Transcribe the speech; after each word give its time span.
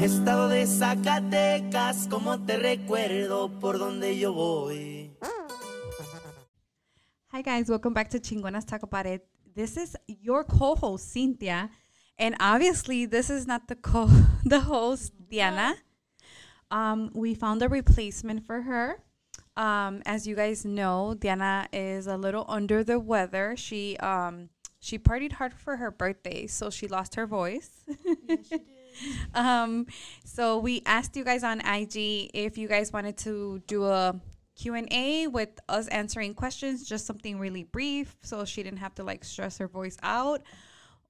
Estado 0.00 0.48
de 0.48 0.64
Zacatecas, 0.64 2.06
como 2.08 2.38
te 2.44 2.56
recuerdo 2.56 3.50
por 3.58 3.80
donde 3.80 4.16
yo 4.16 4.32
voy. 4.32 5.10
Hi 7.32 7.42
guys, 7.42 7.68
welcome 7.68 7.94
back 7.94 8.08
to 8.10 8.20
Chingonas 8.20 8.64
Talk 8.64 8.84
About 8.84 9.06
It. 9.06 9.26
This 9.56 9.76
is 9.76 9.96
your 10.06 10.44
co-host 10.44 11.10
Cynthia, 11.10 11.70
and 12.16 12.36
obviously 12.38 13.06
this 13.06 13.28
is 13.28 13.48
not 13.48 13.66
the 13.66 13.74
co 13.74 14.06
the 14.44 14.60
host 14.60 15.12
Diana. 15.28 15.74
Um, 16.70 17.10
we 17.12 17.34
found 17.34 17.60
a 17.62 17.68
replacement 17.68 18.46
for 18.46 18.62
her. 18.62 19.02
Um, 19.56 20.02
as 20.06 20.28
you 20.28 20.36
guys 20.36 20.64
know, 20.64 21.16
Diana 21.18 21.68
is 21.72 22.06
a 22.06 22.16
little 22.16 22.44
under 22.46 22.84
the 22.84 23.00
weather. 23.00 23.56
She 23.56 23.96
um 23.96 24.50
she 24.78 24.96
partied 24.96 25.32
hard 25.32 25.54
for 25.54 25.78
her 25.78 25.90
birthday, 25.90 26.46
so 26.46 26.70
she 26.70 26.86
lost 26.86 27.16
her 27.16 27.26
voice. 27.26 27.84
um, 29.34 29.86
so 30.24 30.58
we 30.58 30.82
asked 30.86 31.16
you 31.16 31.24
guys 31.24 31.44
on 31.44 31.60
IG 31.60 32.30
if 32.34 32.58
you 32.58 32.68
guys 32.68 32.92
wanted 32.92 33.16
to 33.18 33.62
do 33.66 33.84
a 33.84 34.20
Q&A 34.56 35.28
with 35.28 35.50
us 35.68 35.86
answering 35.88 36.34
questions, 36.34 36.86
just 36.88 37.06
something 37.06 37.38
really 37.38 37.62
brief 37.62 38.16
so 38.22 38.44
she 38.44 38.62
didn't 38.62 38.80
have 38.80 38.94
to 38.96 39.04
like 39.04 39.24
stress 39.24 39.58
her 39.58 39.68
voice 39.68 39.96
out 40.02 40.42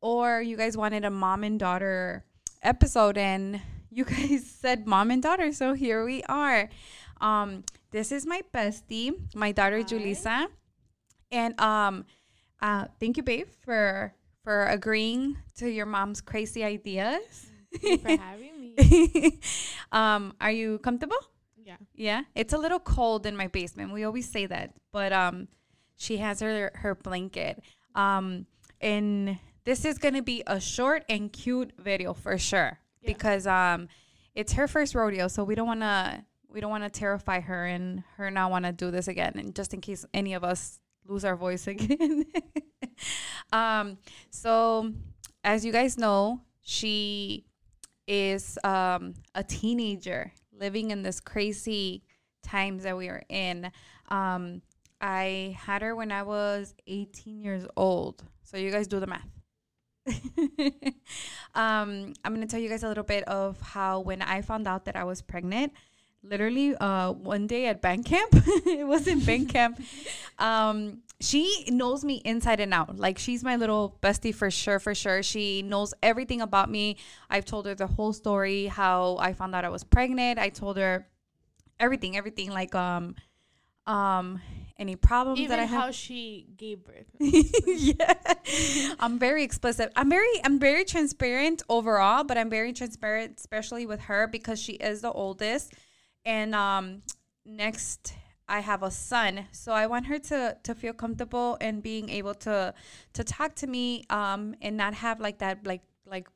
or 0.01 0.41
you 0.41 0.57
guys 0.57 0.77
wanted 0.77 1.05
a 1.05 1.11
mom 1.11 1.45
and 1.45 1.59
daughter 1.59 2.25
episode 2.63 3.19
and 3.19 3.61
you 3.91 4.05
guys 4.05 4.49
said 4.61 4.87
mom 4.87 5.11
and 5.11 5.23
daughter, 5.23 5.53
so 5.53 5.75
here 5.75 6.05
we 6.05 6.23
are. 6.25 6.69
Um 7.21 7.65
this 7.91 8.13
is 8.13 8.27
my 8.27 8.43
bestie, 8.55 9.13
my 9.35 9.51
daughter 9.53 9.81
Julissa. 9.81 10.49
And 11.31 11.59
um 11.61 12.05
uh 12.61 12.87
thank 13.01 13.17
you 13.17 13.23
babe 13.23 13.49
for 13.65 14.15
for 14.45 14.67
agreeing 14.67 15.37
to 15.57 15.69
your 15.69 15.87
mom's 15.87 16.21
crazy 16.21 16.63
ideas. 16.63 17.49
Thank 17.73 17.83
you 17.85 17.99
for 17.99 18.23
having 18.23 18.75
me. 18.77 19.41
um 19.93 20.35
are 20.41 20.51
you 20.53 20.79
comfortable? 20.79 21.19
Yeah. 21.57 21.77
Yeah, 21.95 22.23
it's 22.35 22.53
a 22.55 22.59
little 22.59 22.79
cold 22.81 23.27
in 23.27 23.37
my 23.37 23.47
basement. 23.49 23.93
We 23.93 24.05
always 24.05 24.29
say 24.31 24.47
that, 24.47 24.73
but 24.93 25.13
um, 25.13 25.49
she 25.97 26.17
has 26.19 26.41
her 26.41 26.71
her 26.75 26.95
blanket. 26.95 27.61
Um, 27.95 28.47
and 28.81 29.39
this 29.65 29.85
is 29.85 29.99
gonna 29.99 30.23
be 30.23 30.43
a 30.47 30.61
short 30.61 31.05
and 31.11 31.31
cute 31.33 31.73
video 31.79 32.15
for 32.15 32.39
sure 32.39 32.79
Yeah. 33.03 33.07
because 33.13 33.47
um, 33.47 33.89
it's 34.35 34.55
her 34.55 34.67
first 34.67 34.95
rodeo, 34.95 35.29
so 35.29 35.45
we 35.45 35.55
don't 35.55 35.67
wanna 35.67 36.25
we 36.49 36.61
don't 36.63 36.71
wanna 36.71 36.89
terrify 36.89 37.41
her 37.41 37.67
and 37.67 38.03
her 38.17 38.31
not 38.31 38.51
wanna 38.51 38.73
do 38.73 38.91
this 38.91 39.07
again, 39.09 39.35
and 39.37 39.55
just 39.55 39.75
in 39.75 39.83
case 39.83 40.07
any 40.15 40.33
of 40.33 40.45
us 40.45 40.81
lose 41.07 41.25
our 41.25 41.37
voice 41.37 41.67
again. 41.75 42.25
um, 43.53 43.99
so 44.31 44.93
as 45.45 45.65
you 45.67 45.73
guys 45.73 45.99
know, 45.99 46.41
she 46.63 47.45
is 48.09 48.59
um, 48.65 49.15
a 49.35 49.45
teenager 49.45 50.33
living 50.59 50.91
in 50.91 51.03
this 51.03 51.21
crazy 51.21 52.03
times 52.43 52.83
that 52.83 52.97
we 52.97 53.09
are 53.09 53.23
in. 53.29 53.71
Um, 54.09 54.63
I 55.01 55.57
had 55.61 55.83
her 55.83 55.95
when 55.95 56.11
I 56.11 56.23
was 56.23 56.75
18 56.87 57.41
years 57.41 57.67
old. 57.77 58.25
So 58.43 58.57
you 58.57 58.73
guys 58.73 58.89
do 58.89 58.99
the 58.99 59.07
math. 59.07 59.29
um, 61.55 62.15
I'm 62.25 62.35
going 62.35 62.41
to 62.41 62.47
tell 62.47 62.59
you 62.59 62.71
guys 62.71 62.83
a 62.83 62.89
little 62.89 63.05
bit 63.05 63.25
of 63.25 63.61
how 63.61 64.01
when 64.01 64.23
I 64.23 64.41
found 64.41 64.67
out 64.67 64.87
that 64.87 64.97
I 64.97 65.05
was 65.05 65.21
pregnant, 65.21 65.75
literally 66.23 66.75
uh, 66.77 67.13
one 67.13 67.47
day 67.47 67.67
at 67.67 67.83
bank 67.83 68.07
camp, 68.07 68.31
it 68.35 68.87
was 68.87 69.07
in 69.07 69.21
bank 69.21 69.51
camp. 69.51 69.81
Um, 70.41 71.03
she 71.21 71.65
knows 71.69 72.05
me 72.05 72.23
inside 72.25 72.61
and 72.61 72.73
out. 72.73 72.97
Like 72.97 73.19
she's 73.19 73.43
my 73.43 73.57
little 73.57 73.97
bestie 74.01 74.35
for 74.35 74.51
sure, 74.51 74.79
for 74.79 74.95
sure. 74.95 75.23
She 75.23 75.63
knows 75.63 75.93
everything 76.03 76.41
about 76.41 76.71
me. 76.71 76.97
I've 77.29 77.45
told 77.45 77.67
her 77.67 77.75
the 77.75 77.89
whole 77.89 78.13
story, 78.13 78.67
how 78.67 79.17
I 79.19 79.33
found 79.33 79.55
out 79.55 79.65
I 79.65 79.69
was 79.69 79.83
pregnant. 79.83 80.39
I 80.39 80.49
told 80.49 80.77
her 80.77 81.09
everything, 81.81 82.17
everything 82.17 82.51
like 82.51 82.75
um 82.75 83.17
um 83.87 84.41
any 84.79 84.95
problems 84.95 85.41
Even 85.41 85.51
that 85.51 85.59
I 85.59 85.65
have. 85.65 85.81
how 85.81 85.91
she 85.91 86.47
gave 86.57 86.85
birth. 86.85 87.07
yeah. 87.19 88.15
I'm 89.01 89.19
very 89.19 89.43
explicit. 89.43 89.93
I'm 89.97 90.09
very 90.09 90.29
I'm 90.45 90.61
very 90.61 90.85
transparent 90.85 91.63
overall, 91.69 92.23
but 92.23 92.39
I'm 92.39 92.49
very 92.49 92.73
transparent 92.73 93.39
especially 93.39 93.87
with 93.87 94.03
her 94.03 94.29
because 94.29 94.61
she 94.61 94.75
is 94.75 95.01
the 95.01 95.11
oldest. 95.11 95.73
And 96.25 96.55
um 96.55 97.03
next 97.45 98.15
I 98.49 98.61
have 98.61 98.83
a 98.83 98.91
son. 98.91 99.47
So 99.53 99.73
I 99.73 99.87
want 99.87 100.07
her 100.07 100.19
to 100.19 100.57
to 100.63 100.75
feel 100.75 100.93
comfortable 100.93 101.57
and 101.61 101.83
being 101.83 102.09
able 102.09 102.35
to 102.47 102.75
to 103.13 103.25
talk 103.25 103.55
to 103.57 103.67
me 103.67 104.05
um 104.11 104.55
and 104.63 104.77
not 104.77 104.95
have 104.95 105.21
like 105.21 105.39
that 105.39 105.67
like 105.67 105.83
like 106.07 106.29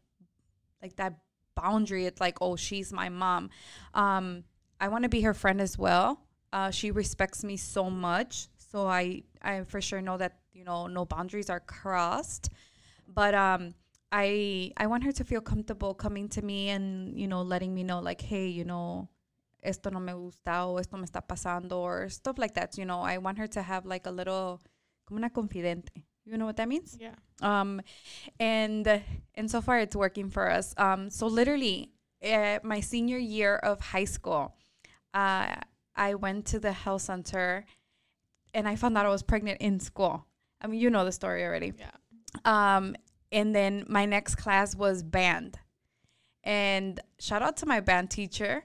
like 0.82 0.96
that 0.96 1.14
boundary. 1.54 2.06
It's 2.06 2.20
like, 2.20 2.38
oh, 2.40 2.56
she's 2.56 2.92
my 2.92 3.08
mom. 3.08 3.50
Um 3.94 4.44
I 4.80 4.88
want 4.88 5.04
to 5.04 5.08
be 5.08 5.20
her 5.22 5.34
friend 5.34 5.60
as 5.60 5.78
well. 5.78 6.20
Uh, 6.52 6.70
she 6.70 6.90
respects 6.90 7.44
me 7.44 7.56
so 7.56 7.88
much, 7.88 8.48
so 8.58 8.86
I 8.86 9.22
I 9.40 9.62
for 9.62 9.80
sure 9.80 10.02
know 10.02 10.18
that 10.18 10.38
you 10.52 10.64
know 10.64 10.86
no 10.86 11.04
boundaries 11.04 11.48
are 11.48 11.60
crossed. 11.60 12.50
But 13.08 13.34
um, 13.34 13.74
I 14.10 14.72
I 14.76 14.86
want 14.86 15.04
her 15.04 15.12
to 15.12 15.24
feel 15.24 15.40
comfortable 15.40 15.94
coming 15.94 16.28
to 16.30 16.42
me 16.42 16.68
and 16.70 17.18
you 17.18 17.26
know 17.28 17.42
letting 17.42 17.74
me 17.74 17.84
know 17.84 18.00
like, 18.00 18.20
hey, 18.20 18.48
you 18.48 18.64
know, 18.64 19.08
esto 19.62 19.90
no 19.90 20.00
me 20.00 20.12
gusta 20.12 20.64
o 20.66 20.78
esto 20.78 20.96
me 20.96 21.04
está 21.06 21.20
pasando 21.26 21.72
or 21.78 22.08
stuff 22.08 22.38
like 22.38 22.54
that. 22.54 22.76
You 22.76 22.84
know, 22.84 23.00
I 23.00 23.18
want 23.18 23.38
her 23.38 23.46
to 23.48 23.62
have 23.62 23.86
like 23.86 24.06
a 24.06 24.10
little 24.10 24.60
como 25.06 25.18
una 25.18 25.30
confidente. 25.30 26.04
You 26.24 26.36
know 26.36 26.46
what 26.46 26.56
that 26.56 26.68
means? 26.68 26.96
Yeah. 27.00 27.14
um 27.40 27.80
and 28.38 28.86
and 29.34 29.50
so 29.50 29.60
far 29.60 29.80
it's 29.80 29.96
working 29.96 30.30
for 30.30 30.48
us 30.48 30.72
um 30.78 31.10
so 31.10 31.26
literally 31.26 31.90
uh, 32.24 32.60
my 32.62 32.78
senior 32.78 33.18
year 33.18 33.56
of 33.56 33.80
high 33.80 34.04
school 34.04 34.54
uh 35.12 35.56
i 35.96 36.14
went 36.14 36.46
to 36.46 36.60
the 36.60 36.70
health 36.70 37.02
center 37.02 37.64
and 38.54 38.68
i 38.68 38.76
found 38.76 38.96
out 38.96 39.04
i 39.04 39.08
was 39.08 39.24
pregnant 39.24 39.60
in 39.60 39.80
school 39.80 40.24
i 40.60 40.68
mean 40.68 40.78
you 40.80 40.88
know 40.88 41.04
the 41.04 41.10
story 41.10 41.42
already 41.42 41.72
Yeah. 41.76 41.90
um 42.44 42.94
and 43.32 43.52
then 43.52 43.84
my 43.88 44.04
next 44.06 44.36
class 44.36 44.76
was 44.76 45.02
band 45.02 45.58
and 46.44 47.00
shout 47.18 47.42
out 47.42 47.56
to 47.58 47.66
my 47.66 47.80
band 47.80 48.10
teacher 48.10 48.62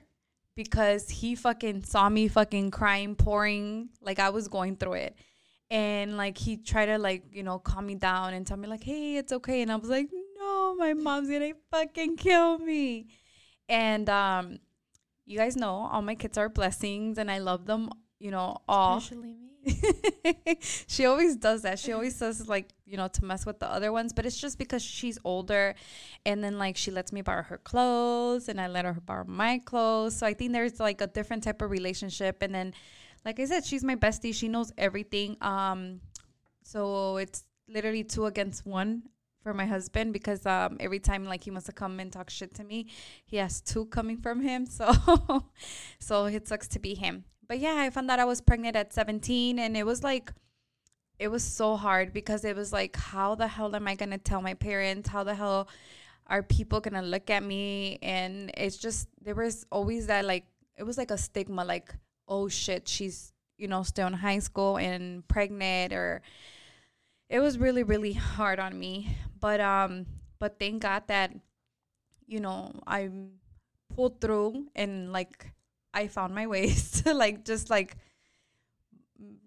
because 0.58 1.08
he 1.08 1.36
fucking 1.36 1.84
saw 1.84 2.08
me 2.08 2.26
fucking 2.26 2.68
crying 2.68 3.14
pouring 3.14 3.88
like 4.02 4.18
i 4.18 4.28
was 4.28 4.48
going 4.48 4.74
through 4.74 4.94
it. 4.94 5.14
And 5.70 6.16
like 6.16 6.36
he 6.36 6.56
tried 6.56 6.86
to 6.86 6.98
like 6.98 7.22
you 7.30 7.44
know 7.44 7.60
calm 7.60 7.86
me 7.86 7.94
down 7.94 8.34
and 8.34 8.44
tell 8.44 8.56
me 8.56 8.66
like 8.66 8.82
hey 8.82 9.18
it's 9.18 9.32
okay. 9.32 9.62
And 9.62 9.70
i 9.70 9.76
was 9.76 9.88
like 9.88 10.08
no 10.36 10.74
my 10.76 10.94
mom's 10.94 11.30
gonna 11.30 11.52
fucking 11.70 12.16
kill 12.16 12.58
me. 12.58 13.06
And 13.68 14.10
um 14.10 14.58
you 15.26 15.38
guys 15.38 15.54
know 15.54 15.88
all 15.92 16.02
my 16.02 16.16
kids 16.16 16.36
are 16.36 16.48
blessings 16.48 17.18
and 17.18 17.30
i 17.30 17.38
love 17.38 17.64
them 17.64 17.90
you 18.18 18.32
know 18.32 18.56
all. 18.66 18.98
Especially 18.98 19.34
me. 19.34 19.57
she 20.86 21.06
always 21.06 21.36
does 21.36 21.62
that. 21.62 21.78
She 21.78 21.92
always 21.92 22.16
says 22.16 22.48
like, 22.48 22.68
you 22.86 22.96
know, 22.96 23.08
to 23.08 23.24
mess 23.24 23.46
with 23.46 23.58
the 23.58 23.70
other 23.70 23.92
ones, 23.92 24.12
but 24.12 24.26
it's 24.26 24.38
just 24.38 24.58
because 24.58 24.82
she's 24.82 25.18
older 25.24 25.74
and 26.24 26.42
then 26.42 26.58
like 26.58 26.76
she 26.76 26.90
lets 26.90 27.12
me 27.12 27.22
borrow 27.22 27.42
her 27.42 27.58
clothes 27.58 28.48
and 28.48 28.60
I 28.60 28.66
let 28.68 28.84
her 28.84 28.92
borrow 28.92 29.24
my 29.26 29.58
clothes. 29.58 30.16
So 30.16 30.26
I 30.26 30.34
think 30.34 30.52
there's 30.52 30.80
like 30.80 31.00
a 31.00 31.06
different 31.06 31.42
type 31.42 31.62
of 31.62 31.70
relationship 31.70 32.42
and 32.42 32.54
then 32.54 32.74
like 33.24 33.40
I 33.40 33.44
said, 33.44 33.64
she's 33.64 33.84
my 33.84 33.96
bestie. 33.96 34.34
She 34.34 34.48
knows 34.48 34.72
everything. 34.78 35.36
Um 35.40 36.00
so 36.62 37.16
it's 37.16 37.44
literally 37.68 38.04
two 38.04 38.26
against 38.26 38.66
one 38.66 39.02
for 39.42 39.54
my 39.54 39.66
husband 39.66 40.12
because 40.12 40.44
um 40.46 40.76
every 40.80 40.98
time 40.98 41.24
like 41.24 41.44
he 41.44 41.50
wants 41.50 41.66
to 41.66 41.72
come 41.72 42.00
and 42.00 42.12
talk 42.12 42.30
shit 42.30 42.54
to 42.54 42.64
me, 42.64 42.88
he 43.24 43.36
has 43.36 43.60
two 43.60 43.86
coming 43.86 44.18
from 44.18 44.40
him. 44.40 44.66
So 44.78 45.44
so 45.98 46.26
it 46.26 46.48
sucks 46.48 46.68
to 46.68 46.78
be 46.78 46.94
him. 46.94 47.24
But 47.48 47.60
yeah, 47.60 47.76
I 47.76 47.90
found 47.90 48.10
out 48.10 48.20
I 48.20 48.26
was 48.26 48.40
pregnant 48.40 48.76
at 48.76 48.92
17 48.92 49.58
and 49.58 49.76
it 49.76 49.86
was 49.86 50.02
like 50.02 50.32
it 51.18 51.28
was 51.28 51.42
so 51.42 51.76
hard 51.76 52.12
because 52.12 52.44
it 52.44 52.54
was 52.54 52.72
like 52.72 52.94
how 52.96 53.34
the 53.34 53.48
hell 53.48 53.74
am 53.74 53.88
I 53.88 53.94
going 53.94 54.10
to 54.10 54.18
tell 54.18 54.42
my 54.42 54.54
parents? 54.54 55.08
How 55.08 55.24
the 55.24 55.34
hell 55.34 55.68
are 56.26 56.42
people 56.42 56.80
going 56.80 56.94
to 56.94 57.02
look 57.02 57.30
at 57.30 57.42
me? 57.42 57.98
And 58.02 58.50
it's 58.56 58.76
just 58.76 59.08
there 59.22 59.34
was 59.34 59.66
always 59.72 60.06
that 60.08 60.26
like 60.26 60.44
it 60.76 60.84
was 60.84 60.98
like 60.98 61.10
a 61.10 61.18
stigma 61.18 61.64
like 61.64 61.94
oh 62.28 62.48
shit, 62.48 62.86
she's 62.86 63.32
you 63.56 63.66
know 63.66 63.82
still 63.82 64.06
in 64.06 64.12
high 64.12 64.38
school 64.38 64.76
and 64.76 65.26
pregnant 65.26 65.92
or 65.92 66.22
it 67.30 67.40
was 67.40 67.58
really 67.58 67.82
really 67.82 68.12
hard 68.12 68.60
on 68.60 68.78
me. 68.78 69.16
But 69.40 69.60
um 69.60 70.04
but 70.38 70.58
thank 70.58 70.82
God 70.82 71.04
that 71.08 71.32
you 72.26 72.40
know, 72.40 72.72
I 72.86 73.08
pulled 73.96 74.20
through 74.20 74.66
and 74.76 75.12
like 75.12 75.50
I 75.94 76.08
found 76.08 76.34
my 76.34 76.46
ways 76.46 76.90
to 77.02 77.14
like 77.14 77.44
just 77.44 77.70
like 77.70 77.96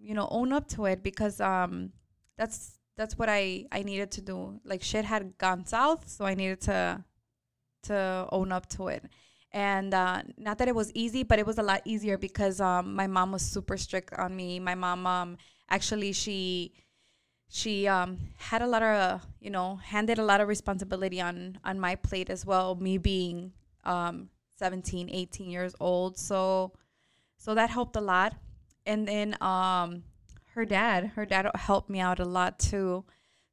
you 0.00 0.14
know 0.14 0.28
own 0.30 0.52
up 0.52 0.68
to 0.68 0.84
it 0.86 1.02
because 1.02 1.40
um 1.40 1.92
that's 2.36 2.78
that's 2.96 3.18
what 3.18 3.28
I 3.28 3.66
I 3.72 3.82
needed 3.82 4.10
to 4.12 4.20
do. 4.20 4.60
Like 4.64 4.82
shit 4.82 5.04
had 5.04 5.38
gone 5.38 5.66
south, 5.66 6.08
so 6.08 6.24
I 6.24 6.34
needed 6.34 6.60
to 6.62 7.04
to 7.84 8.28
own 8.30 8.52
up 8.52 8.68
to 8.70 8.88
it. 8.88 9.04
And 9.52 9.92
uh, 9.92 10.22
not 10.38 10.58
that 10.58 10.68
it 10.68 10.74
was 10.74 10.90
easy, 10.94 11.24
but 11.24 11.38
it 11.38 11.46
was 11.46 11.58
a 11.58 11.62
lot 11.62 11.82
easier 11.84 12.16
because 12.16 12.60
um, 12.60 12.94
my 12.94 13.06
mom 13.06 13.32
was 13.32 13.42
super 13.42 13.76
strict 13.76 14.14
on 14.14 14.34
me. 14.34 14.58
My 14.60 14.74
mom 14.74 15.06
um, 15.06 15.36
actually 15.68 16.12
she 16.12 16.72
she 17.48 17.86
um, 17.86 18.18
had 18.38 18.62
a 18.62 18.66
lot 18.66 18.82
of 18.82 19.22
you 19.40 19.50
know 19.50 19.76
handed 19.76 20.18
a 20.18 20.24
lot 20.24 20.40
of 20.40 20.48
responsibility 20.48 21.20
on 21.20 21.58
on 21.64 21.78
my 21.78 21.96
plate 21.96 22.30
as 22.30 22.46
well. 22.46 22.74
Me 22.74 22.98
being 22.98 23.52
um 23.84 24.28
17, 24.62 25.10
18 25.10 25.50
years 25.50 25.74
old. 25.80 26.16
So 26.16 26.72
so 27.36 27.54
that 27.54 27.70
helped 27.70 27.96
a 27.96 28.00
lot. 28.00 28.34
And 28.86 29.08
then 29.08 29.36
um 29.42 30.04
her 30.54 30.64
dad, 30.64 31.12
her 31.16 31.26
dad 31.26 31.50
helped 31.56 31.90
me 31.90 31.98
out 31.98 32.20
a 32.20 32.24
lot 32.24 32.60
too. 32.60 33.04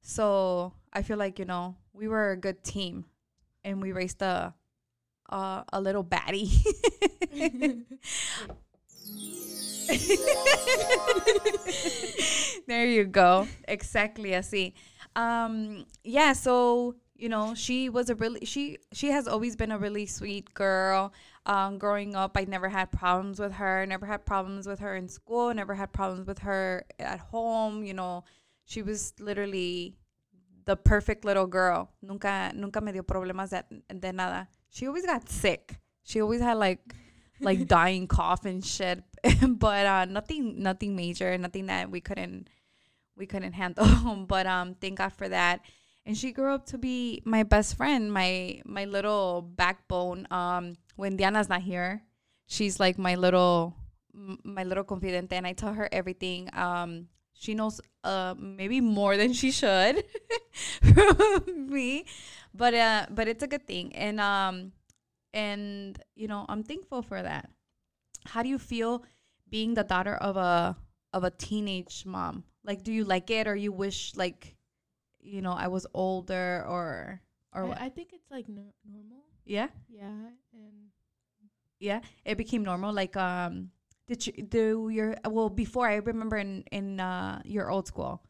So 0.02 0.74
I 0.94 1.02
feel 1.02 1.18
like, 1.18 1.40
you 1.40 1.46
know, 1.46 1.76
we 1.94 2.08
were 2.08 2.30
a 2.30 2.38
good 2.38 2.64
team 2.64 3.06
and 3.64 3.82
we 3.82 3.92
raised 3.92 4.22
a 4.22 4.54
a 5.32 5.80
little 5.82 6.04
baddie. 6.04 6.50
there 12.68 12.86
you 12.86 13.06
go. 13.06 13.48
Exactly 13.68 14.36
I 14.36 14.42
see. 14.42 14.74
Um 15.16 15.86
yeah, 16.04 16.34
so 16.34 16.96
you 17.20 17.30
know, 17.30 17.54
she 17.54 17.90
was 17.90 18.10
a 18.10 18.16
really 18.16 18.46
she 18.46 18.78
she 18.94 19.12
has 19.12 19.28
always 19.28 19.56
been 19.56 19.72
a 19.72 19.78
really 19.78 20.06
sweet 20.06 20.54
girl. 20.54 21.14
Um 21.46 21.78
growing 21.78 22.16
up, 22.16 22.38
I 22.38 22.46
never 22.46 22.70
had 22.70 22.92
problems 22.92 23.40
with 23.40 23.54
her, 23.54 23.86
never 23.86 24.06
had 24.06 24.26
problems 24.26 24.68
with 24.68 24.80
her 24.80 24.96
in 24.96 25.10
school, 25.10 25.54
never 25.54 25.76
had 25.76 25.92
problems 25.92 26.28
with 26.28 26.40
her 26.40 26.86
at 26.98 27.20
home, 27.20 27.84
you 27.84 27.94
know. 27.94 28.24
She 28.66 28.82
was 28.82 29.14
literally 29.20 29.96
the 30.66 30.78
perfect 30.78 31.26
little 31.26 31.48
girl. 31.48 31.92
Nunca 32.02 32.52
nunca 32.56 32.80
me 32.80 32.94
dio 32.94 33.04
problemas 33.04 33.50
de, 33.50 33.64
de 33.94 34.14
nada. 34.14 34.48
She 34.70 34.88
always 34.88 35.06
got 35.06 35.28
sick. 35.30 35.80
She 36.04 36.22
always 36.22 36.42
had 36.42 36.58
like 36.58 36.80
like 37.42 37.68
dying 37.78 38.08
cough 38.08 38.46
and 38.46 38.64
shit, 38.64 39.04
but 39.48 39.86
uh, 39.86 40.06
nothing 40.06 40.64
nothing 40.64 40.96
major, 40.96 41.38
nothing 41.38 41.66
that 41.66 41.92
we 41.92 42.00
couldn't 42.00 42.50
we 43.18 43.26
couldn't 43.26 43.54
handle. 43.54 44.26
but 44.28 44.48
um, 44.48 44.76
thank 44.76 44.98
God 44.98 45.14
for 45.14 45.28
that. 45.28 45.62
And 46.06 46.18
she 46.18 46.32
grew 46.32 46.54
up 46.54 46.66
to 46.68 46.78
be 46.78 47.22
my 47.26 47.44
best 47.44 47.78
friend, 47.78 48.12
my 48.12 48.62
my 48.66 48.86
little 48.86 49.42
backbone. 49.42 50.28
Um, 50.32 50.76
when 50.96 51.18
Diana's 51.18 51.50
not 51.50 51.62
here, 51.62 52.02
she's 52.48 52.80
like 52.80 52.98
my 52.98 53.16
little 53.16 53.76
my 54.44 54.64
little 54.64 54.84
confidente, 54.84 55.34
and 55.34 55.46
I 55.46 55.54
tell 55.54 55.74
her 55.74 55.88
everything. 55.92 56.50
Um, 56.54 57.08
she 57.34 57.54
knows 57.54 57.80
uh 58.04 58.34
maybe 58.38 58.82
more 58.82 59.18
than 59.18 59.34
she 59.34 59.52
should 59.52 60.04
from 60.82 61.70
me, 61.70 62.06
but 62.54 62.74
uh, 62.74 63.06
but 63.12 63.28
it's 63.28 63.44
a 63.44 63.48
good 63.48 63.68
thing. 63.68 63.96
And 63.96 64.20
um, 64.20 64.72
and 65.34 66.02
you 66.16 66.28
know 66.28 66.46
i'm 66.50 66.64
thankful 66.64 67.02
for 67.02 67.22
that 67.22 67.50
how 68.26 68.42
do 68.42 68.50
you 68.50 68.58
feel 68.58 69.04
being 69.50 69.74
the 69.74 69.84
daughter 69.84 70.16
of 70.16 70.38
a 70.38 70.76
of 71.14 71.24
a 71.24 71.32
teenage 71.32 72.04
mom 72.06 72.44
like 72.64 72.84
do 72.84 72.92
you 72.92 73.04
like 73.04 73.30
it 73.30 73.48
or 73.48 73.56
you 73.56 73.72
wish 73.72 74.14
like 74.16 74.56
you 75.22 75.42
know 75.42 75.54
i 75.54 75.68
was 75.68 75.86
older 75.94 76.64
or 76.68 77.22
or 77.54 77.64
I, 77.64 77.68
what 77.68 77.82
I 77.82 77.90
think 77.90 78.10
it's 78.14 78.30
like 78.32 78.48
no- 78.48 78.74
normal. 78.90 79.24
yeah 79.46 79.68
Yeah, 79.90 80.32
and 80.54 80.90
yeah 81.80 82.00
it 82.26 82.38
became 82.38 82.64
normal 82.64 82.94
like 82.94 83.16
um 83.16 83.72
did 84.08 84.26
you 84.26 84.34
do 84.44 84.90
your 84.92 85.16
well 85.30 85.50
before 85.50 85.88
i 85.88 85.96
remember 85.96 86.38
in 86.38 86.64
in 86.72 87.00
uh 87.00 87.42
your 87.46 87.70
old 87.70 87.88
school 87.88 88.22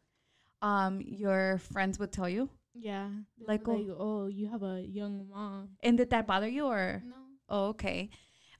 um 0.62 1.00
your 1.00 1.58
friends 1.72 1.98
would 1.98 2.12
tell 2.12 2.28
you 2.28 2.48
yeah, 2.72 3.10
they 3.36 3.44
Like, 3.46 3.66
oh- 3.66 3.96
oh, 3.98 4.26
you 4.28 4.46
have 4.48 4.62
a 4.62 4.80
young 4.80 5.26
mom. 5.28 5.70
and 5.82 5.98
did 5.98 6.10
that 6.10 6.26
bother 6.26 6.46
you 6.48 6.66
or 6.66 7.02
No. 7.04 7.16
Oh, 7.48 7.64
okay. 7.74 8.10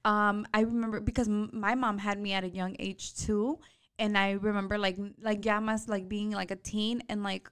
Um, 0.03 0.45
I 0.53 0.61
remember 0.67 0.99
because 0.99 1.29
m- 1.29 1.49
my 1.53 1.75
mom 1.75 1.97
had 1.97 2.19
me 2.19 2.33
at 2.33 2.43
a 2.43 2.49
young 2.49 2.75
age 2.77 3.15
too, 3.15 3.59
and 3.97 4.17
I 4.17 4.31
remember 4.31 4.77
like 4.77 4.97
like 5.17 5.41
Yamas 5.41 5.87
like 5.87 6.09
being 6.09 6.31
like 6.31 6.51
a 6.51 6.57
teen 6.57 7.01
and 7.07 7.23
like 7.23 7.49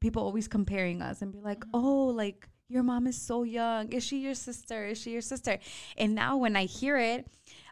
people 0.00 0.22
always 0.22 0.48
comparing 0.48 1.02
us 1.02 1.22
and 1.22 1.32
be 1.32 1.40
like, 1.40 1.60
Mhm. 1.60 1.70
oh, 1.74 2.06
like 2.06 2.48
your 2.68 2.82
mom 2.82 3.06
is 3.06 3.20
so 3.20 3.42
young. 3.44 3.90
Is 3.92 4.04
she 4.04 4.18
your 4.18 4.34
sister? 4.34 4.86
Is 4.86 4.98
she 5.00 5.10
your 5.12 5.22
sister? 5.22 5.58
And 5.96 6.14
now 6.14 6.36
when 6.36 6.54
I 6.56 6.64
hear 6.64 6.98
it, 6.98 7.26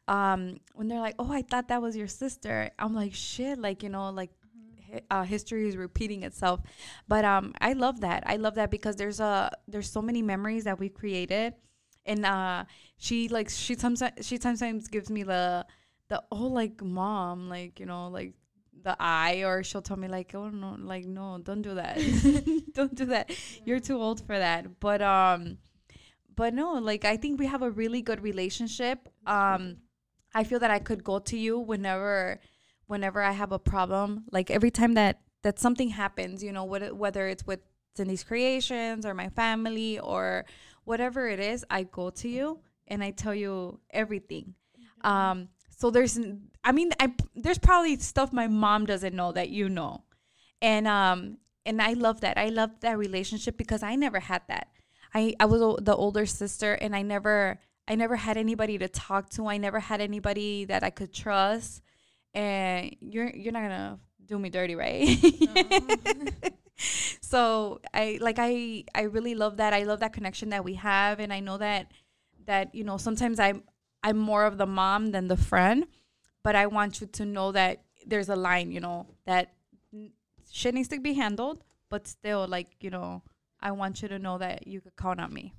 um, 0.08 0.58
when 0.74 0.88
they're 0.88 1.00
like, 1.00 1.16
oh, 1.18 1.30
I 1.32 1.42
thought 1.42 1.68
that 1.68 1.82
was 1.82 1.96
your 1.96 2.06
sister, 2.08 2.70
I'm 2.78 2.94
like, 2.94 3.12
shit, 3.14 3.58
like 3.58 3.82
you 3.82 3.88
know, 3.88 4.10
like 4.10 4.30
hi- 4.90 5.02
uh, 5.10 5.24
history 5.24 5.68
is 5.68 5.76
repeating 5.76 6.22
itself 6.22 6.60
but 7.08 7.24
um 7.24 7.52
i 7.60 7.72
love 7.72 8.00
that 8.00 8.22
i 8.26 8.36
love 8.36 8.54
that 8.54 8.70
because 8.70 8.94
there's 8.96 9.18
a 9.18 9.50
there's 9.66 9.90
so 9.90 10.00
many 10.00 10.22
memories 10.22 10.62
that 10.64 10.78
we 10.78 10.88
created 10.88 11.54
and 12.06 12.24
uh 12.24 12.64
she 12.96 13.26
like 13.28 13.48
she 13.50 13.74
sometimes 13.74 14.24
she 14.24 14.36
sometimes 14.38 14.86
gives 14.86 15.10
me 15.10 15.24
the 15.24 15.66
the 16.08 16.22
oh 16.30 16.46
like 16.46 16.80
mom 16.82 17.48
like 17.48 17.80
you 17.80 17.86
know 17.86 18.06
like 18.08 18.32
the 18.86 18.96
eye 19.00 19.42
or 19.44 19.64
she'll 19.64 19.82
tell 19.82 19.96
me 19.96 20.06
like 20.06 20.32
oh 20.32 20.48
no 20.48 20.76
like 20.78 21.04
no 21.04 21.38
don't 21.42 21.62
do 21.62 21.74
that. 21.74 21.98
Don't 22.72 22.94
do 22.94 23.06
that. 23.06 23.32
You're 23.64 23.80
too 23.80 23.98
old 24.00 24.24
for 24.26 24.38
that. 24.38 24.78
But 24.80 25.02
um 25.02 25.58
but 26.36 26.54
no 26.54 26.74
like 26.74 27.04
i 27.04 27.16
think 27.16 27.40
we 27.40 27.46
have 27.46 27.62
a 27.62 27.70
really 27.70 28.00
good 28.00 28.22
relationship. 28.22 29.08
Um 29.26 29.78
i 30.34 30.44
feel 30.44 30.60
that 30.60 30.70
i 30.70 30.78
could 30.78 31.02
go 31.02 31.18
to 31.18 31.36
you 31.36 31.58
whenever 31.58 32.40
whenever 32.86 33.20
i 33.22 33.32
have 33.32 33.50
a 33.50 33.58
problem. 33.58 34.24
Like 34.30 34.50
every 34.50 34.70
time 34.70 34.94
that 34.94 35.20
that 35.42 35.58
something 35.58 35.90
happens 35.90 36.42
you 36.44 36.52
know 36.52 36.64
what, 36.64 36.96
whether 36.96 37.26
it's 37.26 37.44
with 37.44 37.60
cindy's 37.96 38.22
creations 38.22 39.04
or 39.04 39.14
my 39.14 39.28
family 39.30 39.98
or 39.98 40.44
whatever 40.84 41.28
it 41.28 41.40
is 41.40 41.64
i 41.70 41.82
go 41.82 42.10
to 42.10 42.28
you 42.28 42.60
and 42.86 43.02
i 43.02 43.10
tell 43.10 43.34
you 43.34 43.80
everything. 43.90 44.54
Um 45.02 45.48
so 45.76 45.90
there's 45.90 46.18
I 46.64 46.72
mean 46.72 46.90
i 46.98 47.12
there's 47.34 47.58
probably 47.58 47.96
stuff 47.96 48.32
my 48.32 48.48
mom 48.48 48.86
doesn't 48.86 49.14
know 49.14 49.30
that 49.32 49.50
you 49.50 49.68
know. 49.68 50.04
And 50.60 50.88
um 50.88 51.38
and 51.64 51.80
i 51.80 51.92
love 51.92 52.22
that. 52.22 52.38
I 52.38 52.48
love 52.48 52.70
that 52.80 52.98
relationship 52.98 53.56
because 53.56 53.82
i 53.82 53.94
never 53.94 54.18
had 54.18 54.42
that. 54.48 54.68
I 55.14 55.34
i 55.38 55.44
was 55.44 55.60
the 55.84 55.94
older 55.94 56.26
sister 56.26 56.72
and 56.74 56.96
i 56.96 57.02
never 57.02 57.60
i 57.86 57.94
never 57.94 58.16
had 58.16 58.36
anybody 58.36 58.78
to 58.78 58.88
talk 58.88 59.28
to. 59.30 59.46
I 59.46 59.58
never 59.58 59.78
had 59.80 60.00
anybody 60.00 60.64
that 60.64 60.82
i 60.82 60.90
could 60.90 61.12
trust. 61.12 61.82
And 62.34 62.96
you're 63.00 63.30
you're 63.30 63.52
not 63.52 63.62
gonna 63.62 63.98
do 64.24 64.38
me 64.38 64.50
dirty 64.50 64.74
right? 64.74 65.06
So 67.20 67.80
i 67.92 68.18
like 68.20 68.36
i 68.38 68.84
i 68.94 69.02
really 69.02 69.34
love 69.34 69.56
that. 69.58 69.72
I 69.72 69.82
love 69.82 70.00
that 70.00 70.12
connection 70.12 70.50
that 70.50 70.64
we 70.64 70.74
have. 70.74 71.20
And 71.20 71.32
i 71.32 71.40
know 71.40 71.58
that 71.58 71.90
that 72.46 72.74
you 72.74 72.84
know 72.84 72.96
sometimes 72.96 73.40
i'm 73.40 73.62
i'm 74.06 74.16
more 74.16 74.44
of 74.44 74.56
the 74.56 74.66
mom 74.66 75.10
than 75.10 75.26
the 75.26 75.36
friend 75.36 75.86
but 76.44 76.54
i 76.54 76.64
want 76.66 77.00
you 77.00 77.06
to 77.08 77.24
know 77.24 77.50
that 77.50 77.82
there's 78.06 78.28
a 78.28 78.36
line 78.36 78.70
you 78.70 78.80
know 78.80 79.06
that 79.26 79.52
shit 80.50 80.74
needs 80.74 80.88
to 80.88 81.00
be 81.00 81.14
handled 81.14 81.64
but 81.90 82.06
still 82.06 82.46
like 82.46 82.68
you 82.80 82.90
know 82.90 83.22
i 83.60 83.70
want 83.70 84.00
you 84.00 84.08
to 84.08 84.18
know 84.18 84.38
that 84.38 84.66
you 84.66 84.80
could 84.80 84.96
count 84.96 85.20
on 85.20 85.32
me. 85.32 85.52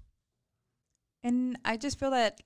And 1.23 1.57
i 1.65 1.75
just 1.75 1.99
feel 1.99 2.11
that 2.11 2.39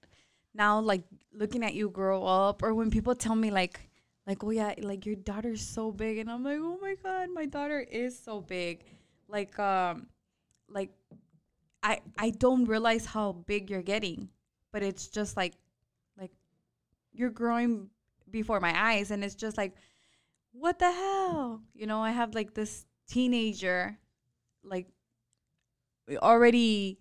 now 0.55 0.79
like 0.79 1.03
looking 1.33 1.63
at 1.63 1.75
you 1.75 1.89
grow 1.89 2.25
up 2.25 2.63
or 2.63 2.73
when 2.73 2.89
people 2.89 3.13
tell 3.13 3.35
me 3.35 3.51
like 3.51 3.79
like 4.25 4.43
oh 4.43 4.49
yeah 4.49 4.73
like 4.81 5.05
your 5.05 5.15
daughter's 5.15 5.61
so 5.61 5.91
big 5.91 6.17
and 6.17 6.31
i'm 6.31 6.43
like 6.43 6.57
oh 6.59 6.79
my 6.81 6.95
god 7.03 7.29
my 7.33 7.45
daughter 7.45 7.79
is 7.79 8.17
so 8.17 8.41
big. 8.41 8.83
Like 9.27 9.57
um 9.59 10.07
like 10.67 10.89
i 11.83 11.99
i 12.17 12.31
don't 12.31 12.65
realize 12.65 13.05
how 13.05 13.31
big 13.31 13.69
you're 13.69 13.89
getting 13.93 14.29
but 14.71 14.83
it's 14.83 15.07
just 15.07 15.37
like 15.37 15.53
you're 17.13 17.29
growing 17.29 17.89
before 18.29 18.59
my 18.59 18.73
eyes 18.75 19.11
and 19.11 19.23
it's 19.23 19.35
just 19.35 19.57
like 19.57 19.75
what 20.53 20.79
the 20.79 20.91
hell? 20.91 21.61
You 21.73 21.87
know 21.87 22.01
i 22.01 22.11
have 22.11 22.35
like 22.35 22.53
this 22.53 22.85
teenager 23.07 23.97
like 24.63 24.87
already 26.17 26.99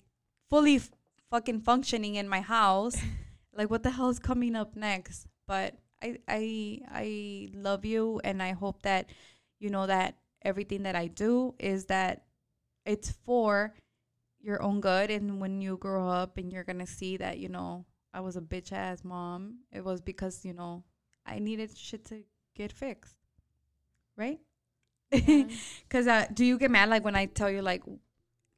fully 0.49 0.77
f- 0.77 0.91
fucking 1.31 1.61
functioning 1.61 2.15
in 2.17 2.29
my 2.29 2.41
house. 2.41 2.97
Like 3.53 3.69
what 3.69 3.83
the 3.83 3.91
hell 3.91 4.09
is 4.09 4.21
coming 4.21 4.55
up 4.55 4.77
next? 4.77 5.27
But 5.49 5.75
i 6.03 6.17
i 6.29 6.81
i 6.91 7.49
love 7.53 7.85
you 7.85 8.21
and 8.25 8.43
i 8.43 8.53
hope 8.53 8.83
that 8.83 9.11
you 9.59 9.71
know 9.71 9.87
that 9.87 10.15
everything 10.43 10.85
that 10.85 10.97
i 10.97 11.07
do 11.07 11.55
is 11.59 11.87
that 11.87 12.23
it's 12.87 13.11
for 13.11 13.75
your 14.41 14.63
own 14.63 14.81
good 14.81 15.11
and 15.11 15.41
when 15.41 15.61
you 15.61 15.77
grow 15.77 16.09
up 16.09 16.39
and 16.39 16.53
you're 16.53 16.65
gonna 16.65 16.87
see 16.87 17.17
that 17.19 17.39
you 17.39 17.49
know 17.49 17.85
i 18.13 18.21
was 18.21 18.37
a 18.37 18.41
bitch 18.41 18.73
ass 18.73 19.05
mom 19.05 19.59
it 19.73 19.85
was 19.85 20.01
because 20.01 20.45
you 20.45 20.53
know 20.53 20.83
i 21.27 21.39
needed 21.39 21.77
shit 21.77 22.05
to 22.05 22.23
get 22.55 22.73
fixed 22.73 23.17
right 24.17 24.41
Yeah. 25.13 25.45
because 25.89 26.07
uh, 26.07 26.27
do 26.33 26.45
you 26.45 26.59
get 26.59 26.71
mad 26.71 26.89
like 26.89 27.05
when 27.05 27.17
i 27.17 27.27
tell 27.27 27.51
you 27.51 27.63
like 27.63 27.83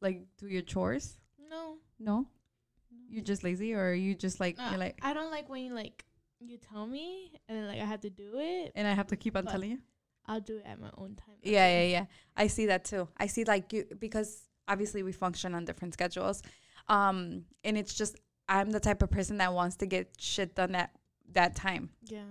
like 0.00 0.22
do 0.38 0.46
your 0.48 0.62
chores 0.62 1.16
no. 1.50 1.76
no 1.98 2.26
you're 3.08 3.22
just 3.24 3.44
lazy 3.44 3.74
or 3.74 3.92
you 3.92 4.14
just 4.14 4.40
like 4.40 4.58
Uh, 4.58 4.68
you're 4.70 4.78
like 4.78 4.98
I 5.02 5.12
don't 5.12 5.30
like 5.30 5.48
when 5.48 5.64
you 5.64 5.74
like 5.74 6.04
you 6.40 6.56
tell 6.56 6.86
me 6.86 7.30
and 7.48 7.56
then 7.58 7.66
like 7.68 7.80
I 7.80 7.84
have 7.84 8.00
to 8.00 8.10
do 8.10 8.38
it. 8.38 8.72
and 8.74 8.88
i 8.88 8.92
have 8.94 9.06
to 9.08 9.16
keep 9.16 9.36
on 9.36 9.46
telling 9.46 9.70
you 9.70 9.78
I'll 10.26 10.40
do 10.40 10.58
it 10.58 10.64
at 10.64 10.78
my 10.80 10.90
own 10.96 11.16
time. 11.16 11.34
Yeah, 11.42 11.66
yeah, 11.66 11.86
yeah. 11.96 12.04
I 12.36 12.46
see 12.46 12.66
that 12.66 12.84
too. 12.84 13.08
I 13.18 13.26
see 13.26 13.42
like 13.42 13.72
you 13.72 13.84
because 13.98 14.44
obviously 14.68 15.02
we 15.02 15.10
function 15.10 15.52
on 15.52 15.64
different 15.64 15.94
schedules. 15.94 16.42
Um 16.88 17.44
and 17.64 17.76
it's 17.76 17.92
just 17.92 18.14
I'm 18.48 18.70
the 18.70 18.80
type 18.80 19.02
of 19.02 19.10
person 19.10 19.38
that 19.38 19.52
wants 19.52 19.76
to 19.76 19.86
get 19.86 20.14
shit 20.18 20.54
done 20.54 20.74
at 20.74 20.90
that 21.32 21.54
time. 21.54 21.90
Yeah. 22.02 22.24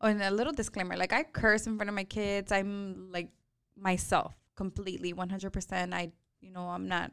Oh, 0.00 0.08
and 0.08 0.20
a 0.22 0.30
little 0.30 0.52
disclaimer, 0.52 0.96
like 0.96 1.12
I 1.12 1.22
curse 1.22 1.66
in 1.66 1.76
front 1.76 1.88
of 1.88 1.94
my 1.94 2.04
kids. 2.04 2.50
I'm 2.50 3.10
like 3.12 3.28
myself 3.76 4.34
completely 4.56 5.12
100%. 5.12 5.94
I 5.94 6.12
you 6.40 6.50
know, 6.50 6.68
I'm 6.68 6.88
not 6.88 7.12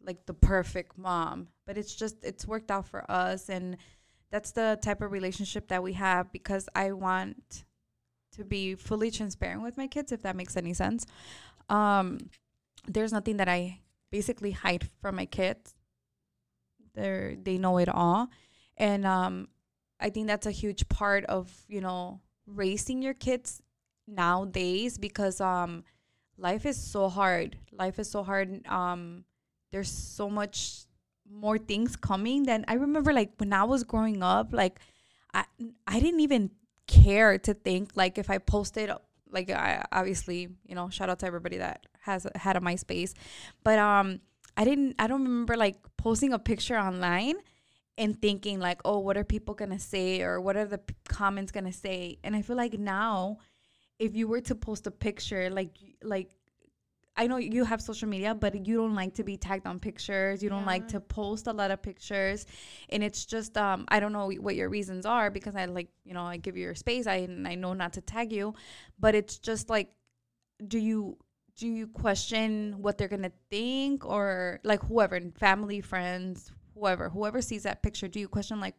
like 0.00 0.26
the 0.26 0.34
perfect 0.34 0.96
mom, 0.96 1.48
but 1.66 1.76
it's 1.76 1.94
just 1.94 2.16
it's 2.22 2.46
worked 2.46 2.70
out 2.70 2.86
for 2.86 3.08
us 3.10 3.48
and 3.48 3.76
that's 4.30 4.52
the 4.52 4.78
type 4.82 5.00
of 5.00 5.10
relationship 5.10 5.68
that 5.68 5.82
we 5.82 5.94
have 5.94 6.30
because 6.32 6.68
I 6.74 6.92
want 6.92 7.64
to 8.32 8.44
be 8.44 8.74
fully 8.74 9.10
transparent 9.10 9.62
with 9.62 9.76
my 9.76 9.86
kids 9.86 10.12
if 10.12 10.22
that 10.22 10.36
makes 10.36 10.56
any 10.56 10.72
sense. 10.72 11.04
Um 11.68 12.18
there's 12.86 13.12
nothing 13.12 13.38
that 13.38 13.48
I 13.48 13.80
basically 14.10 14.52
hide 14.52 14.88
from 15.00 15.16
my 15.16 15.26
kids. 15.26 15.74
They 16.98 17.38
they 17.42 17.58
know 17.58 17.78
it 17.78 17.88
all. 17.88 18.28
And 18.76 19.06
um 19.06 19.48
I 20.00 20.10
think 20.10 20.26
that's 20.26 20.46
a 20.46 20.50
huge 20.50 20.88
part 20.88 21.24
of, 21.26 21.50
you 21.68 21.80
know, 21.80 22.20
raising 22.46 23.02
your 23.02 23.14
kids 23.14 23.62
nowadays 24.06 24.98
because 24.98 25.40
um 25.40 25.84
life 26.36 26.66
is 26.66 26.76
so 26.76 27.08
hard. 27.08 27.56
Life 27.72 27.98
is 27.98 28.10
so 28.10 28.22
hard. 28.22 28.66
Um 28.66 29.24
there's 29.72 29.90
so 29.90 30.30
much 30.30 30.84
more 31.30 31.58
things 31.58 31.94
coming 31.96 32.44
than 32.44 32.64
I 32.68 32.74
remember 32.74 33.12
like 33.12 33.32
when 33.36 33.52
I 33.52 33.64
was 33.64 33.84
growing 33.84 34.22
up 34.22 34.52
like 34.52 34.80
I 35.34 35.44
I 35.86 36.00
didn't 36.00 36.20
even 36.20 36.50
care 36.86 37.38
to 37.38 37.52
think 37.54 37.92
like 37.94 38.18
if 38.18 38.30
I 38.30 38.38
posted 38.38 38.90
like 39.30 39.50
I 39.50 39.84
obviously, 39.92 40.48
you 40.64 40.74
know, 40.74 40.88
shout 40.88 41.10
out 41.10 41.18
to 41.20 41.26
everybody 41.26 41.58
that 41.58 41.86
has 42.00 42.26
had 42.34 42.56
a 42.56 42.60
MySpace. 42.60 43.12
But 43.62 43.78
um 43.78 44.20
I 44.58 44.64
didn't 44.64 44.96
I 44.98 45.06
don't 45.06 45.22
remember 45.22 45.56
like 45.56 45.76
posting 45.96 46.32
a 46.32 46.38
picture 46.38 46.76
online 46.76 47.36
and 47.96 48.20
thinking 48.20 48.58
like, 48.60 48.80
"Oh, 48.84 48.98
what 48.98 49.16
are 49.16 49.24
people 49.24 49.54
going 49.54 49.70
to 49.70 49.78
say 49.78 50.22
or 50.22 50.40
what 50.40 50.56
are 50.56 50.66
the 50.66 50.78
p- 50.78 50.94
comments 51.08 51.52
going 51.52 51.64
to 51.66 51.72
say?" 51.72 52.18
And 52.24 52.34
I 52.36 52.42
feel 52.42 52.56
like 52.56 52.74
now 52.78 53.38
if 54.00 54.16
you 54.16 54.26
were 54.28 54.40
to 54.42 54.54
post 54.56 54.86
a 54.88 54.90
picture 54.90 55.48
like 55.50 55.78
like 56.02 56.30
I 57.16 57.26
know 57.26 57.36
you 57.36 57.64
have 57.64 57.80
social 57.80 58.08
media, 58.08 58.32
but 58.34 58.66
you 58.66 58.76
don't 58.76 58.94
like 58.94 59.14
to 59.14 59.24
be 59.24 59.36
tagged 59.36 59.66
on 59.66 59.80
pictures. 59.80 60.40
You 60.40 60.50
don't 60.50 60.66
like 60.66 60.86
to 60.88 61.00
post 61.00 61.48
a 61.48 61.52
lot 61.52 61.72
of 61.72 61.82
pictures, 61.82 62.46
and 62.90 63.02
it's 63.02 63.26
just 63.26 63.56
um 63.56 63.86
I 63.88 64.00
don't 64.00 64.12
know 64.12 64.28
what 64.40 64.56
your 64.56 64.68
reasons 64.68 65.06
are 65.06 65.30
because 65.30 65.54
I 65.54 65.66
like 65.66 65.88
you 66.04 66.14
know 66.14 66.24
I 66.24 66.36
give 66.36 66.56
you 66.56 66.64
your 66.64 66.74
space. 66.74 67.06
I 67.06 67.16
and 67.28 67.46
I 67.46 67.54
know 67.54 67.74
not 67.74 67.92
to 67.94 68.00
tag 68.00 68.32
you, 68.32 68.54
but 68.98 69.14
it's 69.14 69.38
just 69.38 69.70
like, 69.70 69.88
do 70.66 70.78
you 70.78 71.18
do 71.58 71.66
you 71.68 71.86
question 71.88 72.74
what 72.78 72.96
they're 72.96 73.08
gonna 73.08 73.32
think 73.50 74.06
or 74.06 74.60
like 74.64 74.82
whoever 74.84 75.20
family 75.38 75.80
friends 75.80 76.50
whoever 76.74 77.08
whoever 77.10 77.42
sees 77.42 77.64
that 77.64 77.82
picture 77.82 78.08
do 78.08 78.18
you 78.20 78.28
question 78.28 78.60
like 78.60 78.74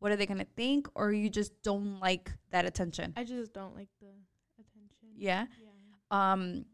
what 0.00 0.10
are 0.12 0.16
they 0.16 0.26
gonna 0.26 0.46
think 0.56 0.86
or 0.94 1.12
you 1.12 1.30
just 1.30 1.52
don't 1.62 1.98
like 2.00 2.30
that 2.50 2.64
attention 2.66 3.12
I 3.16 3.24
just 3.24 3.52
don't 3.54 3.74
like 3.74 3.88
the 4.00 4.08
attention. 4.58 5.08
yeah 5.16 5.46
Yeah. 5.62 6.32
um 6.32 6.64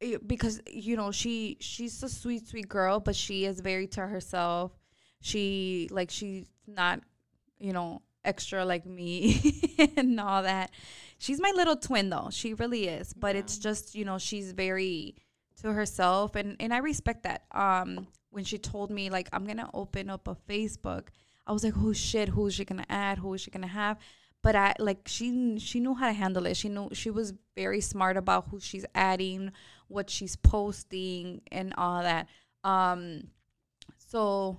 it- 0.00 0.26
because 0.28 0.60
you 0.70 0.96
know 0.96 1.10
she 1.10 1.56
she's 1.60 2.02
a 2.02 2.08
sweet 2.08 2.46
sweet 2.46 2.68
girl 2.68 3.00
but 3.00 3.16
she 3.16 3.44
is 3.46 3.60
very 3.60 3.86
to 3.88 4.02
herself 4.06 4.72
she 5.20 5.88
like 5.90 6.10
she's 6.10 6.46
not 6.66 7.00
you 7.58 7.72
know 7.72 8.02
extra 8.24 8.64
like 8.64 8.84
me 8.84 9.40
and 9.96 10.20
all 10.20 10.42
that 10.42 10.70
she's 11.18 11.40
my 11.40 11.52
little 11.54 11.76
twin 11.76 12.10
though. 12.10 12.28
She 12.30 12.54
really 12.54 12.88
is. 12.88 13.12
But 13.12 13.36
it's 13.36 13.58
just 13.58 13.94
you 13.94 14.04
know 14.04 14.18
she's 14.18 14.52
very 14.52 15.16
to 15.60 15.72
herself 15.72 16.36
and 16.36 16.56
and 16.60 16.72
i 16.72 16.78
respect 16.78 17.24
that. 17.24 17.42
Um 17.52 18.06
when 18.30 18.44
she 18.44 18.58
told 18.58 18.90
me 18.90 19.10
like 19.10 19.28
i'm 19.32 19.44
gonna 19.44 19.70
open 19.72 20.10
up 20.10 20.28
a 20.28 20.36
facebook 20.48 21.08
i 21.46 21.52
was 21.52 21.64
like 21.64 21.74
oh 21.76 21.92
shit? 21.92 22.28
Who 22.28 22.46
is 22.46 22.54
she 22.54 22.64
gonna 22.64 22.86
add? 22.88 23.18
Who 23.18 23.34
is 23.34 23.40
she 23.40 23.50
gonna 23.50 23.66
have? 23.66 23.98
But 24.42 24.54
I 24.54 24.74
like 24.78 25.08
she 25.08 25.58
she 25.58 25.80
knew 25.80 25.94
how 25.94 26.06
to 26.06 26.12
handle 26.12 26.46
it. 26.46 26.56
She 26.56 26.68
knew 26.68 26.88
she 26.92 27.10
was 27.10 27.34
very 27.56 27.80
smart 27.80 28.16
about 28.16 28.48
who 28.48 28.60
she's 28.60 28.86
adding, 28.94 29.52
what 29.88 30.08
she's 30.08 30.36
posting, 30.36 31.42
and 31.50 31.74
all 31.76 32.02
that. 32.02 32.28
Um, 32.62 33.24
so 33.96 34.58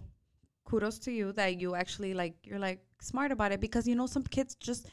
kudos 0.65 0.99
to 0.99 1.11
you 1.11 1.31
that 1.33 1.59
you 1.59 1.75
actually 1.75 2.13
like 2.13 2.35
you're 2.43 2.59
like 2.59 2.81
smart 3.01 3.31
about 3.31 3.51
it 3.51 3.59
because 3.59 3.87
you 3.87 3.95
know 3.95 4.05
some 4.05 4.23
kids 4.23 4.55
just 4.55 4.87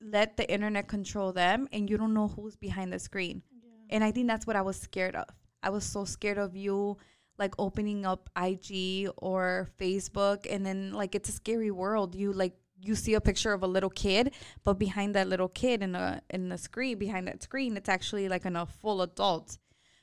let 0.00 0.36
the 0.36 0.50
internet 0.50 0.88
control 0.88 1.32
them 1.32 1.68
and 1.72 1.88
you 1.88 1.96
don't 1.96 2.14
know 2.14 2.28
who's 2.28 2.56
behind 2.56 2.92
the 2.92 2.98
screen. 2.98 3.42
Yeah. 3.52 3.96
And 3.96 4.04
I 4.04 4.10
think 4.12 4.28
that's 4.28 4.46
what 4.46 4.56
I 4.56 4.62
was 4.62 4.76
scared 4.76 5.14
of. 5.14 5.26
I 5.62 5.70
was 5.70 5.84
so 5.84 6.04
scared 6.04 6.38
of 6.38 6.56
you 6.56 6.96
like 7.38 7.54
opening 7.58 8.04
up 8.06 8.30
IG 8.36 9.08
or 9.16 9.68
Facebook 9.78 10.46
and 10.48 10.64
then 10.64 10.92
like 10.92 11.14
it's 11.14 11.28
a 11.28 11.32
scary 11.32 11.70
world. 11.70 12.14
You 12.14 12.32
like 12.32 12.54
you 12.82 12.94
see 12.94 13.14
a 13.14 13.20
picture 13.20 13.52
of 13.52 13.62
a 13.62 13.66
little 13.66 13.90
kid, 13.90 14.32
but 14.64 14.78
behind 14.78 15.14
that 15.14 15.28
little 15.28 15.48
kid 15.48 15.82
in 15.82 15.94
a 15.94 16.22
in 16.30 16.48
the 16.48 16.58
screen, 16.58 16.98
behind 16.98 17.28
that 17.28 17.42
screen, 17.42 17.76
it's 17.76 17.88
actually 17.88 18.28
like 18.28 18.44
an, 18.44 18.56
a 18.56 18.66
full 18.66 19.02
adult. 19.02 19.58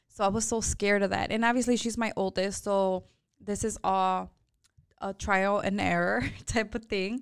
So 0.10 0.24
I 0.24 0.30
was 0.30 0.46
so 0.46 0.62
scared 0.62 1.04
of 1.04 1.12
that. 1.12 1.32
And 1.32 1.46
obviously 1.46 1.78
she's 1.78 1.98
my 1.98 2.12
oldest, 2.16 2.64
so 2.64 3.06
this 3.40 3.64
is 3.64 3.78
all 3.84 4.32
a 5.02 5.14
trial 5.14 5.60
and 5.60 5.80
error 5.82 6.24
type 6.46 6.76
of 6.76 6.86
thing. 6.86 7.22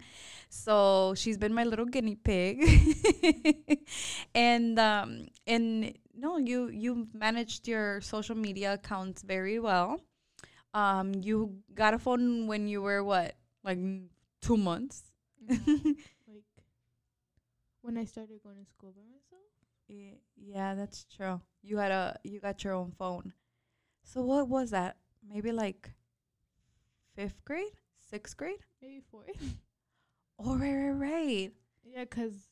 So 0.49 1.13
she's 1.15 1.37
been 1.37 1.53
my 1.53 1.63
little 1.63 1.85
guinea 1.85 2.15
pig. 2.15 2.63
and 4.35 4.79
um 4.79 5.27
and 5.47 5.93
no, 6.17 6.37
you 6.37 6.69
you 6.69 7.07
managed 7.13 7.67
your 7.67 8.01
social 8.01 8.35
media 8.35 8.73
accounts 8.73 9.21
very 9.21 9.59
well. 9.59 9.99
Um 10.73 11.13
you 11.15 11.57
got 11.73 11.93
a 11.93 11.99
phone 11.99 12.47
when 12.47 12.67
you 12.67 12.81
were 12.81 13.03
what? 13.03 13.35
Like 13.63 13.79
2 14.41 14.57
months. 14.57 15.03
Yeah. 15.41 15.57
like 16.27 16.43
when 17.81 17.97
I 17.97 18.05
started 18.05 18.41
going 18.43 18.57
to 18.57 18.65
school 18.69 18.91
by 18.95 19.03
myself. 19.03 19.49
Ye- 19.87 20.19
Yeah, 20.37 20.75
that's 20.75 21.05
true. 21.05 21.41
You 21.63 21.77
had 21.77 21.91
a 21.91 22.17
you 22.23 22.39
got 22.39 22.63
your 22.63 22.73
own 22.73 22.91
phone. 22.97 23.33
So 24.03 24.21
what 24.23 24.49
was 24.49 24.71
that? 24.71 24.97
Maybe 25.27 25.51
like 25.51 25.91
5th 27.15 27.43
grade? 27.45 27.73
6th 27.99 28.35
grade? 28.37 28.59
Maybe 28.81 29.01
fourth. 29.11 29.27
Oh, 30.39 30.57
right, 30.57 30.73
right, 30.75 30.93
right. 30.99 31.51
yeah, 31.83 32.05
'cause 32.05 32.49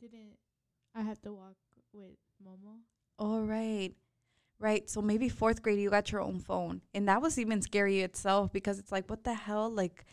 didn't 0.00 0.36
I 0.94 1.02
had 1.02 1.22
to 1.24 1.32
walk 1.32 1.56
with 1.92 2.16
Momo? 2.44 2.80
All 3.18 3.42
right. 3.42 3.94
Right. 4.58 4.88
So 4.90 5.02
maybe 5.02 5.28
fourth 5.28 5.62
grade, 5.62 5.78
you 5.80 5.90
got 5.90 6.12
your 6.12 6.22
own 6.22 6.40
phone. 6.40 6.82
And 6.94 7.08
that 7.08 7.22
was 7.22 7.38
even 7.38 7.62
scary 7.62 8.00
itself 8.00 8.52
because 8.52 8.78
it's 8.78 8.92
like, 8.92 9.08
what 9.10 9.24
the 9.24 9.34
hell? 9.34 9.70
Like, 9.70 10.04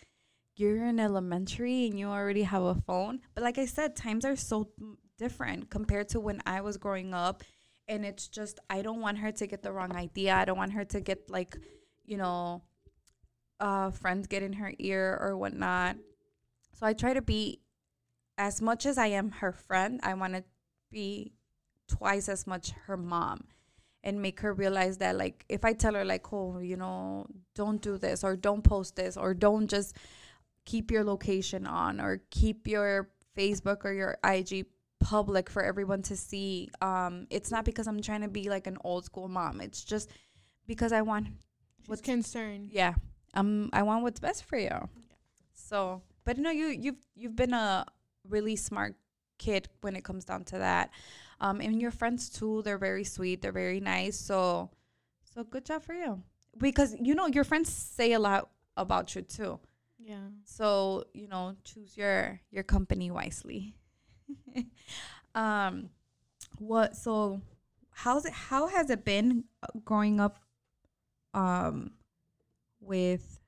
you're 0.56 0.86
in 0.86 1.00
elementary 1.00 1.88
and 1.88 2.00
you 2.00 2.08
already 2.08 2.44
have 2.44 2.64
a 2.64 2.76
phone. 2.76 3.22
But 3.36 3.44
like 3.44 3.58
I 3.58 3.66
said, 3.66 3.96
times 3.96 4.26
are 4.26 4.36
so 4.36 4.70
different 5.18 5.70
compared 5.70 6.10
to 6.10 6.20
when 6.20 6.42
I 6.46 6.62
was 6.62 6.78
growing 6.78 7.14
up. 7.14 7.44
And 7.88 8.06
it's 8.06 8.28
just, 8.28 8.60
I 8.70 8.82
don't 8.82 9.02
want 9.02 9.20
her 9.20 9.32
to 9.34 9.48
get 9.48 9.64
the 9.64 9.72
wrong 9.74 9.96
idea. 9.96 10.36
I 10.36 10.46
don't 10.46 10.58
want 10.58 10.74
her 10.74 10.86
to 10.86 11.02
get, 11.02 11.30
like, 11.30 11.58
you 12.06 12.18
know, 12.18 12.64
uh, 13.60 13.92
friends 13.92 14.28
get 14.28 14.44
in 14.44 14.54
her 14.54 14.74
ear 14.80 15.18
or 15.22 15.36
whatnot. 15.38 15.98
So 16.74 16.86
I 16.86 16.94
try 16.94 17.14
to 17.14 17.22
be, 17.22 17.60
as 18.38 18.62
much 18.62 18.86
as 18.86 18.98
I 18.98 19.08
am 19.08 19.32
her 19.32 19.52
friend, 19.52 20.00
I 20.04 20.14
want 20.14 20.34
to 20.36 20.44
be 20.92 21.34
twice 21.88 22.30
as 22.30 22.46
much 22.46 22.72
her 22.86 22.98
mom 22.98 23.46
and 24.04 24.22
make 24.22 24.42
her 24.42 24.54
realize 24.54 24.98
that 25.00 25.18
like 25.18 25.44
if 25.50 25.66
I 25.66 25.74
tell 25.74 25.94
her 25.96 26.04
like 26.06 26.32
oh 26.34 26.60
you 26.60 26.76
know 26.78 27.26
don't 27.56 27.82
do 27.82 27.98
this 27.98 28.24
or 28.24 28.36
don't 28.36 28.62
post 28.62 28.96
this 28.96 29.16
or 29.18 29.34
don't 29.34 29.68
just 29.68 29.96
keep 30.66 30.92
your 30.92 31.04
location 31.06 31.66
on 31.66 32.00
or 32.02 32.22
keep 32.30 32.68
your 32.68 33.10
Facebook 33.38 33.86
or 33.86 33.94
your 33.94 34.18
IG 34.24 34.66
public 35.00 35.50
for 35.50 35.64
everyone 35.64 36.02
to 36.04 36.16
see 36.18 36.70
um 36.82 37.26
it's 37.30 37.52
not 37.52 37.64
because 37.66 37.88
I'm 37.88 38.02
trying 38.02 38.22
to 38.22 38.28
be 38.28 38.50
like 38.50 38.68
an 38.68 38.78
old 38.84 39.06
school 39.06 39.28
mom 39.30 39.62
it's 39.62 39.84
just 39.84 40.10
because 40.68 40.92
I 40.92 41.02
want 41.02 41.28
She's 41.80 41.88
What's- 41.88 42.02
concerned. 42.02 42.70
yeah 42.72 42.94
um 43.38 43.70
I 43.74 43.84
want 43.84 44.04
what's 44.04 44.20
best 44.20 44.44
for 44.44 44.58
you. 44.58 44.90
So 45.54 46.02
but 46.26 46.38
no 46.38 46.50
you 46.52 46.68
you've 46.68 47.02
you've 47.16 47.36
been 47.36 47.54
a 47.54 47.86
really 48.28 48.56
smart 48.56 48.96
kid 49.38 49.70
when 49.82 49.96
it 49.96 50.04
comes 50.04 50.26
down 50.26 50.44
to 50.46 50.58
that. 50.60 50.90
Um 51.40 51.62
and 51.62 51.82
your 51.82 51.92
friends 51.92 52.30
too 52.30 52.62
they're 52.64 52.78
very 52.78 53.04
sweet 53.04 53.42
they're 53.42 53.52
very 53.66 53.80
nice. 53.80 54.18
So 54.18 54.70
so 55.24 55.44
good 55.44 55.66
job 55.66 55.84
for 55.84 55.94
you. 55.94 56.22
Because 56.58 56.96
you 57.02 57.14
know 57.16 57.28
your 57.28 57.44
friends 57.44 57.72
say 57.72 58.14
a 58.14 58.20
lot 58.20 58.50
about 58.76 59.16
you 59.16 59.22
too. 59.22 59.60
Yeah. 60.00 60.30
so 60.46 61.04
you 61.14 61.28
know 61.28 61.56
choose 61.64 61.98
your 61.98 62.40
your 62.52 62.64
company 62.64 63.12
wisely. 63.12 63.76
Um 65.36 65.90
what 66.60 66.96
so 66.96 67.42
how's 67.92 68.26
it 68.26 68.34
how 68.34 68.68
has 68.68 68.90
it 68.90 69.06
been 69.06 69.44
uh, 69.62 69.68
growing 69.86 70.20
up 70.20 70.40
um 71.34 71.92
with 72.88 73.40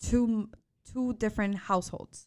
two 0.00 0.48
two 0.92 1.12
different 1.14 1.56
households 1.56 2.26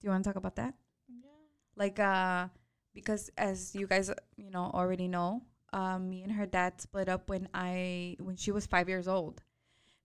do 0.00 0.06
you 0.06 0.10
want 0.10 0.24
to 0.24 0.28
talk 0.30 0.36
about 0.36 0.56
that 0.56 0.74
Yeah. 1.08 1.28
like 1.76 1.98
uh 1.98 2.48
because 2.94 3.30
as 3.36 3.74
you 3.74 3.86
guys 3.86 4.10
you 4.36 4.50
know 4.50 4.70
already 4.72 5.08
know 5.08 5.42
um 5.72 6.08
me 6.08 6.22
and 6.22 6.32
her 6.32 6.46
dad 6.46 6.80
split 6.80 7.08
up 7.08 7.28
when 7.28 7.48
i 7.52 8.16
when 8.20 8.36
she 8.36 8.50
was 8.52 8.66
five 8.66 8.88
years 8.88 9.08
old 9.08 9.42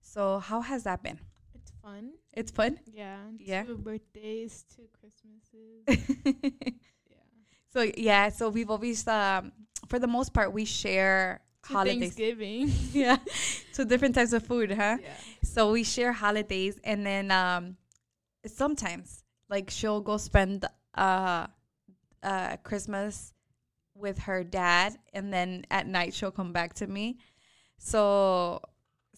so 0.01 0.39
how 0.39 0.61
has 0.61 0.83
that 0.83 1.03
been 1.03 1.19
It's 1.55 1.71
fun. 1.81 2.11
it's 2.33 2.51
fun 2.51 2.79
Yeah. 2.85 3.17
Yeah. 3.39 3.63
Two 3.63 3.77
birthdays, 3.77 4.65
two 4.75 4.87
Christmases. 4.99 5.87
yeah. 7.07 7.23
so 7.71 7.87
yeah 7.95 8.29
so 8.29 8.49
we've 8.49 8.69
always 8.69 9.07
um 9.07 9.51
for 9.87 9.99
the 9.99 10.07
most 10.07 10.33
part 10.33 10.51
we 10.51 10.65
share 10.65 11.39
holidays. 11.63 12.00
Thanksgiving. 12.00 12.72
yeah, 12.91 13.17
to 13.74 13.86
different 13.86 14.15
types 14.15 14.34
of 14.34 14.46
food, 14.46 14.72
huh? 14.72 14.98
yeah. 15.01 15.10
So 15.43 15.72
we 15.72 15.84
share 15.84 16.12
holidays, 16.12 16.79
and 16.84 17.05
then 17.05 17.32
um, 17.32 17.77
sometimes 18.46 19.24
like 19.50 19.70
she'll 19.70 20.01
go 20.01 20.17
spend 20.17 20.65
uh, 20.96 21.48
uh, 22.22 22.58
Christmas 22.63 23.34
with 23.96 24.20
her 24.20 24.43
dad, 24.43 24.98
and 25.13 25.32
then 25.32 25.65
at 25.70 25.88
night 25.88 26.13
she'll 26.13 26.32
come 26.32 26.53
back 26.53 26.74
to 26.75 26.88
me. 26.88 27.17
So, 27.77 28.62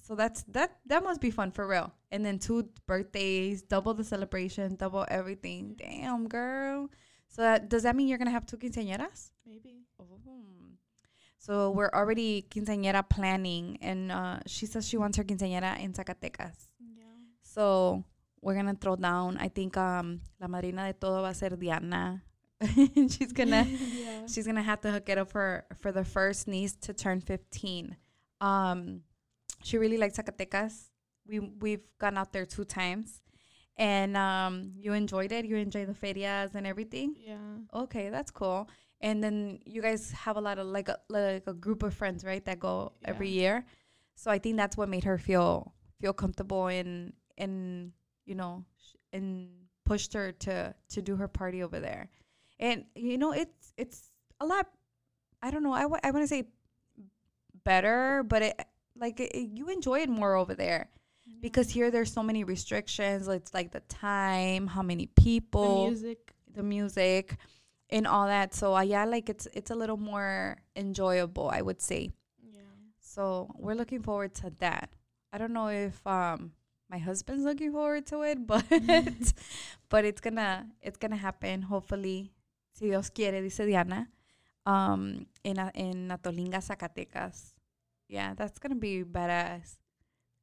so 0.03 0.15
that's 0.15 0.43
that. 0.49 0.77
That 0.85 1.03
must 1.03 1.21
be 1.21 1.31
fun 1.31 1.51
for 1.51 1.67
real. 1.67 1.93
And 2.11 2.25
then 2.25 2.39
two 2.39 2.69
birthdays, 2.87 3.61
double 3.61 3.93
the 3.93 4.03
celebration, 4.03 4.75
double 4.75 5.05
everything. 5.09 5.75
Damn, 5.77 6.27
girl. 6.27 6.89
So 7.27 7.41
that, 7.41 7.69
does 7.69 7.83
that 7.83 7.95
mean 7.95 8.07
you're 8.07 8.17
gonna 8.17 8.31
have 8.31 8.45
two 8.45 8.57
quinceañeras? 8.57 9.31
Maybe. 9.45 9.84
So 11.45 11.69
we're 11.69 11.91
already 11.93 12.43
quinceañera 12.49 13.07
planning, 13.07 13.77
and 13.79 14.11
uh, 14.11 14.39
she 14.47 14.65
says 14.65 14.87
she 14.87 14.97
wants 14.97 15.15
her 15.17 15.23
quinceañera 15.23 15.79
in 15.79 15.93
Zacatecas. 15.93 16.69
Yeah. 16.81 17.05
So 17.43 18.03
we're 18.41 18.55
gonna 18.55 18.73
throw 18.73 18.95
down. 18.95 19.37
I 19.37 19.49
think 19.49 19.77
um, 19.77 20.21
la 20.41 20.47
madrina 20.47 20.87
de 20.87 20.93
todo 20.93 21.21
va 21.21 21.29
a 21.29 21.33
ser 21.35 21.51
Diana. 21.51 22.23
she's 22.65 23.31
gonna 23.31 23.63
yeah. 23.69 24.25
she's 24.25 24.47
gonna 24.47 24.63
have 24.63 24.81
to 24.81 24.91
hook 24.91 25.07
it 25.07 25.19
up 25.19 25.29
for 25.29 25.65
for 25.75 25.91
the 25.91 26.03
first 26.03 26.47
niece 26.47 26.75
to 26.77 26.93
turn 26.93 27.21
15. 27.21 27.95
Um, 28.41 29.01
she 29.63 29.77
really 29.77 29.99
likes 29.99 30.17
Zacatecas. 30.17 30.89
We 31.27 31.41
we've 31.41 31.85
gone 31.99 32.17
out 32.17 32.33
there 32.33 32.47
two 32.47 32.65
times, 32.65 33.21
and 33.77 34.17
um, 34.17 34.73
you 34.79 34.93
enjoyed 34.93 35.31
it. 35.31 35.45
You 35.45 35.57
enjoyed 35.57 35.89
the 35.89 35.93
ferias 35.93 36.55
and 36.55 36.65
everything. 36.65 37.13
Yeah. 37.19 37.81
Okay, 37.83 38.09
that's 38.09 38.31
cool. 38.31 38.67
And 39.05 39.23
then 39.23 39.59
you 39.65 39.81
guys 39.85 40.09
have 40.25 40.35
a 40.35 40.41
lot 40.41 40.57
of 40.57 40.65
like 40.65 40.89
a 40.89 40.97
like 41.09 41.45
a 41.45 41.53
group 41.53 41.83
of 41.83 41.93
friends, 41.93 42.25
right? 42.25 42.43
That 42.45 42.59
go 42.59 42.91
every 43.05 43.29
year. 43.29 43.63
So 44.15 44.31
I 44.31 44.39
think 44.39 44.57
that's 44.57 44.75
what 44.75 44.89
made 44.89 45.03
her 45.03 45.17
feel 45.19 45.73
feel 46.01 46.11
comfortable 46.13 46.65
and 46.67 47.13
and 47.37 47.93
you 48.25 48.33
know 48.33 48.65
sh- 48.81 48.95
and 49.13 49.49
pushed 49.85 50.13
her 50.13 50.31
to 50.45 50.73
to 50.93 51.01
do 51.01 51.15
her 51.21 51.27
party 51.27 51.61
over 51.61 51.79
there. 51.79 52.09
And 52.59 52.85
you 52.95 53.17
know 53.21 53.31
it's 53.31 53.73
it's 53.77 54.09
a 54.39 54.45
lot. 54.45 54.65
I 55.45 55.51
don't 55.51 55.61
know. 55.61 55.73
I 55.73 55.83
I 56.03 56.09
want 56.11 56.23
to 56.23 56.27
say 56.27 56.43
better, 57.63 58.23
but 58.23 58.41
it 58.41 58.61
like 58.97 59.19
it, 59.19 59.35
you 59.35 59.69
enjoy 59.69 59.99
it 59.99 60.09
more 60.09 60.35
over 60.35 60.55
there 60.55 60.89
because 61.41 61.69
here 61.69 61.91
there's 61.91 62.11
so 62.11 62.23
many 62.23 62.43
restrictions. 62.43 63.27
It's 63.27 63.53
like 63.53 63.71
the 63.71 63.81
time, 63.81 64.65
how 64.67 64.81
many 64.81 65.07
people, 65.07 65.85
the 65.85 65.91
music. 65.91 66.33
the 66.55 66.63
music 66.63 67.37
and 67.89 68.07
all 68.07 68.27
that. 68.27 68.53
So 68.53 68.75
uh, 68.75 68.81
yeah, 68.81 69.05
like 69.05 69.29
it's 69.29 69.47
it's 69.53 69.71
a 69.71 69.75
little 69.75 69.97
more 69.97 70.57
enjoyable, 70.75 71.49
I 71.49 71.61
would 71.61 71.81
say. 71.81 72.09
Yeah. 72.41 72.61
So 72.99 73.49
we're 73.57 73.75
looking 73.75 74.01
forward 74.01 74.33
to 74.35 74.51
that. 74.59 74.89
I 75.33 75.37
don't 75.37 75.53
know 75.53 75.67
if 75.67 76.05
um 76.07 76.51
my 76.89 76.97
husband's 76.97 77.43
looking 77.43 77.71
forward 77.71 78.05
to 78.07 78.21
it, 78.23 78.45
but 78.47 78.65
but 79.89 80.05
it's 80.05 80.21
gonna 80.21 80.67
it's 80.81 80.97
gonna 80.97 81.15
happen 81.17 81.61
hopefully. 81.63 82.31
Si 82.73 82.85
Dios 82.87 83.09
quiere, 83.09 83.41
dice 83.41 83.63
Diana. 83.65 84.07
Um, 84.65 85.27
in 85.43 85.59
A- 85.59 85.71
in 85.75 86.09
Atolinga, 86.09 86.57
Zacatecas. 86.59 87.53
Yeah, 88.09 88.33
that's 88.35 88.59
gonna 88.59 88.75
be 88.75 89.03
badass. 89.03 89.77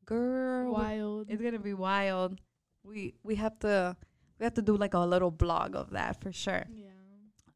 Girl, 0.04 0.72
Wild. 0.72 1.30
it's 1.30 1.42
gonna 1.42 1.58
be 1.62 1.74
wild. 1.74 2.40
We 2.84 3.14
we 3.22 3.34
have 3.36 3.58
to 3.60 3.96
we 4.38 4.44
have 4.44 4.54
to 4.54 4.62
do 4.62 4.76
like 4.76 4.94
a 4.94 4.98
little 5.00 5.30
blog 5.30 5.76
of 5.76 5.90
that 5.90 6.20
for 6.20 6.32
sure. 6.32 6.64
yeah. 6.70 6.91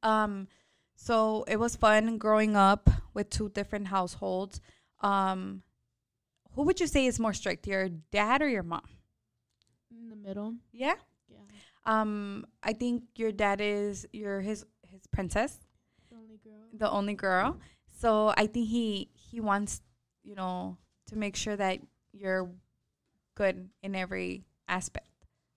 Um, 0.07 0.49
so 0.95 1.45
it 1.49 1.59
was 1.59 1.77
fun 1.77 2.19
growing 2.19 2.57
up 2.57 2.89
with 3.15 3.29
two 3.31 3.49
different 3.51 3.89
households. 3.89 4.61
Um, 5.01 5.63
who 6.55 6.63
would 6.63 6.81
you 6.81 6.87
say 6.87 7.07
is 7.07 7.19
more 7.21 7.35
strict, 7.35 7.67
your 7.67 7.89
dad 8.11 8.41
or 8.41 8.49
your 8.49 8.63
mom? 8.63 8.87
In 9.91 10.09
the 10.09 10.17
middle. 10.17 10.55
Yeah. 10.73 10.95
Yeah. 11.29 11.39
Um, 11.85 12.47
I 12.63 12.73
think 12.73 13.03
your 13.17 13.33
dad 13.33 13.61
is 13.61 14.07
your 14.13 14.41
his 14.41 14.65
his 14.91 15.07
princess, 15.09 15.59
The 16.11 16.17
only 16.17 16.39
girl. 16.43 16.63
the 16.73 16.91
only 16.91 17.15
girl. 17.15 17.59
So 18.01 18.33
I 18.37 18.47
think 18.47 18.69
he 18.69 19.11
he 19.13 19.41
wants 19.41 19.83
you 20.23 20.35
know 20.35 20.79
to 21.09 21.17
make 21.17 21.37
sure 21.37 21.57
that 21.57 21.81
you're 22.13 22.51
good 23.35 23.69
in 23.83 23.95
every 23.95 24.45
aspect. 24.69 25.11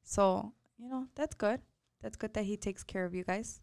So 0.03 0.53
you 0.77 0.89
know 0.89 1.07
that's 1.15 1.35
good. 1.35 1.61
That's 2.01 2.17
good 2.17 2.33
that 2.33 2.43
he 2.45 2.57
takes 2.57 2.83
care 2.83 3.05
of 3.05 3.13
you 3.15 3.23
guys. 3.23 3.61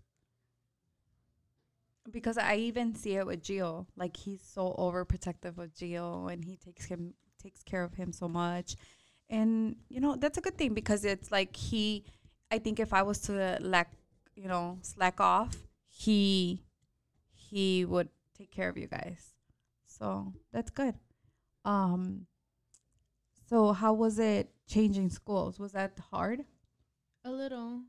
Because 2.11 2.39
I 2.39 2.57
even 2.57 2.95
see 2.95 3.17
it 3.17 3.27
with 3.27 3.43
Gio. 3.43 3.87
Like 3.97 4.17
he's 4.17 4.43
so 4.43 4.75
overprotective 4.79 5.59
of 5.59 5.75
Gio, 5.75 6.33
and 6.33 6.45
he 6.45 6.57
takes 6.57 6.87
him 6.87 7.15
takes 7.43 7.63
care 7.63 7.83
of 7.83 7.95
him 7.95 8.13
so 8.13 8.29
much. 8.29 8.77
And 9.29 9.77
you 9.89 10.01
know 10.01 10.17
that's 10.17 10.39
a 10.39 10.41
good 10.41 10.57
thing 10.57 10.75
because 10.75 11.05
it's 11.05 11.31
like 11.31 11.55
he. 11.57 12.05
I 12.51 12.59
think 12.59 12.79
if 12.79 12.93
I 12.93 13.03
was 13.03 13.21
to 13.23 13.59
lack, 13.61 13.93
you 14.37 14.47
know, 14.47 14.79
slack 14.83 15.21
off, 15.21 15.57
he 15.89 16.63
he 17.33 17.85
would 17.85 18.09
take 18.37 18.51
care 18.53 18.69
of 18.69 18.77
you 18.77 18.87
guys. 18.87 19.35
So 19.87 20.33
that's 20.53 20.71
good. 20.71 20.95
Um. 21.65 22.27
So 23.49 23.73
how 23.73 23.93
was 23.93 24.19
it 24.19 24.51
changing 24.69 25.11
schools? 25.11 25.59
Was 25.59 25.73
that 25.73 25.99
hard? 26.11 26.45
A 27.25 27.31
little. 27.31 27.83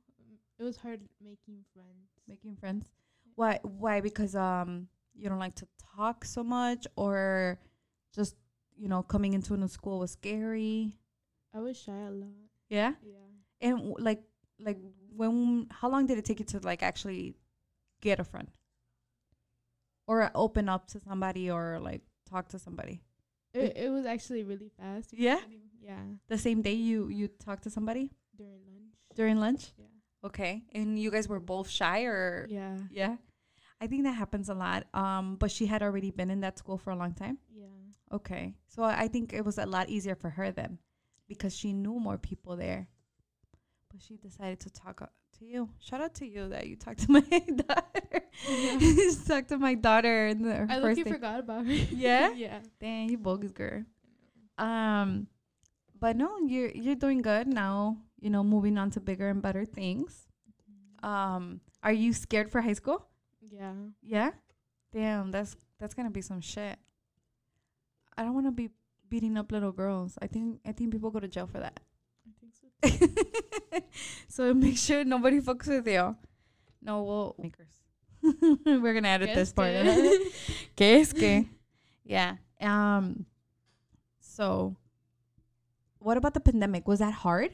It 0.60 0.64
was 0.64 0.78
hard 0.78 1.02
making 1.22 1.64
friends. 1.72 2.10
making 2.28 2.56
friends 2.56 2.90
why 3.38 3.60
why 3.64 4.02
because 4.02 4.34
um 4.36 4.88
you 5.16 5.30
don't 5.30 5.40
like 5.46 5.56
to 5.62 5.68
talk 5.96 6.26
so 6.26 6.44
much 6.44 6.86
or 6.96 7.58
just 8.14 8.36
you 8.76 8.88
know 8.92 9.02
coming 9.14 9.34
into 9.38 9.54
a 9.54 9.58
new 9.58 9.68
school 9.70 10.00
was 10.04 10.12
scary 10.12 10.98
I 11.56 11.60
was 11.60 11.78
shy 11.80 12.02
a 12.06 12.12
lot. 12.12 12.34
yeah 12.70 12.92
Yeah. 13.02 13.30
and 13.62 13.74
w- 13.78 13.96
like 14.10 14.22
like 14.60 14.78
when 15.20 15.68
how 15.80 15.88
long 15.90 16.06
did 16.10 16.18
it 16.18 16.26
take 16.26 16.40
you 16.42 16.46
to 16.54 16.60
like 16.72 16.82
actually 16.84 17.36
get 18.02 18.20
a 18.20 18.24
friend 18.26 18.50
or 20.08 20.30
open 20.36 20.70
up 20.70 20.88
to 20.90 21.00
somebody 21.00 21.50
or 21.50 21.80
like 21.80 22.02
talk 22.30 22.48
to 22.50 22.60
somebody 22.60 23.02
It, 23.54 23.74
it 23.78 23.90
was 23.90 24.06
actually 24.06 24.44
really 24.44 24.70
fast. 24.80 25.14
Yeah? 25.14 25.40
Yeah. 25.82 26.04
the 26.28 26.38
same 26.38 26.62
day 26.62 26.74
you 26.74 27.08
you 27.10 27.28
talked 27.28 27.64
to 27.64 27.70
somebody 27.70 28.12
During 28.36 28.62
lunch. 28.68 28.94
during 29.16 29.38
lunch 29.40 29.64
Yeah. 29.78 30.28
okay 30.28 30.54
and 30.74 31.00
you 31.00 31.10
guys 31.12 31.28
were 31.28 31.40
both 31.40 31.70
shy 31.70 32.04
or 32.04 32.46
Yeah. 32.50 32.78
yeah 32.92 33.16
i 33.82 33.88
think 33.88 34.04
that 34.04 34.14
happens 34.14 34.50
a 34.50 34.54
lot 34.54 34.86
um 34.94 35.36
but 35.36 35.52
she 35.52 35.66
had 35.68 35.82
already 35.84 36.12
been 36.12 36.30
in 36.30 36.40
that 36.42 36.58
school 36.58 36.78
for 36.78 36.92
a 36.92 36.96
long 36.96 37.14
time 37.14 37.38
Yeah. 37.54 37.66
Okay. 38.10 38.56
So 38.70 38.84
I 38.84 39.10
think 39.10 39.34
it 39.34 39.44
was 39.44 39.58
a 39.58 39.66
lot 39.66 39.90
easier 39.90 40.16
for 40.16 40.30
her 40.30 40.50
then 40.52 40.80
because 41.28 41.54
she 41.54 41.74
knew 41.74 42.00
more 42.00 42.18
people 42.18 42.56
there. 42.56 42.88
But 43.92 44.00
she 44.02 44.16
decided 44.16 44.62
to 44.62 44.70
talk 44.70 45.02
uh, 45.02 45.08
to 45.40 45.46
you. 45.46 45.70
Shout 45.80 46.00
out 46.00 46.16
to 46.16 46.26
you 46.26 46.48
that 46.50 46.68
you 46.68 46.78
talked 46.78 47.00
to 47.04 47.12
my 47.20 47.20
daughter. 47.20 48.22
Yeah. 48.48 48.80
talked 49.28 49.50
to 49.50 49.58
my 49.58 49.76
daughter 49.76 50.28
in 50.28 50.42
the 50.42 50.68
I 50.70 50.80
first 50.80 51.04
day. 51.04 51.12
forgot 51.12 51.40
about 51.42 51.66
her. 51.68 51.74
Yeah? 51.92 52.32
yeah. 52.32 52.60
Dang, 52.80 53.10
you 53.10 53.18
bogus 53.18 53.52
girl. 53.52 53.84
Um 54.58 55.28
but 56.00 56.16
no, 56.16 56.38
you're 56.48 56.72
you're 56.72 56.96
doing 56.96 57.22
good 57.22 57.48
now, 57.48 57.98
you 58.22 58.30
know, 58.30 58.44
moving 58.44 58.78
on 58.78 58.90
to 58.92 59.00
bigger 59.02 59.28
and 59.30 59.42
better 59.42 59.66
things. 59.66 60.28
Um 61.04 61.60
are 61.84 61.92
you 61.94 62.14
scared 62.14 62.52
for 62.52 62.62
high 62.62 62.74
school? 62.74 63.07
Yeah. 63.50 63.74
Yeah? 64.02 64.32
Damn, 64.92 65.32
that's 65.32 65.56
that's 65.80 65.94
gonna 65.94 66.10
be 66.10 66.22
some 66.22 66.42
shit. 66.42 66.78
I 68.18 68.24
don't 68.24 68.34
wanna 68.34 68.52
be 68.52 68.70
beating 69.10 69.38
up 69.38 69.52
little 69.52 69.72
girls. 69.72 70.18
I 70.22 70.28
think 70.28 70.60
I 70.66 70.72
think 70.72 70.92
people 70.92 71.12
go 71.12 71.20
to 71.20 71.28
jail 71.28 71.48
for 71.48 71.60
that. 71.60 71.80
I 72.26 72.32
think 72.40 72.54
so. 72.56 73.80
so 74.28 74.54
make 74.54 74.78
sure 74.78 75.04
nobody 75.04 75.40
fucks 75.40 75.68
with 75.68 75.88
you. 75.88 76.16
No, 76.82 77.04
we'll 77.04 77.36
makers. 77.42 77.78
We're 78.66 78.94
gonna 78.94 79.10
edit 79.10 79.36
this 79.36 79.54
part. 79.54 79.74
¿Qué 80.76 81.02
es 81.02 81.14
que? 81.14 81.46
Yeah. 82.04 82.36
Um. 82.62 83.26
So, 84.20 84.76
what 86.00 86.18
about 86.18 86.34
the 86.34 86.40
pandemic? 86.40 86.88
Was 86.88 87.00
that 87.00 87.14
hard? 87.14 87.52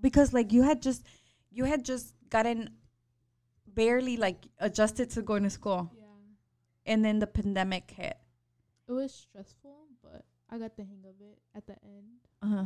Because 0.00 0.32
like 0.32 0.52
you 0.52 0.62
had 0.62 0.82
just, 0.82 1.02
you 1.50 1.64
had 1.64 1.84
just 1.84 2.14
gotten 2.28 2.70
barely 3.74 4.16
like 4.16 4.46
adjusted 4.58 5.10
to 5.10 5.22
going 5.22 5.42
to 5.42 5.50
school, 5.50 5.90
yeah. 5.96 6.92
and 6.92 7.04
then 7.04 7.18
the 7.18 7.26
pandemic 7.26 7.90
hit. 7.90 8.16
It 8.88 8.92
was 8.92 9.12
stressful, 9.14 9.88
but 10.02 10.24
I 10.50 10.58
got 10.58 10.76
the 10.76 10.84
hang 10.84 11.04
of 11.08 11.14
it 11.20 11.38
at 11.54 11.66
the 11.66 11.76
end. 11.84 12.20
Uh 12.42 12.46
huh. 12.46 12.64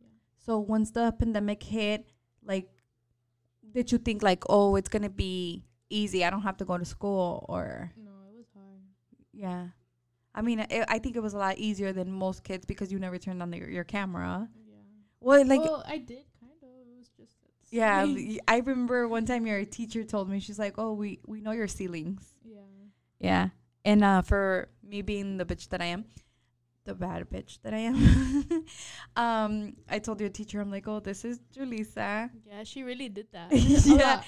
Yeah. 0.00 0.08
So 0.44 0.58
once 0.58 0.90
the 0.90 1.12
pandemic 1.12 1.62
hit, 1.62 2.10
like, 2.44 2.68
did 3.72 3.92
you 3.92 3.98
think 3.98 4.22
like, 4.22 4.44
oh, 4.48 4.76
it's 4.76 4.88
gonna 4.88 5.10
be 5.10 5.64
easy? 5.88 6.24
I 6.24 6.30
don't 6.30 6.42
have 6.42 6.56
to 6.58 6.64
go 6.64 6.78
to 6.78 6.84
school, 6.84 7.46
or 7.48 7.92
No, 7.96 8.10
it 8.28 8.36
was 8.36 8.46
hard. 8.54 8.80
yeah. 9.32 9.68
I 10.34 10.40
mean, 10.40 10.60
it, 10.60 10.84
I 10.88 10.98
think 10.98 11.16
it 11.16 11.22
was 11.22 11.34
a 11.34 11.38
lot 11.38 11.58
easier 11.58 11.92
than 11.92 12.10
most 12.10 12.42
kids 12.42 12.64
because 12.64 12.90
you 12.90 12.98
never 12.98 13.18
turned 13.18 13.42
on 13.42 13.50
the, 13.50 13.58
your 13.58 13.84
camera. 13.84 14.48
Yeah. 14.66 14.76
Well, 15.20 15.46
like, 15.46 15.60
well, 15.60 15.84
I 15.86 15.98
did 15.98 16.24
kind 16.40 16.56
of. 16.62 16.68
It 16.88 16.98
was 16.98 17.08
just. 17.16 17.36
at 17.44 17.52
the 17.60 17.61
yeah, 17.72 18.06
I 18.46 18.58
remember 18.58 19.08
one 19.08 19.24
time 19.24 19.46
your 19.46 19.64
teacher 19.64 20.04
told 20.04 20.28
me 20.28 20.38
she's 20.40 20.58
like, 20.58 20.74
"Oh, 20.78 20.92
we 20.92 21.20
we 21.26 21.40
know 21.40 21.52
your 21.52 21.68
ceilings." 21.68 22.22
yeah. 22.44 22.60
Yeah, 23.18 23.48
And 23.84 24.02
uh, 24.02 24.22
for 24.22 24.68
me 24.82 25.00
being 25.00 25.36
the 25.38 25.44
bitch 25.44 25.68
that 25.68 25.80
I 25.80 25.86
am, 25.86 26.04
the 26.84 26.94
bad 26.94 27.30
bitch 27.30 27.60
that 27.62 27.72
I 27.72 27.78
am, 27.78 27.96
um, 29.16 29.76
I 29.88 30.00
told 30.00 30.20
your 30.20 30.28
teacher, 30.28 30.60
I'm 30.60 30.72
like, 30.72 30.88
oh, 30.88 30.98
this 30.98 31.24
is 31.24 31.38
Julissa. 31.56 32.30
Yeah, 32.44 32.64
she 32.64 32.82
really 32.82 33.08
did 33.08 33.28
that. 33.32 33.52
Yeah. 33.52 34.22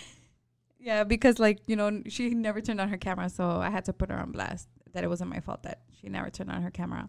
Yeah, 0.78 1.04
because 1.04 1.38
like 1.38 1.60
you 1.66 1.76
know 1.76 2.02
she 2.08 2.30
never 2.34 2.60
turned 2.60 2.80
on 2.80 2.88
her 2.88 2.98
camera, 2.98 3.28
so 3.30 3.58
I 3.58 3.70
had 3.70 3.86
to 3.86 3.92
put 3.92 4.10
her 4.10 4.18
on 4.18 4.32
blast 4.32 4.68
that 4.92 5.02
it 5.02 5.08
wasn't 5.08 5.30
my 5.30 5.40
fault 5.40 5.62
that 5.62 5.80
she 5.98 6.08
never 6.08 6.30
turned 6.30 6.50
on 6.50 6.62
her 6.62 6.70
camera. 6.70 7.08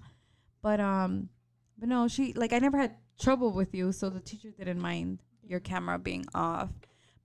But 0.61 0.79
um, 0.79 1.29
but 1.77 1.89
no, 1.89 2.07
she 2.07 2.33
like 2.33 2.53
I 2.53 2.59
never 2.59 2.77
had 2.77 2.95
trouble 3.19 3.51
with 3.51 3.75
you, 3.75 3.91
so 3.91 4.09
the 4.09 4.21
teacher 4.21 4.49
didn't 4.49 4.79
mind 4.79 5.19
your 5.47 5.59
camera 5.59 5.99
being 5.99 6.25
off. 6.33 6.69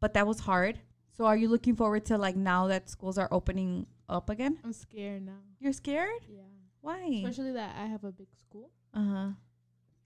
But 0.01 0.15
that 0.15 0.27
was 0.27 0.41
hard. 0.41 0.79
So 1.17 1.27
are 1.27 1.37
you 1.37 1.49
looking 1.49 1.77
forward 1.77 2.07
to 2.07 2.17
like 2.19 2.37
now 2.37 2.67
that 2.69 2.89
schools 2.89 3.19
are 3.19 3.29
opening 3.31 3.87
up 4.09 4.31
again? 4.31 4.59
I'm 4.65 4.73
scared 4.73 5.25
now. 5.27 5.41
You're 5.59 5.73
scared? 5.73 6.25
Yeah. 6.29 6.41
Why? 6.81 7.23
Especially 7.25 7.53
that 7.53 7.77
I 7.79 7.87
have 7.87 8.05
a 8.05 8.13
big 8.13 8.29
school. 8.39 8.71
Uh 8.95 9.05
huh. 9.05 9.29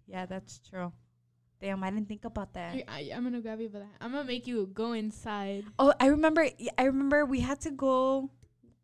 Yeah, 0.07 0.27
that's 0.27 0.61
true. 0.69 0.93
Damn, 1.61 1.83
I 1.83 1.91
didn't 1.91 2.09
think 2.09 2.25
about 2.25 2.53
that. 2.55 2.75
I, 2.75 2.85
I, 2.89 3.11
I'm 3.15 3.23
gonna 3.25 3.41
grab 3.41 3.61
you 3.61 3.69
by 3.69 3.79
hand. 3.79 3.91
I'm 4.01 4.13
gonna 4.13 4.25
make 4.25 4.47
you 4.47 4.69
go 4.75 4.93
inside 4.93 5.65
Oh, 5.79 5.95
I 6.01 6.07
remember. 6.07 6.49
I 6.77 6.85
remember 6.85 7.25
we 7.25 7.41
had 7.41 7.61
to 7.61 7.71
go. 7.71 8.31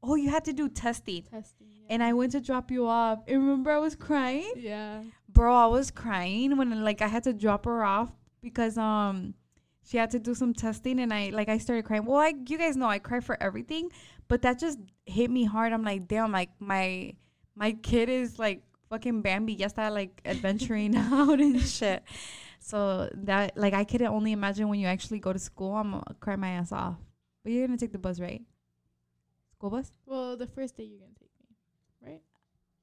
Oh, 0.03 0.15
you 0.15 0.31
had 0.31 0.45
to 0.47 0.53
do 0.53 0.69
testing. 0.69 1.25
testing. 1.25 1.67
Yeah. 1.75 1.87
and 1.91 2.03
I 2.03 2.13
went 2.15 2.33
to 2.33 2.41
drop 2.41 2.71
you 2.71 2.87
off. 2.87 3.19
And 3.27 3.39
remember, 3.43 3.71
I 3.71 3.79
was 3.79 3.95
crying, 3.95 4.51
yeah. 4.57 5.03
bro. 5.29 5.55
I 5.55 5.67
was 5.67 5.91
crying 5.91 6.57
when 6.57 6.83
like 6.83 7.03
I 7.03 7.09
had 7.09 7.25
to 7.25 7.35
drop 7.35 7.67
her 7.67 7.85
off 7.85 8.11
because 8.43 8.79
um 8.79 9.35
she 9.83 9.97
had 9.97 10.11
to 10.11 10.19
do 10.19 10.35
some 10.35 10.55
testing, 10.55 11.01
and 11.01 11.13
I 11.13 11.31
like 11.31 11.49
I 11.49 11.59
started 11.59 11.85
crying. 11.85 12.05
Well, 12.05 12.19
I 12.19 12.35
you 12.47 12.59
guys 12.59 12.77
know 12.77 12.87
I 12.87 12.99
cry 12.99 13.21
for 13.21 13.41
everything, 13.43 13.91
but 14.29 14.43
that 14.43 14.59
just 14.59 14.79
hit 15.07 15.31
me 15.31 15.45
hard. 15.45 15.73
I'm 15.73 15.83
like, 15.83 16.07
damn, 16.09 16.33
like 16.33 16.51
my 16.59 17.15
my 17.55 17.73
kid 17.73 18.09
is 18.09 18.39
like 18.39 18.63
fucking 18.89 19.23
Bambi. 19.23 19.55
Yes, 19.55 19.73
that 19.75 19.93
like 19.93 20.21
adventuring 20.25 20.97
out 20.97 21.41
and 21.41 21.61
shit. 21.61 22.03
So 22.59 23.09
that 23.15 23.57
like 23.57 23.73
I 23.75 23.85
could 23.85 24.03
only 24.03 24.33
imagine 24.33 24.69
when 24.69 24.81
you 24.81 24.87
actually 24.87 25.19
go 25.19 25.33
to 25.33 25.39
school. 25.39 25.75
I'm 25.75 25.93
gonna 25.93 26.05
cry 26.21 26.37
my 26.37 26.51
ass 26.51 26.73
off. 26.73 26.97
But 27.43 27.53
you're 27.53 27.67
gonna 27.67 27.79
take 27.79 27.93
the 27.93 27.99
bus, 27.99 28.21
right? 28.21 28.43
School 29.53 29.71
bus? 29.71 29.93
Well, 30.05 30.37
the 30.37 30.47
first 30.47 30.77
day 30.77 30.85
you're 30.85 31.01
gonna 31.01 31.13
take 31.19 31.31
me, 31.41 31.57
right? 32.07 32.23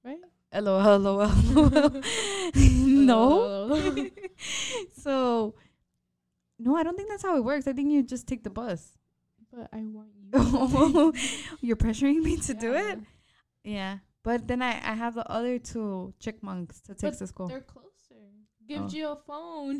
Right? 0.03 0.19
Hello, 0.51 0.79
hello, 0.81 1.27
hello. 1.27 2.01
no. 2.55 4.09
so, 4.97 5.55
no, 6.57 6.75
I 6.75 6.83
don't 6.83 6.95
think 6.95 7.09
that's 7.09 7.23
how 7.23 7.35
it 7.37 7.43
works. 7.43 7.67
I 7.67 7.73
think 7.73 7.91
you 7.91 8.01
just 8.03 8.27
take 8.27 8.43
the 8.43 8.49
bus. 8.49 8.97
but 9.51 9.67
I 9.73 9.83
want 9.83 10.09
you. 10.15 11.13
You're 11.61 11.75
pressuring 11.75 12.21
me 12.23 12.37
to 12.37 12.53
do 12.53 12.73
it? 12.73 12.99
Yeah. 13.63 13.97
But 14.23 14.47
then 14.47 14.61
I, 14.61 14.71
I 14.71 14.93
have 14.93 15.15
the 15.15 15.29
other 15.29 15.59
two 15.59 16.13
chickmunks 16.21 16.81
to 16.83 16.93
take 16.95 17.11
But 17.11 17.17
to 17.19 17.27
school. 17.27 17.47
They're 17.47 17.61
closer. 17.61 17.85
Give 18.67 18.83
Oh. 18.83 18.89
you 18.89 19.07
a 19.09 19.15
phone. 19.15 19.77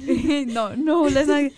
no, 0.53 0.75
no, 0.75 1.03
let's 1.03 1.27
not 1.27 1.51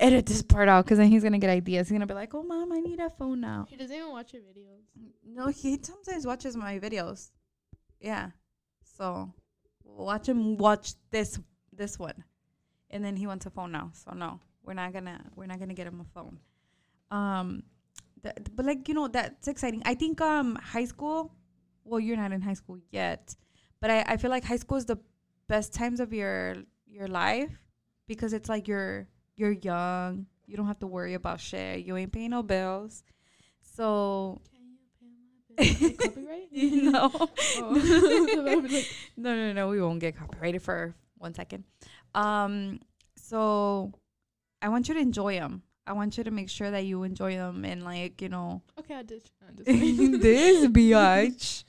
edit 0.00 0.26
this 0.26 0.42
part 0.42 0.68
out 0.68 0.84
because 0.84 0.98
then 0.98 1.08
he's 1.08 1.22
going 1.22 1.32
to 1.32 1.38
get 1.38 1.50
ideas. 1.50 1.88
He's 1.88 1.92
going 1.92 2.00
to 2.00 2.06
be 2.06 2.14
like, 2.14 2.34
oh, 2.34 2.42
mom, 2.42 2.72
I 2.72 2.80
need 2.80 3.00
a 3.00 3.10
phone 3.10 3.40
now. 3.40 3.66
he 3.68 3.76
doesn't 3.76 3.94
even 3.94 4.10
watch 4.10 4.32
your 4.32 4.42
videos. 4.42 4.82
No, 5.26 5.48
he 5.48 5.78
sometimes 5.82 6.24
watches 6.26 6.56
my 6.56 6.78
videos. 6.78 7.30
Yeah. 8.00 8.30
So 8.96 9.32
watch 9.84 10.28
him 10.28 10.56
watch 10.56 10.94
this 11.10 11.38
this 11.72 11.98
one. 11.98 12.24
And 12.90 13.04
then 13.04 13.16
he 13.16 13.26
wants 13.26 13.46
a 13.46 13.50
phone 13.50 13.72
now. 13.72 13.90
So 13.92 14.12
no, 14.12 14.40
we're 14.62 14.74
not 14.74 14.92
gonna 14.92 15.20
we're 15.34 15.46
not 15.46 15.58
gonna 15.58 15.74
get 15.74 15.86
him 15.86 16.00
a 16.00 16.04
phone. 16.04 16.38
Um 17.10 17.62
but 18.22 18.64
like 18.64 18.88
you 18.88 18.94
know 18.94 19.08
that's 19.08 19.48
exciting. 19.48 19.82
I 19.84 19.94
think 19.94 20.20
um 20.20 20.56
high 20.56 20.84
school 20.86 21.32
well 21.84 22.00
you're 22.00 22.16
not 22.16 22.32
in 22.32 22.40
high 22.40 22.54
school 22.54 22.78
yet. 22.90 23.34
But 23.80 23.90
I, 23.90 24.04
I 24.06 24.16
feel 24.16 24.30
like 24.30 24.44
high 24.44 24.56
school 24.56 24.78
is 24.78 24.86
the 24.86 24.98
best 25.48 25.74
times 25.74 26.00
of 26.00 26.12
your 26.12 26.56
your 26.86 27.08
life 27.08 27.50
because 28.06 28.32
it's 28.32 28.48
like 28.48 28.68
you're 28.68 29.08
you're 29.36 29.52
young. 29.52 30.26
You 30.46 30.56
don't 30.56 30.66
have 30.66 30.78
to 30.80 30.86
worry 30.86 31.14
about 31.14 31.40
shit. 31.40 31.84
You 31.84 31.96
ain't 31.96 32.12
paying 32.12 32.30
no 32.30 32.42
bills. 32.42 33.02
So 33.60 34.40
Can 34.50 34.62
you 34.68 34.76
pay 35.00 35.06
my 35.06 35.08
bill? 35.08 35.18
Like 35.40 35.43
copyright? 35.98 36.48
no. 36.52 37.10
Oh. 37.56 38.46
I 38.46 38.56
was 38.56 38.72
like, 38.72 38.90
no, 39.16 39.34
no, 39.34 39.52
no. 39.52 39.68
We 39.68 39.80
won't 39.80 40.00
get 40.00 40.16
copyrighted 40.16 40.62
for 40.62 40.94
one 41.18 41.34
second. 41.34 41.64
Um, 42.14 42.80
so 43.16 43.92
I 44.60 44.68
want 44.68 44.88
you 44.88 44.94
to 44.94 45.00
enjoy 45.00 45.34
them. 45.38 45.62
I 45.86 45.92
want 45.92 46.16
you 46.16 46.24
to 46.24 46.30
make 46.30 46.48
sure 46.48 46.70
that 46.70 46.84
you 46.84 47.02
enjoy 47.02 47.36
them 47.36 47.64
and 47.64 47.84
like 47.84 48.22
you 48.22 48.28
know 48.28 48.62
okay, 48.78 48.94
I 48.94 49.02
did. 49.02 49.22
I'm 49.46 49.56
just 49.56 49.68
kidding. 49.68 50.18
this 50.20 50.66
biatch. 50.66 51.64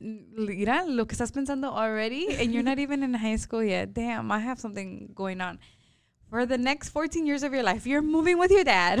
Mira 0.00 0.84
lo 0.86 1.06
que 1.06 1.16
estás 1.16 1.30
pensando 1.30 1.68
already, 1.70 2.34
and 2.36 2.52
you're 2.52 2.62
not 2.62 2.78
even 2.78 3.02
in 3.02 3.14
high 3.14 3.36
school 3.36 3.62
yet. 3.62 3.94
Damn, 3.94 4.32
I 4.32 4.40
have 4.40 4.58
something 4.58 5.10
going 5.14 5.40
on. 5.40 5.58
For 6.30 6.46
the 6.46 6.58
next 6.58 6.88
14 6.88 7.26
years 7.26 7.42
of 7.44 7.52
your 7.52 7.62
life, 7.62 7.86
you're 7.86 8.02
moving 8.02 8.38
with 8.38 8.50
your 8.50 8.64
dad. 8.64 8.98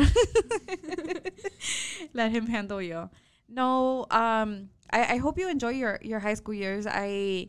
Let 2.14 2.30
him 2.30 2.46
handle 2.46 2.80
you. 2.80 3.10
No, 3.48 4.06
um, 4.10 4.70
I, 4.92 5.14
I 5.14 5.16
hope 5.18 5.38
you 5.38 5.48
enjoy 5.48 5.70
your, 5.70 5.98
your 6.02 6.20
high 6.20 6.34
school 6.34 6.54
years. 6.54 6.86
I 6.86 7.48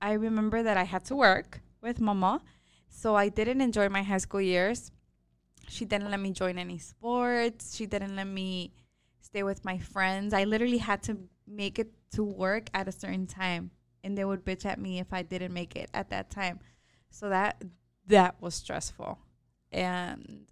I 0.00 0.12
remember 0.12 0.62
that 0.62 0.76
I 0.76 0.84
had 0.84 1.04
to 1.06 1.16
work 1.16 1.60
with 1.80 2.00
mama, 2.00 2.42
so 2.88 3.14
I 3.16 3.28
didn't 3.28 3.60
enjoy 3.60 3.88
my 3.88 4.02
high 4.02 4.18
school 4.18 4.40
years. 4.40 4.90
She 5.68 5.84
didn't 5.84 6.10
let 6.10 6.20
me 6.20 6.30
join 6.32 6.58
any 6.58 6.78
sports. 6.78 7.74
She 7.74 7.86
didn't 7.86 8.14
let 8.14 8.26
me 8.26 8.72
stay 9.20 9.42
with 9.42 9.64
my 9.64 9.78
friends. 9.78 10.32
I 10.34 10.44
literally 10.44 10.78
had 10.78 11.02
to 11.04 11.18
make 11.46 11.78
it 11.78 11.92
to 12.12 12.22
work 12.22 12.68
at 12.74 12.88
a 12.88 12.92
certain 12.92 13.26
time, 13.26 13.70
and 14.04 14.16
they 14.16 14.24
would 14.24 14.44
bitch 14.44 14.64
at 14.66 14.78
me 14.78 14.98
if 15.00 15.12
I 15.12 15.22
didn't 15.22 15.52
make 15.52 15.76
it 15.76 15.90
at 15.94 16.10
that 16.10 16.30
time. 16.30 16.60
So 17.10 17.28
that 17.30 17.62
that 18.06 18.40
was 18.40 18.54
stressful. 18.54 19.18
And 19.72 20.46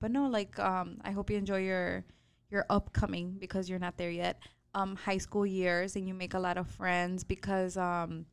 but 0.00 0.10
no, 0.10 0.26
like 0.28 0.58
um, 0.58 0.98
I 1.04 1.12
hope 1.12 1.30
you 1.30 1.38
enjoy 1.38 1.62
your 1.62 2.04
your 2.52 2.66
upcoming 2.70 3.36
because 3.38 3.68
you're 3.68 3.78
not 3.78 3.96
there 3.96 4.10
yet. 4.10 4.38
Um, 4.74 4.96
high 4.96 5.18
school 5.18 5.44
years, 5.44 5.96
and 5.96 6.06
you 6.06 6.14
make 6.14 6.34
a 6.34 6.38
lot 6.38 6.56
of 6.56 6.68
friends 6.68 7.24
because 7.24 7.76
um, 7.76 8.26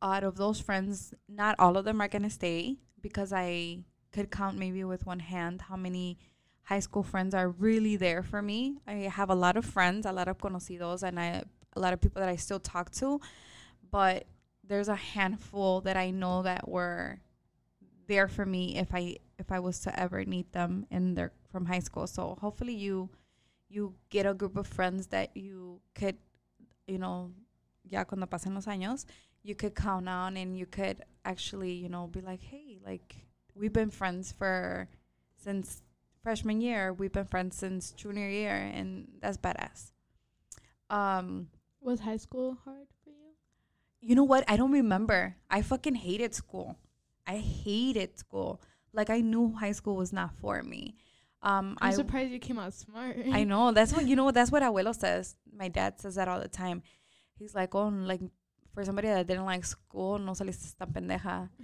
out 0.00 0.24
of 0.24 0.36
those 0.36 0.60
friends, 0.60 1.12
not 1.28 1.56
all 1.58 1.76
of 1.76 1.84
them 1.84 2.00
are 2.00 2.08
gonna 2.08 2.30
stay 2.30 2.76
because 3.00 3.32
I 3.32 3.80
could 4.12 4.30
count 4.30 4.56
maybe 4.56 4.82
with 4.84 5.06
one 5.06 5.20
hand 5.20 5.62
how 5.62 5.76
many 5.76 6.18
high 6.64 6.80
school 6.80 7.02
friends 7.02 7.34
are 7.34 7.48
really 7.48 7.96
there 7.96 8.22
for 8.22 8.42
me. 8.42 8.78
I 8.86 9.10
have 9.18 9.30
a 9.30 9.34
lot 9.34 9.56
of 9.56 9.64
friends, 9.64 10.06
a 10.06 10.12
lot 10.12 10.28
of 10.28 10.38
conocidos, 10.38 11.02
and 11.02 11.20
I 11.20 11.42
a 11.76 11.80
lot 11.80 11.92
of 11.92 12.00
people 12.00 12.20
that 12.20 12.28
I 12.28 12.36
still 12.36 12.58
talk 12.58 12.90
to, 12.92 13.20
but 13.90 14.24
there's 14.64 14.88
a 14.88 14.96
handful 14.96 15.80
that 15.82 15.96
I 15.96 16.10
know 16.10 16.42
that 16.42 16.68
were 16.68 17.20
there 18.08 18.28
for 18.28 18.46
me 18.46 18.78
if 18.78 18.94
I 18.94 19.16
if 19.38 19.52
I 19.52 19.58
was 19.60 19.80
to 19.80 20.00
ever 20.00 20.24
need 20.24 20.52
them 20.52 20.86
in 20.90 21.14
their 21.14 21.32
from 21.50 21.66
high 21.66 21.80
school. 21.80 22.06
So 22.06 22.36
hopefully 22.40 22.74
you 22.74 23.10
you 23.68 23.94
get 24.10 24.26
a 24.26 24.34
group 24.34 24.56
of 24.56 24.66
friends 24.66 25.08
that 25.08 25.36
you 25.36 25.80
could, 25.94 26.16
you 26.86 26.98
know, 26.98 27.32
ya 27.84 28.04
cuando 28.04 28.26
pasen 28.26 28.54
los 28.54 28.66
años, 28.66 29.04
you 29.42 29.54
could 29.54 29.74
count 29.74 30.08
on 30.08 30.36
and 30.36 30.56
you 30.56 30.66
could 30.66 31.02
actually, 31.24 31.72
you 31.72 31.88
know, 31.88 32.06
be 32.06 32.20
like, 32.20 32.42
hey, 32.42 32.78
like 32.84 33.26
we've 33.54 33.72
been 33.72 33.90
friends 33.90 34.32
for 34.32 34.88
since 35.36 35.82
freshman 36.22 36.60
year. 36.60 36.92
We've 36.92 37.12
been 37.12 37.26
friends 37.26 37.56
since 37.56 37.92
junior 37.92 38.28
year, 38.28 38.56
and 38.56 39.06
that's 39.20 39.36
badass. 39.38 39.92
Um, 40.90 41.48
Was 41.80 42.00
high 42.00 42.16
school 42.16 42.58
hard 42.64 42.88
for 43.04 43.10
you? 43.10 43.34
you 44.00 44.14
know 44.14 44.24
what? 44.24 44.44
I 44.48 44.56
don't 44.56 44.72
remember. 44.72 45.36
I 45.50 45.62
fucking 45.62 45.94
hated 45.94 46.34
school. 46.34 46.78
I 47.26 47.36
hated 47.36 48.18
school. 48.18 48.60
Like 48.92 49.10
I 49.10 49.20
knew 49.20 49.52
high 49.52 49.72
school 49.72 49.96
was 49.96 50.12
not 50.12 50.34
for 50.40 50.62
me. 50.62 50.96
Um, 51.42 51.76
I'm 51.80 51.90
I 51.90 51.92
surprised 51.92 52.32
you 52.32 52.38
came 52.38 52.58
out 52.58 52.74
smart. 52.74 53.18
I 53.30 53.44
know 53.44 53.70
that's 53.72 53.92
what 53.92 54.06
you 54.06 54.16
know. 54.16 54.30
That's 54.30 54.50
what 54.50 54.62
abuelo 54.62 54.94
says. 54.94 55.36
My 55.54 55.68
dad 55.68 56.00
says 56.00 56.16
that 56.16 56.28
all 56.28 56.40
the 56.40 56.48
time. 56.48 56.82
He's 57.38 57.54
like, 57.54 57.74
oh, 57.74 57.88
like 57.88 58.20
for 58.74 58.84
somebody 58.84 59.08
that 59.08 59.26
didn't 59.26 59.44
like 59.44 59.64
school, 59.64 60.18
no 60.18 60.32
saliste 60.32 60.76
tan 60.78 60.92
pendeja. 60.92 61.48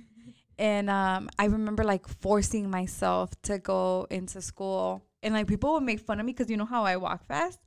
And 0.59 0.91
um, 0.91 1.31
I 1.39 1.47
remember 1.47 1.83
like 1.83 2.07
forcing 2.07 2.71
myself 2.71 3.31
to 3.43 3.59
go 3.59 4.07
into 4.11 4.41
school, 4.43 5.03
and 5.23 5.35
like 5.35 5.47
people 5.47 5.73
would 5.73 5.83
make 5.83 5.99
fun 5.99 6.21
of 6.21 6.27
me 6.27 6.33
because 6.33 6.51
you 6.51 6.57
know 6.57 6.67
how 6.67 6.85
I 6.85 6.97
walk 6.99 7.25
fast. 7.25 7.59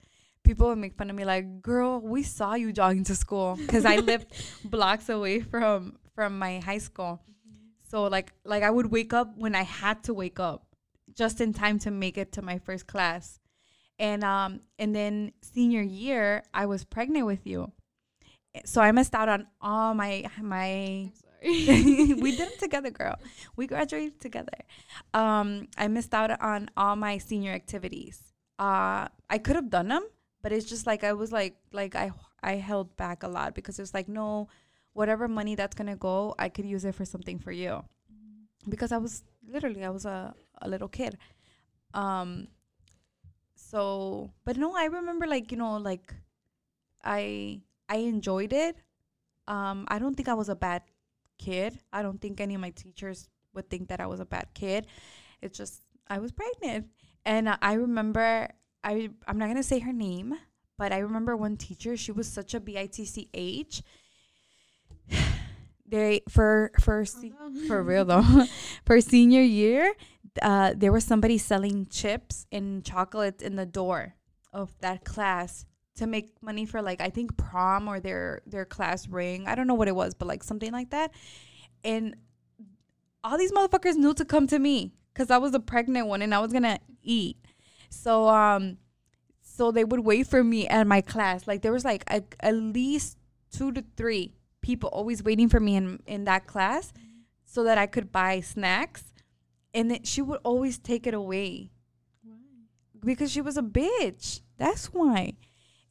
People 0.43 0.67
would 0.67 0.77
make 0.77 0.93
fun 0.93 1.09
of 1.09 1.15
me 1.15 1.25
like, 1.25 1.61
"Girl, 1.61 1.99
we 1.99 2.21
saw 2.21 2.53
you 2.53 2.71
jogging 2.71 3.03
to 3.05 3.15
school," 3.15 3.57
because 3.57 3.85
I 3.85 3.95
lived 4.11 4.27
blocks 4.63 5.09
away 5.09 5.41
from 5.41 5.97
from 6.13 6.37
my 6.37 6.59
high 6.59 6.77
school. 6.77 7.19
So 7.89 8.03
like 8.03 8.31
like 8.45 8.63
I 8.63 8.69
would 8.69 8.91
wake 8.91 9.13
up 9.13 9.35
when 9.35 9.55
I 9.55 9.63
had 9.63 10.03
to 10.03 10.13
wake 10.13 10.39
up, 10.39 10.64
just 11.15 11.41
in 11.41 11.53
time 11.53 11.79
to 11.79 11.91
make 11.91 12.17
it 12.17 12.31
to 12.33 12.41
my 12.41 12.57
first 12.57 12.87
class. 12.87 13.39
And 13.97 14.23
um 14.23 14.61
and 14.77 14.93
then 14.95 15.31
senior 15.41 15.81
year 15.81 16.43
I 16.53 16.65
was 16.65 16.83
pregnant 16.83 17.25
with 17.25 17.45
you. 17.45 17.71
So 18.65 18.81
I 18.81 18.91
missed 18.91 19.15
out 19.15 19.29
on 19.29 19.47
all 19.61 19.93
my 19.93 20.25
my 20.41 21.11
we 21.45 22.35
did 22.35 22.47
it 22.53 22.59
together, 22.65 22.89
girl. 22.89 23.19
We 23.55 23.67
graduated 23.67 24.19
together. 24.19 24.57
Um, 25.13 25.67
I 25.77 25.87
missed 25.87 26.13
out 26.13 26.41
on 26.41 26.69
all 26.75 26.95
my 26.95 27.19
senior 27.19 27.51
activities. 27.51 28.19
Uh, 28.57 29.09
I 29.29 29.37
could 29.37 29.55
have 29.55 29.69
done 29.69 29.89
them, 29.89 30.07
but 30.41 30.51
it's 30.51 30.65
just 30.65 30.87
like 30.87 31.03
I 31.03 31.13
was 31.13 31.31
like, 31.31 31.55
like 31.71 31.95
I, 31.95 32.11
I 32.41 32.53
held 32.55 32.97
back 32.97 33.21
a 33.21 33.27
lot 33.27 33.53
because 33.53 33.77
it's 33.77 33.93
like 33.93 34.07
no, 34.07 34.47
whatever 34.93 35.27
money 35.27 35.53
that's 35.53 35.75
gonna 35.75 35.95
go, 35.95 36.33
I 36.39 36.49
could 36.49 36.65
use 36.65 36.83
it 36.83 36.95
for 36.95 37.05
something 37.05 37.37
for 37.37 37.51
you 37.51 37.83
because 38.67 38.91
I 38.91 38.97
was 38.97 39.23
literally 39.47 39.83
I 39.85 39.89
was 39.89 40.05
a, 40.05 40.33
a 40.61 40.69
little 40.69 40.87
kid. 40.87 41.17
Um 41.93 42.47
so 43.55 44.31
but 44.45 44.57
no, 44.57 44.75
I 44.75 44.85
remember 44.85 45.27
like, 45.27 45.51
you 45.51 45.57
know, 45.57 45.77
like 45.77 46.13
I 47.03 47.61
I 47.89 47.97
enjoyed 47.97 48.53
it. 48.53 48.77
Um 49.47 49.85
I 49.87 49.99
don't 49.99 50.15
think 50.15 50.29
I 50.29 50.33
was 50.33 50.49
a 50.49 50.55
bad 50.55 50.83
kid. 51.37 51.79
I 51.91 52.01
don't 52.01 52.21
think 52.21 52.39
any 52.39 52.55
of 52.55 52.61
my 52.61 52.71
teachers 52.71 53.29
would 53.53 53.69
think 53.69 53.89
that 53.89 54.01
I 54.01 54.07
was 54.07 54.19
a 54.19 54.25
bad 54.25 54.47
kid. 54.53 54.87
It's 55.41 55.57
just 55.57 55.81
I 56.07 56.19
was 56.19 56.31
pregnant. 56.31 56.87
And 57.25 57.47
uh, 57.49 57.57
I 57.61 57.73
remember 57.73 58.49
I 58.83 59.09
I'm 59.27 59.37
not 59.37 59.45
going 59.45 59.57
to 59.57 59.63
say 59.63 59.79
her 59.79 59.93
name, 59.93 60.35
but 60.77 60.91
I 60.91 60.99
remember 60.99 61.35
one 61.35 61.57
teacher, 61.57 61.97
she 61.97 62.11
was 62.11 62.27
such 62.27 62.53
a 62.53 62.59
bitch. 62.59 63.81
They 65.87 66.21
for 66.27 66.71
for 66.81 67.05
se- 67.05 67.33
for 67.67 67.83
real 67.83 68.05
though 68.05 68.23
for 68.85 68.99
senior 69.01 69.43
year 69.43 69.93
uh 70.41 70.73
there 70.75 70.91
was 70.91 71.03
somebody 71.03 71.37
selling 71.37 71.85
chips 71.87 72.45
and 72.51 72.83
chocolates 72.83 73.43
in 73.43 73.55
the 73.55 73.65
door 73.65 74.15
of 74.53 74.75
that 74.81 75.03
class 75.03 75.65
to 75.95 76.07
make 76.07 76.31
money 76.41 76.65
for 76.65 76.81
like 76.81 77.01
i 77.01 77.09
think 77.09 77.37
prom 77.37 77.87
or 77.87 77.99
their 77.99 78.41
their 78.45 78.65
class 78.65 79.07
ring. 79.07 79.47
I 79.47 79.55
don't 79.55 79.67
know 79.67 79.75
what 79.75 79.87
it 79.87 79.95
was 79.95 80.13
but 80.13 80.27
like 80.27 80.43
something 80.43 80.71
like 80.71 80.91
that. 80.91 81.11
And 81.83 82.15
all 83.23 83.37
these 83.37 83.51
motherfuckers 83.51 83.95
knew 83.95 84.13
to 84.13 84.25
come 84.25 84.47
to 84.47 84.59
me 84.59 84.93
because 85.13 85.31
i 85.31 85.37
was 85.37 85.53
a 85.53 85.59
pregnant 85.59 86.07
one 86.07 86.21
and 86.21 86.33
i 86.33 86.39
was 86.39 86.51
gonna 86.51 86.79
eat. 87.01 87.37
So 87.89 88.27
um 88.27 88.77
so 89.41 89.71
they 89.71 89.85
would 89.85 90.01
wait 90.01 90.27
for 90.27 90.43
me 90.43 90.67
at 90.67 90.85
my 90.85 90.99
class. 90.99 91.47
Like 91.47 91.61
there 91.61 91.71
was 91.71 91.85
like 91.85 92.03
a, 92.09 92.23
at 92.41 92.55
least 92.55 93.17
two 93.51 93.71
to 93.71 93.85
three 93.95 94.33
people 94.61 94.89
always 94.89 95.23
waiting 95.23 95.47
for 95.47 95.59
me 95.59 95.75
in 95.75 95.99
in 96.05 96.25
that 96.25 96.45
class 96.45 96.91
so 97.45 97.63
that 97.63 97.77
I 97.77 97.85
could 97.85 98.11
buy 98.11 98.41
snacks 98.41 99.13
and 99.75 99.91
then 99.91 100.03
she 100.03 100.21
would 100.21 100.39
always 100.43 100.77
take 100.79 101.05
it 101.05 101.13
away 101.13 101.69
because 103.03 103.31
she 103.31 103.41
was 103.41 103.57
a 103.57 103.61
bitch. 103.61 104.39
That's 104.57 104.87
why. 104.87 105.33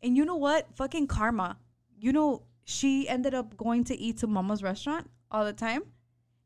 And 0.03 0.17
you 0.17 0.25
know 0.25 0.37
what? 0.37 0.75
Fucking 0.75 1.07
karma. 1.07 1.59
You 2.01 2.13
know, 2.13 2.43
she 2.65 3.09
ended 3.09 3.35
up 3.35 3.57
going 3.57 3.85
to 3.85 3.97
eat 3.97 4.19
to 4.19 4.27
mama's 4.27 4.63
restaurant 4.63 5.09
all 5.31 5.45
the 5.45 5.53
time. 5.53 5.83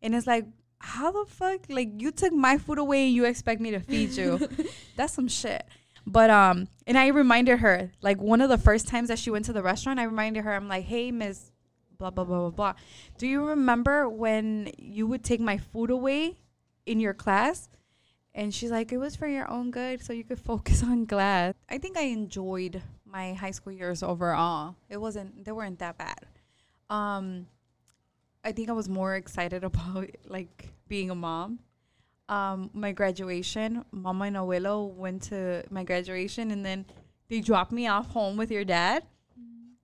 And 0.02 0.14
it's 0.14 0.26
like, 0.26 0.46
how 0.80 1.10
the 1.12 1.24
fuck? 1.26 1.60
Like 1.68 2.02
you 2.02 2.10
took 2.10 2.32
my 2.32 2.58
food 2.58 2.78
away 2.78 3.06
and 3.06 3.14
you 3.14 3.24
expect 3.24 3.60
me 3.60 3.70
to 3.70 3.80
feed 3.80 4.10
you. 4.10 4.48
That's 4.96 5.14
some 5.14 5.28
shit. 5.28 5.64
But 6.06 6.30
um 6.30 6.68
and 6.86 6.98
I 6.98 7.08
reminded 7.08 7.60
her, 7.60 7.90
like 8.02 8.20
one 8.20 8.40
of 8.40 8.48
the 8.48 8.58
first 8.58 8.88
times 8.88 9.08
that 9.08 9.18
she 9.18 9.30
went 9.30 9.44
to 9.46 9.52
the 9.52 9.62
restaurant, 9.62 10.00
I 10.00 10.04
reminded 10.04 10.44
her, 10.44 10.54
I'm 10.54 10.68
like, 10.68 10.84
hey 10.84 11.10
Miss 11.12 11.52
blah 11.98 12.10
blah 12.10 12.24
blah 12.24 12.40
blah 12.40 12.50
blah. 12.50 12.74
Do 13.16 13.26
you 13.26 13.44
remember 13.44 14.08
when 14.08 14.70
you 14.78 15.06
would 15.06 15.24
take 15.24 15.40
my 15.40 15.58
food 15.58 15.90
away 15.90 16.38
in 16.88 17.00
your 17.00 17.14
class? 17.14 17.68
And 18.34 18.54
she's 18.54 18.70
like, 18.70 18.92
it 18.92 18.98
was 18.98 19.16
for 19.16 19.26
your 19.26 19.50
own 19.50 19.70
good, 19.70 20.02
so 20.02 20.12
you 20.12 20.24
could 20.24 20.38
focus 20.52 20.82
on 20.82 21.06
class. 21.06 21.54
I 21.68 21.78
think 21.78 21.96
I 21.96 22.02
enjoyed 22.02 22.82
my 23.04 23.34
high 23.34 23.50
school 23.50 23.72
years 23.72 24.02
overall. 24.02 24.76
It 24.88 24.98
wasn't, 24.98 25.44
they 25.44 25.52
weren't 25.52 25.78
that 25.80 25.98
bad. 25.98 26.26
Um, 26.90 27.46
I 28.44 28.52
think 28.52 28.68
I 28.68 28.72
was 28.72 28.88
more 28.88 29.16
excited 29.16 29.64
about 29.70 30.08
like 30.26 30.68
being 30.88 31.10
a 31.10 31.14
mom. 31.14 31.60
Um, 32.28 32.70
my 32.74 32.92
graduation, 32.92 33.84
Mama 33.90 34.26
and 34.26 34.36
Abuelo 34.36 34.92
went 34.92 35.22
to 35.24 35.64
my 35.70 35.82
graduation, 35.82 36.50
and 36.50 36.64
then 36.64 36.84
they 37.28 37.40
dropped 37.40 37.72
me 37.72 37.86
off 37.86 38.10
home 38.10 38.36
with 38.36 38.50
your 38.50 38.64
dad, 38.64 39.04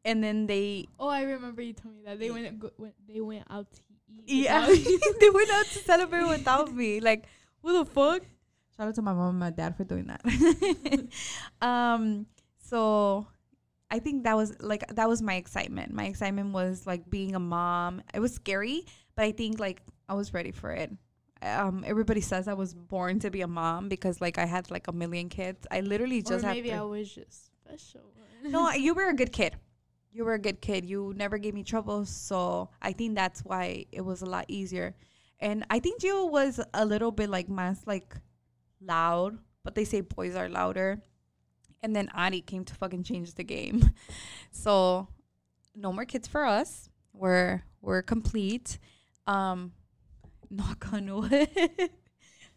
and 0.04 0.22
then 0.22 0.46
they 0.46 0.86
Oh, 1.00 1.08
I 1.08 1.22
remember 1.22 1.62
you 1.62 1.72
told 1.72 1.96
me 1.96 2.02
that 2.04 2.18
they 2.18 2.30
went, 2.30 2.60
go, 2.60 2.70
went 2.76 2.94
they 3.08 3.20
went 3.20 3.46
out 3.48 3.72
to. 3.72 3.80
Yeah, 4.26 4.66
they 4.66 5.30
went 5.30 5.50
out 5.50 5.66
to 5.66 5.78
celebrate 5.80 6.28
without 6.28 6.74
me. 6.74 7.00
Like, 7.00 7.26
who 7.62 7.78
the 7.78 7.84
fuck? 7.84 8.22
Shout 8.76 8.88
out 8.88 8.94
to 8.96 9.02
my 9.02 9.12
mom 9.12 9.30
and 9.30 9.38
my 9.38 9.50
dad 9.50 9.76
for 9.76 9.84
doing 9.84 10.06
that. 10.06 11.08
um, 11.62 12.26
so 12.58 13.26
I 13.90 14.00
think 14.00 14.24
that 14.24 14.36
was 14.36 14.60
like 14.60 14.84
that 14.88 15.08
was 15.08 15.22
my 15.22 15.34
excitement. 15.34 15.92
My 15.92 16.06
excitement 16.06 16.52
was 16.52 16.86
like 16.86 17.08
being 17.08 17.34
a 17.36 17.40
mom. 17.40 18.02
It 18.12 18.20
was 18.20 18.34
scary, 18.34 18.84
but 19.14 19.24
I 19.24 19.32
think 19.32 19.60
like 19.60 19.82
I 20.08 20.14
was 20.14 20.34
ready 20.34 20.50
for 20.50 20.72
it. 20.72 20.90
Um, 21.42 21.84
everybody 21.86 22.20
says 22.20 22.48
I 22.48 22.54
was 22.54 22.74
born 22.74 23.20
to 23.20 23.30
be 23.30 23.42
a 23.42 23.46
mom 23.46 23.88
because 23.88 24.20
like 24.20 24.38
I 24.38 24.46
had 24.46 24.70
like 24.70 24.88
a 24.88 24.92
million 24.92 25.28
kids. 25.28 25.66
I 25.70 25.80
literally 25.80 26.18
or 26.18 26.22
just 26.22 26.44
had 26.44 26.56
maybe 26.56 26.70
three. 26.70 26.78
I 26.78 26.82
was 26.82 27.14
just 27.14 27.50
special. 27.64 28.00
No, 28.42 28.70
you 28.72 28.94
were 28.94 29.08
a 29.08 29.14
good 29.14 29.32
kid. 29.32 29.56
You 30.14 30.24
were 30.24 30.34
a 30.34 30.38
good 30.38 30.60
kid. 30.60 30.86
You 30.86 31.12
never 31.16 31.38
gave 31.38 31.54
me 31.54 31.64
trouble, 31.64 32.06
so 32.06 32.70
I 32.80 32.92
think 32.92 33.16
that's 33.16 33.40
why 33.40 33.86
it 33.90 34.00
was 34.02 34.22
a 34.22 34.26
lot 34.26 34.44
easier. 34.46 34.94
And 35.40 35.66
I 35.70 35.80
think 35.80 36.00
Gio 36.00 36.30
was 36.30 36.60
a 36.72 36.86
little 36.86 37.10
bit 37.10 37.28
like 37.28 37.48
más 37.48 37.80
like 37.84 38.14
loud, 38.80 39.36
but 39.64 39.74
they 39.74 39.84
say 39.84 40.02
boys 40.02 40.36
are 40.36 40.48
louder. 40.48 41.02
And 41.82 41.96
then 41.96 42.08
Ari 42.14 42.42
came 42.42 42.64
to 42.64 42.74
fucking 42.76 43.02
change 43.02 43.34
the 43.34 43.44
game. 43.44 43.90
So 44.52 45.08
no 45.74 45.92
more 45.92 46.04
kids 46.04 46.28
for 46.28 46.44
us. 46.44 46.88
We're 47.12 47.64
we're 47.82 48.02
complete. 48.02 48.78
Um 49.26 49.72
knock 50.50 50.92
on 50.92 51.12
wood. 51.12 51.48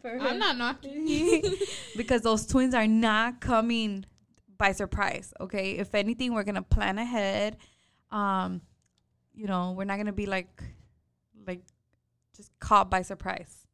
I'm 0.04 0.38
not 0.38 0.56
knocking. 0.56 1.42
because 1.96 2.22
those 2.22 2.46
twins 2.46 2.72
are 2.72 2.86
not 2.86 3.40
coming 3.40 4.06
by 4.58 4.72
surprise 4.72 5.32
okay? 5.40 5.72
If 5.72 5.94
anything 5.94 6.34
we're 6.34 6.44
gonna 6.44 6.62
plan 6.62 6.98
ahead. 6.98 7.56
Um 8.10 8.60
you 9.34 9.46
know 9.46 9.72
we're 9.76 9.84
not 9.84 9.96
gonna 9.96 10.12
be 10.12 10.26
like 10.26 10.62
like 11.46 11.62
just 12.36 12.50
caught 12.60 12.90
by 12.90 13.02
surprise. 13.02 13.66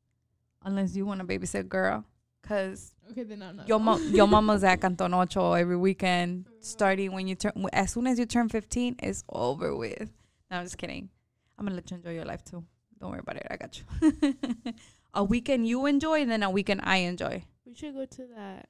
Unless 0.65 0.97
you 0.97 1.05
want 1.05 1.21
to 1.21 1.27
babysit 1.27 1.69
girl. 1.69 2.05
Because 2.41 2.93
okay, 3.11 3.23
then 3.23 3.43
I'm 3.43 3.57
not. 3.57 3.69
your 3.69 3.81
mom 3.81 4.03
your 4.15 4.27
mama's 4.27 4.65
at 4.65 4.81
Canton 4.81 5.15
Ocho 5.15 5.53
every 5.55 5.77
weekend 5.77 6.47
starting 6.61 7.13
when 7.13 7.27
you 7.27 7.35
turn 7.35 7.53
as 7.73 7.93
soon 7.93 8.07
as 8.07 8.19
you 8.19 8.27
turn 8.27 8.49
15 8.49 8.97
it's 9.03 9.25
over 9.31 9.75
with. 9.75 10.11
No 10.51 10.59
i'm 10.59 10.65
just 10.65 10.77
kidding. 10.79 11.09
I'm 11.59 11.65
gonna 11.65 11.77
let 11.77 11.91
you 11.91 11.97
enjoy 11.97 12.15
your 12.15 12.25
life 12.27 12.45
too. 12.45 12.65
Don't 13.01 13.11
worry 13.11 13.21
about 13.21 13.37
it. 13.37 13.47
I 13.51 13.57
got 13.57 13.79
you. 13.79 14.35
A 15.15 15.23
weekend 15.23 15.67
you 15.69 15.87
enjoy 15.87 16.23
and 16.23 16.31
then 16.31 16.43
a 16.43 16.51
weekend 16.51 16.81
i 16.83 16.97
enjoy. 16.97 17.45
We 17.65 17.75
should 17.75 17.95
go 17.95 18.05
to 18.05 18.27
that. 18.37 18.69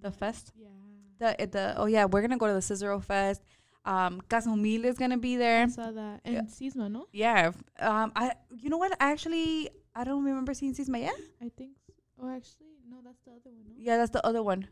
the 0.00 0.10
fest? 0.10 0.52
Yeah. 0.56 0.68
The 1.18 1.36
the 1.50 1.74
oh 1.76 1.86
yeah, 1.86 2.04
we're 2.04 2.20
gonna 2.22 2.36
go 2.38 2.46
to 2.46 2.54
the 2.54 2.62
Cicero 2.62 3.00
Fest. 3.00 3.42
Um, 3.84 4.20
Casomil 4.28 4.84
is 4.84 4.98
gonna 4.98 5.16
be 5.18 5.36
I 5.36 5.38
there. 5.38 5.68
saw 5.68 5.90
that. 5.92 6.20
And 6.24 6.34
Yeah. 6.34 6.40
Sisma, 6.42 6.90
no? 6.90 7.06
Yeah. 7.12 7.52
Um, 7.78 8.12
I 8.16 8.32
you 8.50 8.68
know 8.70 8.78
what? 8.78 8.92
I 9.00 9.12
actually 9.12 9.70
I 9.94 10.04
don't 10.04 10.24
remember 10.24 10.54
seeing 10.54 10.74
Sisma 10.74 11.00
yet. 11.00 11.14
I 11.40 11.50
think. 11.56 11.76
So. 11.86 11.92
Oh, 12.22 12.28
actually, 12.34 12.74
no, 12.90 12.96
that's 13.04 13.20
the 13.24 13.30
other 13.32 13.50
one, 13.50 13.64
no? 13.68 13.74
Yeah, 13.78 13.96
that's 13.98 14.10
the 14.10 14.26
other 14.26 14.42
one. 14.42 14.66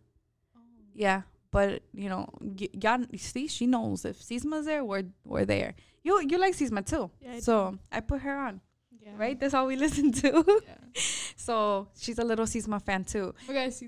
Oh. 0.56 0.60
Yeah, 0.94 1.22
but 1.50 1.82
you 1.92 2.08
know, 2.08 2.28
y- 2.40 2.68
y'all 2.72 3.04
see, 3.16 3.46
she 3.48 3.66
knows 3.66 4.04
if 4.04 4.18
Sisma's 4.18 4.64
there, 4.66 4.84
we're 4.84 5.04
we're 5.24 5.44
there. 5.44 5.74
You 6.02 6.20
you 6.28 6.38
like 6.38 6.54
Sisma 6.56 6.84
too, 6.84 7.10
Yeah, 7.20 7.34
I 7.34 7.40
so 7.40 7.70
do. 7.72 7.78
I 7.92 8.00
put 8.00 8.20
her 8.22 8.36
on. 8.36 8.60
Yeah. 9.00 9.12
Right, 9.18 9.38
that's 9.38 9.52
all 9.54 9.66
we 9.66 9.76
listen 9.86 10.10
to. 10.12 10.44
Yeah. 10.66 10.74
so 11.36 11.88
she's 11.98 12.18
a 12.18 12.24
little 12.24 12.46
Sisma 12.46 12.80
fan 12.82 13.04
too. 13.04 13.34
Oh, 13.48 13.52
guys, 13.52 13.78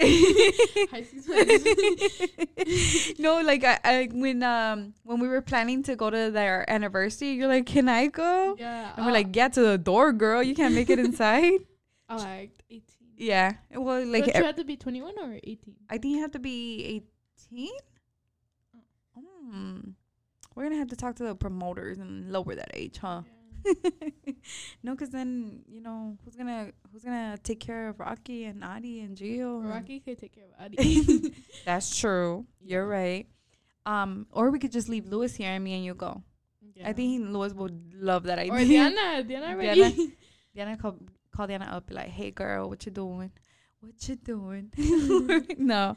Sisma. 0.00 0.02
I'm 0.02 0.42
just 0.42 0.74
kidding. 0.74 0.88
Hi, 0.90 1.02
Sisma. 1.02 3.18
no, 3.18 3.40
like 3.40 3.64
I, 3.64 3.78
I 3.84 4.08
when 4.12 4.42
um 4.42 4.94
when 5.04 5.20
we 5.20 5.28
were 5.28 5.42
planning 5.42 5.82
to 5.84 5.96
go 5.96 6.10
to 6.10 6.30
their 6.30 6.68
anniversary, 6.70 7.32
you're 7.32 7.48
like, 7.48 7.66
"Can 7.66 7.88
I 7.88 8.08
go?" 8.08 8.56
yeah. 8.58 8.92
And 8.96 9.06
we're 9.06 9.12
uh, 9.12 9.14
like, 9.14 9.32
"Get 9.32 9.54
to 9.54 9.62
the 9.62 9.78
door, 9.78 10.12
girl. 10.12 10.42
You 10.42 10.54
can't 10.54 10.74
make 10.74 10.90
it 10.90 10.98
inside." 10.98 11.60
I 12.08 12.16
liked 12.16 12.62
18. 12.70 12.82
yeah. 13.16 13.54
Well, 13.74 14.04
like 14.06 14.26
Don't 14.26 14.36
you 14.36 14.44
have 14.44 14.56
to 14.56 14.64
be 14.64 14.76
21 14.76 15.14
or 15.18 15.40
18? 15.42 15.74
I 15.90 15.98
think 15.98 16.14
you 16.14 16.20
have 16.22 16.30
to 16.32 16.38
be 16.38 17.02
18. 17.50 17.70
Hmm. 19.50 19.80
We're 20.54 20.64
gonna 20.64 20.76
have 20.76 20.88
to 20.88 20.96
talk 20.96 21.16
to 21.16 21.24
the 21.24 21.34
promoters 21.34 21.98
and 21.98 22.32
lower 22.32 22.54
that 22.54 22.70
age, 22.74 22.98
huh? 22.98 23.22
no, 24.82 24.92
because 24.92 25.10
then 25.10 25.62
you 25.68 25.80
know 25.80 26.16
who's 26.24 26.36
gonna 26.36 26.72
who's 26.92 27.02
gonna 27.02 27.38
take 27.42 27.60
care 27.60 27.88
of 27.88 28.00
Rocky 28.00 28.44
and 28.44 28.62
Adi 28.62 29.00
and 29.00 29.16
Gio. 29.16 29.68
Rocky 29.68 30.00
could 30.00 30.18
take 30.18 30.34
care 30.34 30.44
of 30.44 30.64
Adi. 30.64 31.34
That's 31.64 31.96
true. 31.96 32.46
You're 32.60 32.86
right. 32.86 33.26
Um, 33.84 34.26
or 34.32 34.50
we 34.50 34.58
could 34.58 34.72
just 34.72 34.88
leave 34.88 35.06
Lewis 35.06 35.34
here 35.34 35.50
and 35.50 35.62
me 35.62 35.74
and 35.74 35.84
you 35.84 35.94
go. 35.94 36.22
I 36.84 36.92
think 36.92 37.28
Lewis 37.28 37.54
would 37.54 37.94
love 37.94 38.24
that 38.24 38.38
idea. 38.38 38.52
Or 38.52 38.58
Diana. 38.58 39.22
Diana 39.22 39.46
already. 39.46 39.80
Diana. 39.80 40.12
Diana 40.54 40.76
call, 40.76 40.96
call 41.34 41.46
Diana 41.46 41.66
up, 41.66 41.86
be 41.86 41.94
like, 41.94 42.08
"Hey, 42.08 42.30
girl, 42.30 42.68
what 42.68 42.84
you 42.84 42.92
doing? 42.92 43.30
What 43.80 44.08
you 44.08 44.16
doing?" 44.16 44.72
no, 45.58 45.96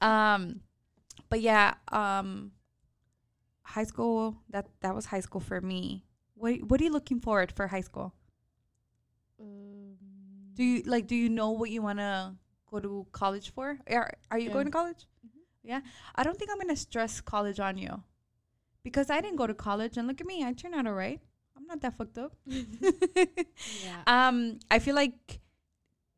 um, 0.00 0.60
but 1.28 1.40
yeah, 1.40 1.74
um, 1.88 2.52
high 3.62 3.84
school. 3.84 4.36
That 4.50 4.66
that 4.80 4.94
was 4.94 5.06
high 5.06 5.20
school 5.20 5.40
for 5.40 5.60
me. 5.60 6.05
What 6.36 6.62
What 6.68 6.80
are 6.80 6.84
you 6.84 6.92
looking 6.92 7.20
forward 7.20 7.50
for 7.52 7.66
high 7.66 7.80
school? 7.80 8.12
Um, 9.40 9.96
Do 10.54 10.62
you 10.62 10.82
like? 10.86 11.06
Do 11.06 11.16
you 11.16 11.28
know 11.28 11.50
what 11.50 11.70
you 11.70 11.82
want 11.82 11.98
to 11.98 12.34
go 12.70 12.80
to 12.80 13.06
college 13.12 13.52
for? 13.52 13.78
Are 13.90 14.10
Are 14.30 14.38
you 14.38 14.48
Yeah. 14.48 14.52
going 14.52 14.66
to 14.66 14.70
college? 14.70 15.06
Mhm. 15.26 15.40
Yeah, 15.62 15.80
I 16.14 16.22
don't 16.22 16.38
think 16.38 16.50
I'm 16.50 16.58
gonna 16.58 16.76
stress 16.76 17.20
college 17.20 17.58
on 17.60 17.76
you 17.78 18.02
because 18.84 19.10
I 19.10 19.20
didn't 19.20 19.36
go 19.36 19.46
to 19.46 19.54
college 19.54 19.96
and 19.96 20.06
look 20.06 20.20
at 20.20 20.26
me, 20.26 20.44
I 20.44 20.52
turned 20.52 20.74
out 20.74 20.86
alright. 20.86 21.20
I'm 21.56 21.66
not 21.66 21.80
that 21.80 21.96
fucked 21.96 22.18
up. 22.18 22.36
yeah. 22.46 24.02
Um, 24.06 24.58
I 24.70 24.78
feel 24.78 24.94
like 24.94 25.40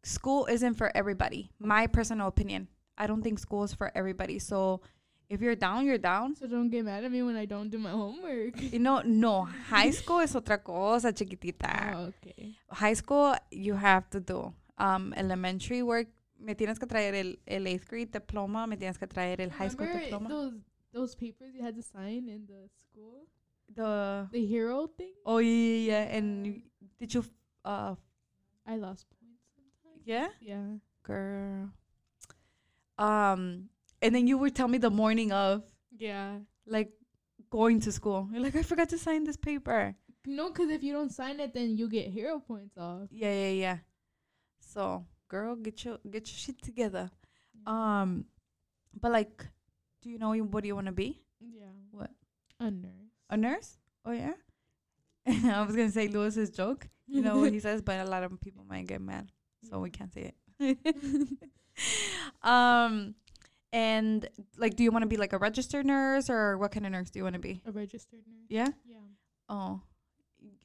school 0.03 0.47
isn't 0.47 0.75
for 0.75 0.91
everybody. 0.97 1.51
My 1.59 1.87
personal 1.87 2.27
opinion. 2.29 2.69
I 2.99 3.07
don't 3.07 3.23
think 3.23 3.39
school 3.39 3.63
is 3.65 3.73
for 3.73 3.91
everybody. 3.95 4.39
So 4.41 4.81
if 5.29 5.41
you're 5.41 5.57
down, 5.57 5.85
you're 5.87 5.99
down. 5.99 6.35
So 6.37 6.47
don't 6.47 6.71
get 6.71 6.85
mad 6.85 7.05
at 7.05 7.11
me 7.13 7.23
when 7.23 7.37
I 7.37 7.45
don't 7.45 7.69
do 7.71 7.79
my 7.79 7.91
homework. 7.91 8.61
You 8.73 8.79
know, 8.79 9.03
no. 9.05 9.45
High 9.69 9.91
school 9.91 10.21
is 10.21 10.35
otra 10.35 10.63
cosa, 10.63 11.13
chiquitita. 11.13 11.95
Oh, 11.97 12.13
okay. 12.17 12.55
High 12.71 12.95
school, 12.95 13.35
you 13.51 13.75
have 13.75 14.09
to 14.11 14.21
do. 14.21 14.53
Um, 14.79 15.13
elementary 15.17 15.83
work, 15.83 16.07
me 16.41 16.55
tienes 16.55 16.79
que 16.79 16.87
traer 16.87 17.15
el, 17.15 17.35
el 17.47 17.67
eighth 17.67 17.89
grade 17.89 18.13
diploma, 18.13 18.67
me 18.67 18.77
tienes 18.77 18.97
que 18.99 19.07
traer 19.09 19.41
el 19.41 19.51
high 19.51 19.69
school 19.69 19.87
Remember 19.87 20.05
diploma. 20.05 20.29
Those 20.29 20.55
those 20.93 21.15
papers 21.15 21.53
you 21.55 21.63
had 21.63 21.75
to 21.77 21.83
sign 21.83 22.29
in 22.29 22.47
the 22.47 22.69
school, 22.79 23.27
The 23.75 24.29
the 24.33 24.47
hero 24.47 24.87
thing. 24.97 25.13
oh 25.27 25.39
yeah, 25.39 25.51
yeah, 25.51 26.05
yeah. 26.07 26.17
And 26.17 26.63
did 26.99 27.13
you 27.13 27.25
uh 27.65 27.95
I 28.67 28.77
lost 28.77 29.07
points 29.11 29.43
sometimes. 29.53 30.03
yeah, 30.07 30.29
Yeah. 30.41 30.79
girl. 31.03 31.71
Um, 32.99 33.69
and 34.03 34.15
then 34.15 34.27
you 34.27 34.39
would 34.39 34.55
tell 34.55 34.69
me 34.69 34.79
the 34.79 34.91
morning 34.91 35.33
of 35.33 35.63
Yeah. 35.97 36.39
like 36.67 36.91
going 37.51 37.81
to 37.81 37.93
school. 37.93 38.29
You're 38.33 38.43
like, 38.43 38.57
I 38.57 38.63
forgot 38.63 38.89
to 38.91 38.99
sign 38.99 39.25
this 39.25 39.37
paper. 39.37 39.95
No, 40.27 40.49
because 40.51 40.71
if 40.71 40.83
you 40.83 40.93
don't 40.93 41.11
sign 41.13 41.41
it, 41.41 41.55
then 41.55 41.77
you 41.77 41.89
get 41.89 42.09
hero 42.09 42.39
points 42.41 42.77
off. 42.77 43.09
Yeah, 43.11 43.33
yeah, 43.33 43.51
yeah. 43.51 43.79
So, 44.61 45.07
girl, 45.29 45.57
get 45.57 45.85
your 45.85 45.99
get 46.11 46.29
your 46.29 46.37
shit 46.37 46.61
together. 46.63 47.11
Um, 47.67 48.27
but 49.01 49.11
like, 49.13 49.47
do 50.03 50.11
you 50.11 50.19
know 50.19 50.35
what 50.35 50.63
do 50.63 50.69
you 50.69 50.75
want 50.75 50.87
to 50.87 50.93
be? 50.93 51.23
Yeah. 51.41 51.73
What? 51.91 52.11
A 52.61 52.71
nurse. 52.71 53.13
A 53.31 53.37
nurse? 53.37 53.79
Oh 54.05 54.13
yeah. 54.13 54.35
I 55.27 55.63
was 55.63 55.75
gonna 55.77 55.91
say 55.91 56.09
Lewis's 56.09 56.51
joke. 56.51 56.89
You 57.07 57.23
know 57.23 57.39
what 57.39 57.53
he 57.53 57.61
says, 57.67 57.81
but 57.81 57.99
a 58.07 58.11
lot 58.11 58.23
of 58.25 58.39
people 58.41 58.65
might 58.69 58.87
get 58.87 59.01
mad, 59.01 59.31
so 59.69 59.79
we 59.81 59.89
can't 59.91 60.13
say 60.13 60.33
it. 60.61 60.79
um, 62.43 63.15
and 63.73 64.29
like, 64.57 64.77
do 64.77 64.83
you 64.85 64.91
want 64.91 65.03
to 65.03 65.07
be 65.09 65.17
like 65.17 65.33
a 65.33 65.39
registered 65.39 65.87
nurse 65.87 66.31
or 66.31 66.57
what 66.59 66.71
kind 66.73 66.87
of 66.87 66.93
nurse 66.93 67.11
do 67.11 67.19
you 67.19 67.25
want 67.25 67.35
to 67.35 67.41
be? 67.41 67.61
A 67.67 67.71
registered 67.73 68.21
nurse. 68.27 68.47
Yeah. 68.49 68.69
Yeah. 68.87 68.97
Oh, 69.49 69.81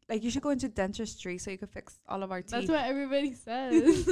like 0.09 0.23
you 0.23 0.29
should 0.29 0.41
go 0.41 0.49
into 0.49 0.67
dentistry 0.69 1.37
so 1.37 1.49
you 1.51 1.57
could 1.57 1.69
fix 1.69 1.99
all 2.07 2.23
of 2.23 2.31
our 2.31 2.41
teeth. 2.41 2.51
That's 2.51 2.69
what 2.69 2.83
everybody 2.85 3.33
says. 3.47 4.07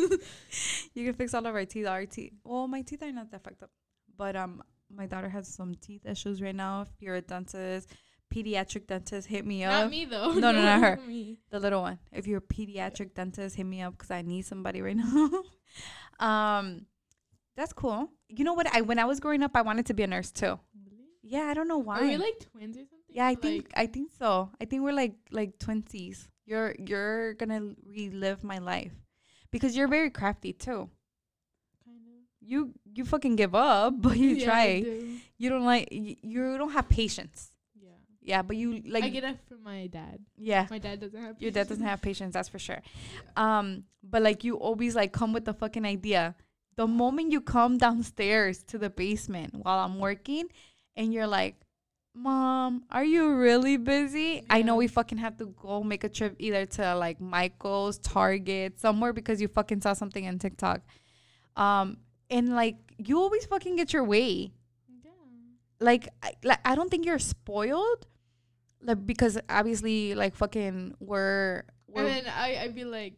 you 0.93 1.05
can 1.05 1.13
fix 1.13 1.33
all 1.33 1.45
of 1.45 1.53
our 1.53 1.65
teeth. 1.65 1.87
Our 1.87 2.05
teeth. 2.05 2.33
Well, 2.43 2.67
my 2.67 2.81
teeth 2.81 3.03
are 3.03 3.11
not 3.11 3.31
that 3.31 3.43
fucked 3.43 3.63
up, 3.63 3.69
but 4.17 4.35
um, 4.35 4.63
my 4.93 5.05
daughter 5.05 5.29
has 5.29 5.47
some 5.47 5.75
teeth 5.75 6.05
issues 6.05 6.41
right 6.41 6.55
now. 6.55 6.83
If 6.83 6.89
you're 6.99 7.15
a 7.15 7.21
dentist, 7.21 7.89
pediatric 8.33 8.87
dentist, 8.87 9.27
hit 9.27 9.45
me 9.45 9.63
not 9.65 9.73
up. 9.73 9.81
Not 9.83 9.91
me 9.91 10.05
though. 10.05 10.31
No, 10.33 10.51
no, 10.51 10.61
not 10.63 10.81
her. 10.81 10.99
Me. 11.05 11.37
The 11.49 11.59
little 11.59 11.81
one. 11.81 11.99
If 12.11 12.27
you're 12.27 12.39
a 12.39 12.41
pediatric 12.41 13.13
dentist, 13.13 13.55
hit 13.57 13.65
me 13.65 13.81
up 13.81 13.93
because 13.97 14.11
I 14.11 14.21
need 14.21 14.43
somebody 14.43 14.81
right 14.81 14.95
now. 14.97 15.29
um, 16.19 16.85
that's 17.55 17.73
cool. 17.73 18.09
You 18.29 18.43
know 18.43 18.53
what? 18.53 18.67
I 18.73 18.81
when 18.81 18.99
I 18.99 19.05
was 19.05 19.19
growing 19.19 19.43
up, 19.43 19.51
I 19.55 19.61
wanted 19.61 19.85
to 19.87 19.93
be 19.93 20.03
a 20.03 20.07
nurse 20.07 20.31
too. 20.31 20.59
Really? 20.85 21.07
Yeah, 21.21 21.43
I 21.49 21.53
don't 21.53 21.67
know 21.67 21.77
why. 21.77 21.99
Are 21.99 22.07
we 22.07 22.17
like 22.17 22.39
twins 22.51 22.77
or 22.77 22.81
something? 22.81 22.99
yeah, 23.09 23.27
I 23.27 23.33
Or, 23.33 23.35
think 23.35 23.71
I 23.75 23.85
think 23.87 24.11
so. 24.17 24.49
I 24.61 24.65
think 24.65 24.83
we're 24.83 24.93
like 24.93 25.13
like 25.31 25.57
twinsies. 25.59 26.27
You're 26.45 26.75
you're 26.79 27.33
gonna 27.35 27.75
relive 27.85 28.43
my 28.43 28.57
life 28.59 28.93
because 29.51 29.75
you're 29.75 29.87
very 29.87 30.09
crafty 30.09 30.53
too. 30.53 30.89
kind 31.85 31.97
of. 31.97 32.13
You 32.39 32.73
you 32.93 33.05
fucking 33.05 33.35
give 33.35 33.53
up, 33.55 33.93
but 34.01 34.17
you 34.17 34.29
Yeah, 34.35 34.45
try. 34.45 34.81
do. 34.81 35.17
You 35.37 35.49
don't 35.49 35.65
like 35.65 35.89
you, 35.91 36.15
you 36.23 36.57
don't 36.57 36.71
have 36.71 36.89
patience. 36.89 37.51
Yeah. 37.75 37.89
Yeah, 38.21 38.41
but 38.43 38.55
you 38.55 38.81
like 38.87 39.03
I 39.03 39.09
get 39.09 39.21
that 39.23 39.37
from 39.47 39.63
my 39.63 39.87
dad. 39.87 40.19
yeah. 40.37 40.67
My 40.69 40.79
dad 40.79 40.99
doesn't 40.99 41.21
have. 41.21 41.35
Your 41.41 41.51
dad 41.51 41.67
doesn't 41.67 41.85
have 41.85 42.01
patience, 42.01 42.33
that's 42.33 42.49
for 42.49 42.59
sure. 42.59 42.81
Um, 43.35 43.83
but 44.03 44.21
like 44.21 44.43
you 44.43 44.55
always 44.57 44.95
like 44.95 45.11
come 45.13 45.31
with 45.33 45.45
the 45.45 45.53
fucking 45.53 45.85
idea. 45.85 46.35
The 46.75 46.87
moment 46.87 47.31
you 47.31 47.41
come 47.41 47.77
downstairs 47.77 48.63
to 48.65 48.77
the 48.77 48.89
basement 48.89 49.55
while 49.55 49.79
I'm 49.79 49.99
working, 49.99 50.47
and 50.95 51.13
you're 51.13 51.27
like, 51.27 51.55
"Mom, 52.15 52.83
are 52.89 53.03
you 53.03 53.35
really 53.35 53.77
busy?" 53.77 54.43
I 54.49 54.61
know 54.61 54.75
we 54.77 54.87
fucking 54.87 55.17
have 55.19 55.37
to 55.37 55.47
go 55.61 55.83
make 55.83 56.03
a 56.03 56.09
trip 56.09 56.35
either 56.39 56.65
to 56.77 56.95
like 56.95 57.19
Michael's, 57.19 57.97
Target, 57.99 58.79
somewhere 58.79 59.13
because 59.13 59.41
you 59.41 59.47
fucking 59.47 59.81
saw 59.81 59.93
something 59.93 60.27
on 60.27 60.39
TikTok. 60.39 60.81
Um, 61.55 61.97
and 62.29 62.55
like 62.55 62.77
you 62.97 63.19
always 63.19 63.45
fucking 63.45 63.75
get 63.75 63.91
your 63.91 64.05
way 64.05 64.53
Yeah. 65.03 65.11
like 65.81 66.07
I, 66.23 66.33
like 66.43 66.59
I 66.63 66.75
don't 66.75 66.89
think 66.89 67.05
you're 67.05 67.19
spoiled, 67.19 68.07
like 68.81 69.05
because 69.05 69.37
obviously 69.49 70.15
like 70.15 70.35
fucking 70.35 70.95
we're, 70.99 71.63
we're 71.87 72.05
And 72.05 72.25
then 72.25 72.33
I 72.33 72.57
I'd 72.63 72.73
be 72.75 72.85
like, 72.85 73.15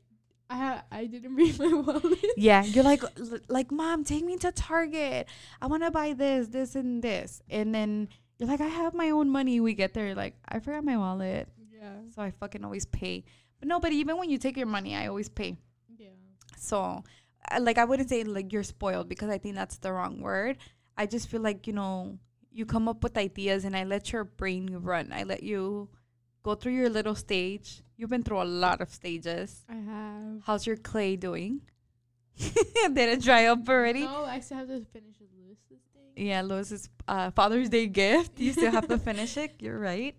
I 0.54 0.82
I 0.92 1.06
didn't 1.06 1.36
bring 1.38 1.56
my 1.58 1.74
wallet. 1.82 2.20
yeah 2.38 2.64
you're 2.64 2.84
like 2.84 3.04
like 3.50 3.72
mom 3.72 4.04
take 4.04 4.24
me 4.24 4.38
to 4.38 4.52
Target 4.52 5.28
I 5.62 5.68
want 5.68 5.84
to 5.84 5.92
buy 5.92 6.14
this 6.14 6.48
this 6.48 6.76
and 6.76 7.02
this 7.02 7.42
and 7.50 7.74
then 7.74 8.10
you're 8.38 8.48
like 8.50 8.62
I 8.62 8.68
have 8.68 8.94
my 8.94 9.10
own 9.10 9.30
money 9.30 9.60
we 9.60 9.74
get 9.74 9.94
there 9.94 10.14
like 10.16 10.36
I 10.48 10.60
forgot 10.60 10.84
my 10.84 10.98
wallet 10.98 11.48
Yeah. 11.74 11.96
so 12.14 12.22
I 12.22 12.32
fucking 12.32 12.64
always 12.64 12.86
pay 12.86 13.24
but 13.60 13.68
no 13.68 13.80
but 13.80 13.92
even 13.92 14.18
when 14.18 14.30
you 14.30 14.38
take 14.38 14.56
your 14.58 14.68
money 14.78 14.96
I 14.96 15.08
always 15.08 15.30
pay 15.30 15.58
Yeah. 15.98 16.10
so 16.58 17.04
I- 17.50 17.60
like 17.60 17.78
I 17.78 17.86
wouldn't 17.86 18.10
say 18.10 18.24
like 18.24 18.54
you're 18.54 18.64
spoiled 18.64 19.10
because 19.10 19.30
I 19.30 19.38
think 19.38 19.56
that's 19.56 19.78
the 19.78 19.92
wrong 19.92 20.22
word. 20.22 20.58
I 20.98 21.06
just 21.08 21.28
feel 21.30 21.42
like 21.42 21.68
you 21.68 21.74
know 21.74 22.18
you 22.52 22.66
come 22.66 22.88
up 22.88 23.04
with 23.04 23.18
ideas 23.18 23.66
and 23.66 23.76
I 23.76 23.84
let 23.84 24.12
your 24.14 24.24
brain 24.24 24.70
run. 24.82 25.12
I 25.12 25.24
let 25.24 25.42
you 25.44 25.90
go 26.44 26.56
through 26.56 26.74
your 26.74 26.90
little 26.90 27.16
stage. 27.16 27.82
You've 27.98 28.10
been 28.10 28.24
through 28.24 28.42
a 28.42 28.46
lot 28.46 28.82
of 28.82 28.90
stages. 28.94 29.64
I 29.70 29.76
have. 29.76 30.42
How's 30.46 30.66
your 30.68 30.76
clay 30.78 31.16
doing? 31.16 31.62
Did 32.38 32.98
it 32.98 33.22
dry 33.22 33.46
up 33.46 33.68
already? 33.70 34.02
No, 34.02 34.26
I 34.26 34.40
still 34.40 34.58
have 34.58 34.68
to 34.68 34.84
finish 34.92 35.16
Lewis's 35.22 35.84
thing. 35.94 36.28
Yeah, 36.28 36.42
Lewis's 36.42 36.90
uh, 37.08 37.32
Father's 37.32 37.70
Day 37.70 37.88
gift. 37.88 38.40
You 38.40 38.54
still 38.54 38.72
have 38.72 38.88
to 38.88 38.98
finish 39.10 39.38
it. 39.38 39.56
You're 39.60 39.80
right. 39.80 40.16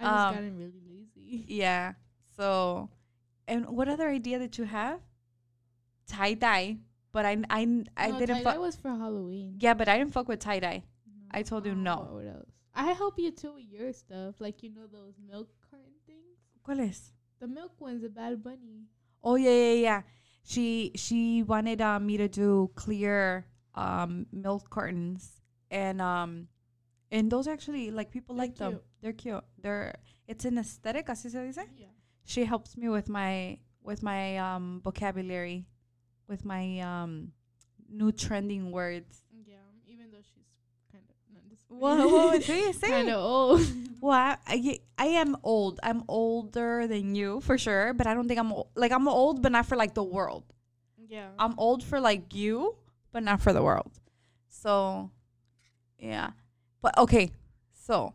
I 0.00 0.04
just 0.04 0.14
Um, 0.14 0.34
gotten 0.34 0.56
really 0.58 0.82
lazy. 0.88 1.44
Yeah. 1.48 1.94
So, 2.36 2.88
and 3.48 3.66
what 3.68 3.88
other 3.88 4.08
idea 4.08 4.38
did 4.38 4.56
you 4.56 4.64
have? 4.64 5.00
Tie 6.06 6.34
dye, 6.34 6.78
but 7.12 7.26
I 7.26 7.36
I 7.50 7.84
I 7.96 8.10
no, 8.10 8.18
didn't. 8.18 8.36
tie-dye 8.44 8.58
was 8.58 8.76
for 8.76 8.88
Halloween. 8.90 9.56
Yeah, 9.60 9.74
but 9.74 9.88
I 9.88 9.98
didn't 9.98 10.12
fuck 10.12 10.28
with 10.28 10.38
tie 10.40 10.60
dye. 10.60 10.84
I 11.30 11.42
told 11.42 11.66
you 11.66 11.72
Oh, 11.72 11.74
no. 11.74 11.96
What 12.12 12.26
else? 12.26 12.48
I 12.74 12.92
help 12.92 13.18
you 13.18 13.30
too 13.32 13.54
with 13.54 13.68
your 13.68 13.92
stuff, 13.92 14.40
like 14.40 14.62
you 14.62 14.70
know 14.70 14.86
those 14.86 15.14
milk. 15.28 15.48
¿Cuál 16.68 16.80
es? 16.80 17.14
The 17.40 17.48
milk 17.48 17.80
one's 17.80 18.04
a 18.04 18.10
bad 18.10 18.42
bunny. 18.42 18.84
Oh 19.24 19.36
yeah, 19.36 19.50
yeah, 19.50 19.72
yeah. 19.72 20.02
She 20.44 20.92
she 20.96 21.42
wanted 21.42 21.80
uh, 21.80 21.98
me 21.98 22.18
to 22.18 22.28
do 22.28 22.70
clear 22.74 23.46
um 23.74 24.26
milk 24.32 24.68
cartons 24.68 25.40
and 25.70 26.02
um 26.02 26.48
and 27.10 27.30
those 27.30 27.48
actually 27.48 27.90
like 27.90 28.10
people 28.10 28.34
They're 28.36 28.44
like 28.44 28.56
them. 28.56 28.80
They're 29.00 29.14
cute. 29.14 29.44
They're 29.56 29.94
it's 30.26 30.44
an 30.44 30.58
aesthetic, 30.58 31.06
así 31.06 31.30
se 31.30 31.38
dice. 31.40 31.64
Yeah. 31.78 31.86
She 32.26 32.44
helps 32.44 32.76
me 32.76 32.90
with 32.90 33.08
my 33.08 33.60
with 33.82 34.02
my 34.02 34.36
um 34.36 34.82
vocabulary, 34.84 35.64
with 36.28 36.44
my 36.44 36.80
um 36.80 37.32
new 37.88 38.12
trending 38.12 38.72
words. 38.72 39.24
Yeah. 39.32 39.56
Even 39.86 40.10
though 40.10 40.20
she's 40.20 40.52
kind 40.92 41.04
of 41.08 41.34
not 41.34 41.48
this. 41.50 41.60
Whoa, 41.68 42.08
whoa, 42.08 42.40
say 42.40 42.60
it, 42.70 42.74
say 42.80 42.88
Kind 42.88 43.10
of 43.10 43.20
old. 43.22 43.60
Well, 44.00 44.12
I, 44.12 44.36
I 44.46 44.78
I 44.96 45.06
am 45.18 45.36
old. 45.42 45.80
I'm 45.82 46.04
older 46.06 46.86
than 46.86 47.16
you 47.16 47.40
for 47.40 47.58
sure, 47.58 47.92
but 47.94 48.06
I 48.06 48.14
don't 48.14 48.28
think 48.28 48.38
I'm 48.38 48.52
old. 48.52 48.68
like 48.76 48.92
I'm 48.92 49.08
old, 49.08 49.42
but 49.42 49.50
not 49.50 49.66
for 49.66 49.76
like 49.76 49.94
the 49.94 50.04
world. 50.04 50.44
yeah. 51.08 51.30
I'm 51.38 51.58
old 51.58 51.82
for 51.82 51.98
like 52.00 52.32
you, 52.32 52.76
but 53.10 53.24
not 53.24 53.40
for 53.40 53.52
the 53.52 53.60
world. 53.62 53.90
So, 54.48 55.10
yeah. 55.98 56.30
But 56.80 56.96
okay, 56.98 57.32
so 57.74 58.14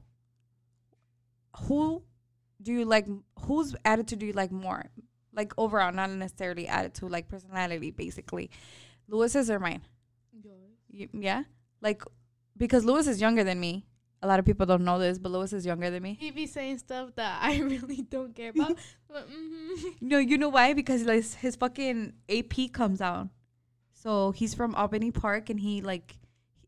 who 1.67 2.03
do 2.61 2.71
you 2.71 2.86
like? 2.86 3.07
Whose 3.41 3.76
attitude 3.84 4.19
do 4.19 4.26
you 4.26 4.34
like 4.34 4.51
more? 4.51 4.86
Like 5.34 5.51
overall, 5.57 5.91
not 5.91 6.09
necessarily 6.11 6.67
attitude, 6.67 7.11
like 7.11 7.28
personality, 7.28 7.91
basically. 7.91 8.49
Lewis's 9.09 9.49
or 9.49 9.59
mine? 9.59 9.82
Yours. 10.32 10.78
Y- 10.93 11.09
yeah, 11.19 11.43
like 11.82 12.03
because 12.58 12.86
Lewis 12.86 13.08
is 13.08 13.20
younger 13.22 13.43
than 13.43 13.60
me. 13.60 13.86
A 14.22 14.28
lot 14.28 14.39
of 14.39 14.45
people 14.45 14.66
don't 14.66 14.86
know 14.86 14.99
this, 14.99 15.20
but 15.20 15.32
Lewis 15.34 15.51
is 15.51 15.66
younger 15.66 15.89
than 15.89 16.01
me. 16.01 16.18
He 16.20 16.32
be 16.32 16.47
saying 16.47 16.78
stuff 16.78 17.10
that 17.16 17.39
I 17.41 17.60
really 17.74 18.01
don't 18.01 18.34
care 18.34 18.51
about. 18.51 18.78
but, 19.10 19.30
mm-hmm. 19.30 19.88
No, 19.99 20.18
you 20.18 20.38
know 20.38 20.49
why? 20.49 20.74
Because 20.74 21.04
like 21.04 21.26
his 21.36 21.56
fucking 21.58 22.14
AP 22.30 22.72
comes 22.72 23.01
out. 23.01 23.28
So 23.91 24.32
he's 24.32 24.54
from 24.54 24.76
Albany 24.76 25.12
Park, 25.12 25.49
and 25.49 25.60
he 25.60 25.82
like 25.82 26.16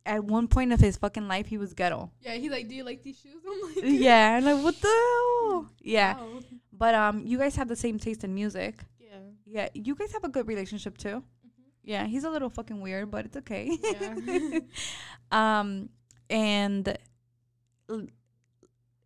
at 0.05 0.23
one 0.23 0.47
point 0.47 0.71
of 0.73 0.79
his 0.79 0.97
fucking 0.97 1.27
life 1.27 1.47
he 1.47 1.57
was 1.57 1.73
ghetto. 1.73 2.11
Yeah, 2.21 2.33
he's 2.35 2.51
like, 2.51 2.67
"Do 2.67 2.75
you 2.75 2.83
like 2.83 3.03
these 3.03 3.19
shoes?" 3.19 3.41
I'm 3.47 3.61
like, 3.75 3.83
yeah, 4.01 4.37
and 4.37 4.45
like 4.45 4.63
what 4.63 4.75
the 4.81 4.87
hell? 4.87 5.69
Yeah, 5.81 6.17
Wow. 6.17 6.39
but 6.73 6.93
um, 6.95 7.25
you 7.25 7.37
guys 7.37 7.55
have 7.55 7.67
the 7.69 7.75
same 7.75 7.99
taste 7.99 8.23
in 8.23 8.33
music. 8.33 8.75
Yeah. 8.99 9.17
Yeah, 9.45 9.69
you 9.73 9.95
guys 9.95 10.11
have 10.13 10.23
a 10.23 10.29
good 10.29 10.47
relationship 10.47 10.97
too. 10.97 11.23
Yeah, 11.87 12.05
he's 12.07 12.23
a 12.23 12.29
little 12.31 12.49
fucking 12.49 12.81
weird, 12.81 13.11
but 13.11 13.25
it's 13.25 13.37
okay. 13.37 13.77
Yeah. 13.81 14.59
um, 15.31 15.89
and 16.29 16.97
l- 17.89 18.07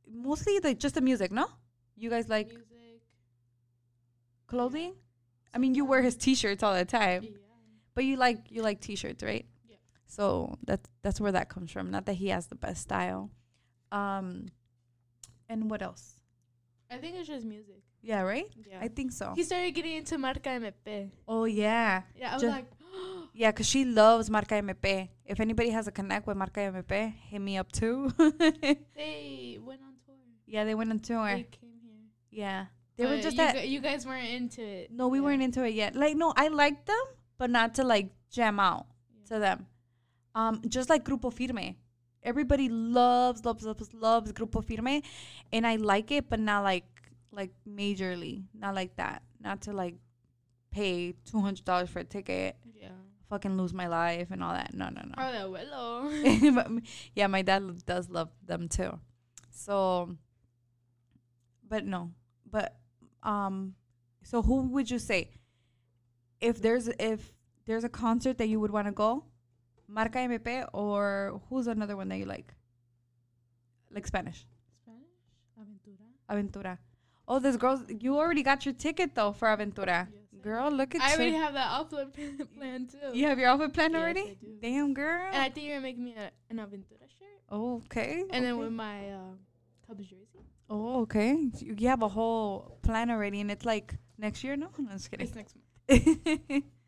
mostly 0.09 0.59
like 0.63 0.79
just 0.79 0.95
the 0.95 1.01
music, 1.01 1.31
no? 1.31 1.45
You 1.97 2.09
guys 2.09 2.29
like 2.29 2.47
music. 2.47 3.01
clothing? 4.47 4.93
I 5.53 5.57
mean, 5.57 5.75
you 5.75 5.83
wear 5.85 6.01
his 6.01 6.15
t-shirts 6.15 6.63
all 6.63 6.73
the 6.73 6.85
time, 6.85 7.23
Yeah. 7.23 7.29
but 7.95 8.05
you 8.05 8.15
like 8.15 8.49
you 8.49 8.61
like 8.61 8.79
t-shirts, 8.79 9.23
right? 9.23 9.45
Yeah. 9.67 9.75
So 10.07 10.55
that's 10.65 10.89
that's 11.01 11.19
where 11.19 11.33
that 11.33 11.49
comes 11.49 11.71
from. 11.71 11.91
Not 11.91 12.05
that 12.05 12.13
he 12.13 12.29
has 12.29 12.47
the 12.47 12.55
best 12.55 12.81
style. 12.81 13.29
Um, 13.91 14.45
and 15.49 15.69
what 15.69 15.81
else? 15.81 16.18
I 16.91 16.97
think 16.97 17.15
it's 17.17 17.27
just 17.27 17.45
music. 17.45 17.81
Yeah, 18.01 18.21
right. 18.21 18.45
Yeah. 18.69 18.79
I 18.81 18.87
think 18.87 19.11
so. 19.11 19.33
he 19.35 19.43
started 19.43 19.71
getting 19.71 19.95
into 19.97 20.17
Marca 20.17 20.49
MP. 20.49 21.11
Oh 21.27 21.45
yeah, 21.45 22.03
Yeah, 22.15 22.31
I 22.31 22.33
was 22.33 22.41
Ju- 22.41 22.47
like, 22.49 22.65
yeah, 23.33 23.51
cause 23.51 23.67
she 23.67 23.85
loves 23.85 24.29
Marca 24.29 24.55
MP. 24.55 25.09
If 25.25 25.39
anybody 25.39 25.69
has 25.69 25.87
a 25.87 25.91
connect 25.91 26.25
with 26.25 26.37
Marca 26.37 26.59
MP, 26.61 27.13
hit 27.29 27.39
me 27.41 27.57
up 27.57 27.71
too. 27.71 28.09
they 28.95 29.59
went 29.61 29.81
on 29.81 29.93
tour. 30.05 30.15
yeah, 30.47 30.63
they 30.63 30.75
went 30.75 30.89
on 30.91 30.99
tour. 30.99 31.25
They 31.27 31.43
came 31.43 31.71
here. 31.83 32.01
Yeah, 32.31 32.65
they 32.97 33.05
were 33.05 33.15
But 33.15 33.21
just 33.23 33.37
you, 33.37 33.43
at. 33.43 33.55
gu- 33.55 33.67
you 33.67 33.81
guys 33.81 34.05
weren't 34.05 34.29
into 34.29 34.61
it. 34.61 34.91
No, 34.91 35.07
we 35.09 35.17
Yeah. 35.19 35.23
weren't 35.25 35.41
into 35.43 35.63
it 35.63 35.73
yet. 35.73 35.95
Like, 35.95 36.15
no, 36.15 36.33
I 36.35 36.47
liked 36.47 36.85
them, 36.87 37.05
but 37.37 37.49
not 37.49 37.75
to 37.75 37.83
like 37.83 38.09
jam 38.31 38.59
out 38.59 38.87
Yeah. 39.11 39.35
to 39.35 39.39
them. 39.39 39.67
Um, 40.35 40.61
just 40.67 40.89
like 40.89 41.03
Grupo 41.03 41.31
Firme. 41.33 41.75
Everybody 42.23 42.67
loves, 42.69 43.45
loves, 43.45 43.63
loves, 43.63 43.93
loves 43.93 44.31
Grupo 44.33 44.63
Firme, 44.63 45.01
and 45.53 45.65
I 45.65 45.77
like 45.77 46.11
it, 46.11 46.29
but 46.29 46.39
not 46.39 46.63
like 46.63 46.85
like 47.31 47.51
majorly, 47.67 48.43
not 48.53 48.75
like 48.75 48.95
that. 48.97 49.21
Not 49.39 49.61
to 49.61 49.73
like 49.73 49.95
pay 50.71 51.13
two 51.25 51.39
hundred 51.39 51.63
dollars 51.65 51.89
for 51.89 51.99
a 51.99 52.03
ticket, 52.03 52.57
Yeah. 52.79 52.89
fucking 53.29 53.55
lose 53.57 53.73
my 53.73 53.87
life 53.87 54.27
and 54.31 54.43
all 54.43 54.53
that. 54.53 54.73
No, 54.73 54.89
no, 54.89 55.01
no. 55.01 55.13
Oh, 55.17 55.31
the 55.31 55.59
abuelo. 55.59 56.55
But 56.55 56.83
yeah, 57.15 57.27
my 57.27 57.41
dad 57.41 57.85
does 57.85 58.09
love 58.09 58.29
them 58.45 58.67
too. 58.67 58.99
So, 59.51 60.15
but 61.67 61.85
no, 61.85 62.11
but 62.49 62.75
um, 63.23 63.75
so 64.23 64.41
who 64.41 64.63
would 64.69 64.89
you 64.91 64.99
say 64.99 65.29
if 66.41 66.61
there's 66.61 66.87
if 66.99 67.33
there's 67.65 67.83
a 67.83 67.89
concert 67.89 68.37
that 68.39 68.47
you 68.49 68.59
would 68.59 68.71
want 68.71 68.87
to 68.87 68.91
go, 68.93 69.23
Marca 69.89 70.19
MP 70.19 70.65
or 70.73 71.41
who's 71.49 71.67
another 71.67 71.95
one 71.97 72.09
that 72.09 72.17
you 72.17 72.25
like? 72.25 72.53
Like 73.91 74.05
Spanish, 74.05 74.45
Spanish? 74.83 75.09
Aventura. 75.59 76.07
Aventura. 76.29 76.77
Oh, 77.27 77.39
this 77.39 77.57
girl, 77.57 77.83
you 77.99 78.17
already 78.17 78.43
got 78.43 78.65
your 78.65 78.73
ticket 78.73 79.15
though 79.15 79.31
for 79.31 79.47
Aventura. 79.47 80.07
Yes, 80.11 80.41
Girl, 80.41 80.71
look 80.71 80.95
at 80.95 81.01
I 81.01 81.07
you. 81.07 81.11
I 81.11 81.15
already 81.17 81.35
have 81.37 81.53
that 81.53 81.67
outfit 81.71 82.13
plan- 82.15 82.47
plan 82.57 82.87
too. 82.87 83.17
you 83.17 83.25
have 83.27 83.37
your 83.39 83.49
outfit 83.49 83.73
planned 83.73 83.93
Yes, 83.93 84.01
already? 84.01 84.37
Damn, 84.61 84.93
girl. 84.93 85.27
And 85.33 85.41
I 85.41 85.49
think 85.49 85.65
you're 85.67 85.75
gonna 85.77 85.83
make 85.89 85.97
me 85.97 86.15
a, 86.15 86.31
an 86.49 86.57
Aventura 86.57 87.07
shirt. 87.17 87.39
okay. 87.51 88.23
And 88.31 88.45
then 88.45 88.57
with 88.57 88.71
my 88.71 89.09
uh, 89.11 89.19
Cubs 89.87 90.05
jersey. 90.05 90.39
Oh, 90.69 91.01
okay. 91.01 91.31
You 91.59 91.75
you 91.77 91.87
have 91.89 92.03
a 92.03 92.07
whole 92.07 92.77
plan 92.83 93.09
already, 93.09 93.41
and 93.41 93.49
it's 93.51 93.65
like 93.65 93.95
next 94.17 94.43
year. 94.43 94.55
No, 94.55 94.67
no, 94.77 94.89
I'm 94.91 94.97
just 94.97 95.09
kidding. 95.11 95.25
It's 95.25 95.35
next 95.35 95.55
month. 95.55 96.63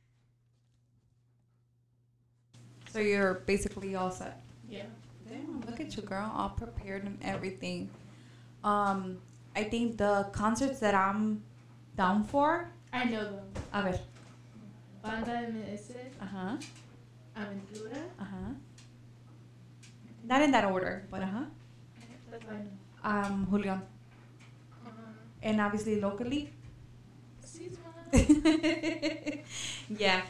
so 2.91 2.99
you're 2.99 3.35
basically 3.45 3.95
all 3.95 4.11
set. 4.11 4.41
Yeah. 4.69 4.83
Damn, 5.29 5.61
look 5.61 5.79
at 5.79 5.95
you, 5.95 6.03
girl, 6.03 6.31
all 6.35 6.49
prepared 6.49 7.03
and 7.03 7.17
everything. 7.23 7.89
Um, 8.63 9.17
I 9.55 9.63
think 9.63 9.97
the 9.97 10.27
concerts 10.33 10.79
that 10.79 10.93
I'm 10.93 11.41
down 11.97 12.23
for. 12.23 12.69
I 12.93 13.05
know 13.05 13.23
them. 13.23 13.45
A 13.73 13.81
ver. 13.83 13.99
Banda 15.03 15.47
MS, 15.51 15.91
Uh 16.21 16.25
huh. 16.25 16.57
Aventura. 17.37 17.97
Uh 18.19 18.23
huh. 18.23 18.53
Not 20.23 20.41
in 20.41 20.51
that 20.51 20.65
order, 20.65 21.05
but 21.09 21.21
uh 21.23 21.25
huh. 21.25 21.45
That's 22.29 22.43
know. 22.45 22.59
Um, 23.03 23.47
Julión, 23.49 23.81
Uh-huh. 24.85 24.91
and 25.41 25.59
obviously 25.59 25.99
locally. 25.99 26.49
Yeah. 29.89 30.21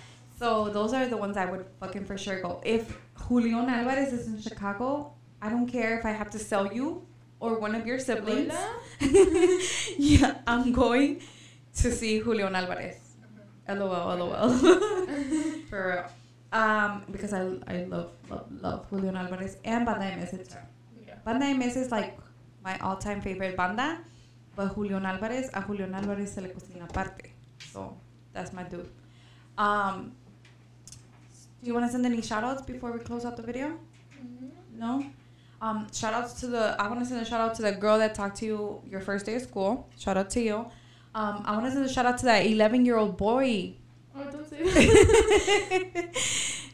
So 0.42 0.70
those 0.70 0.92
are 0.92 1.06
the 1.06 1.18
ones 1.18 1.38
I 1.38 1.46
would 1.46 1.68
fucking 1.80 2.06
for 2.06 2.18
sure 2.18 2.42
go. 2.42 2.62
If 2.66 2.98
Julión 3.30 3.70
Alvarez 3.70 4.12
is 4.12 4.26
in 4.26 4.42
Chicago, 4.42 5.14
I 5.40 5.50
don't 5.50 5.68
care 5.68 6.00
if 6.00 6.04
I 6.04 6.10
have 6.10 6.32
to 6.32 6.40
sell 6.40 6.74
you 6.74 7.06
or 7.40 7.60
one 7.60 7.76
of 7.76 7.86
your 7.86 8.00
siblings. 8.00 8.52
yeah, 10.00 10.42
I'm 10.48 10.72
going 10.72 11.22
to 11.76 11.92
see 11.92 12.22
Julión 12.22 12.56
Alvarez. 12.56 12.98
LOL, 13.70 14.18
LOL. 14.18 14.58
for 15.70 15.82
real. 15.90 16.06
Um, 16.52 17.04
because 17.12 17.34
I, 17.34 17.42
I 17.68 17.84
love, 17.84 18.10
love, 18.28 18.48
love 18.50 18.90
Julión 18.90 19.16
Alvarez 19.16 19.58
and 19.64 19.86
Banda 19.86 20.18
MS. 20.18 20.58
Yeah. 21.06 21.14
Banda 21.24 21.54
MS 21.54 21.76
is 21.76 21.92
like 21.92 22.18
my 22.64 22.80
all-time 22.80 23.22
favorite 23.22 23.56
banda, 23.56 24.00
but 24.56 24.74
Julión 24.76 25.06
Alvarez, 25.06 25.52
a 25.54 25.62
Julión 25.62 25.94
Alvarez 25.94 26.34
se 26.34 26.42
le 26.42 26.50
cocina 26.50 26.86
aparte. 26.86 27.30
So 27.72 27.96
that's 28.34 28.54
my 28.54 28.64
dude. 28.64 28.90
Um, 29.56 30.14
do 31.62 31.68
you 31.68 31.74
want 31.74 31.86
to 31.86 31.92
send 31.92 32.06
any 32.06 32.22
shout-outs 32.22 32.64
before 32.64 32.92
we 32.92 33.00
close 33.00 33.24
out 33.26 33.38
the 33.38 33.44
video? 33.44 33.78
No? 34.76 35.06
Um, 35.62 35.88
shout 35.94 36.14
outs 36.14 36.34
to 36.42 36.48
the, 36.48 36.76
I 36.80 36.88
want 36.88 37.00
to 37.02 37.06
send 37.06 37.22
a 37.22 37.26
shout 37.26 37.40
out 37.40 37.54
to 37.56 37.62
the 37.62 37.72
girl 37.72 38.00
that 38.00 38.16
talked 38.16 38.38
to 38.38 38.46
you 38.46 38.82
your 38.90 39.00
first 39.00 39.26
day 39.28 39.36
of 39.36 39.44
school. 39.44 39.88
Shout 39.98 40.18
out 40.18 40.30
to 40.32 40.42
you. 40.42 40.56
Um, 41.14 41.44
I 41.46 41.52
want 41.54 41.66
to 41.66 41.72
send 41.72 41.86
a 41.86 41.90
shout 41.90 42.06
out 42.08 42.18
to 42.20 42.26
that 42.26 42.46
11 42.48 42.84
year 42.86 42.98
old 42.98 43.16
boy. 43.18 43.76
Oh, 44.16 44.24
don't 44.32 44.50
say 44.50 44.64
that. 45.94 46.16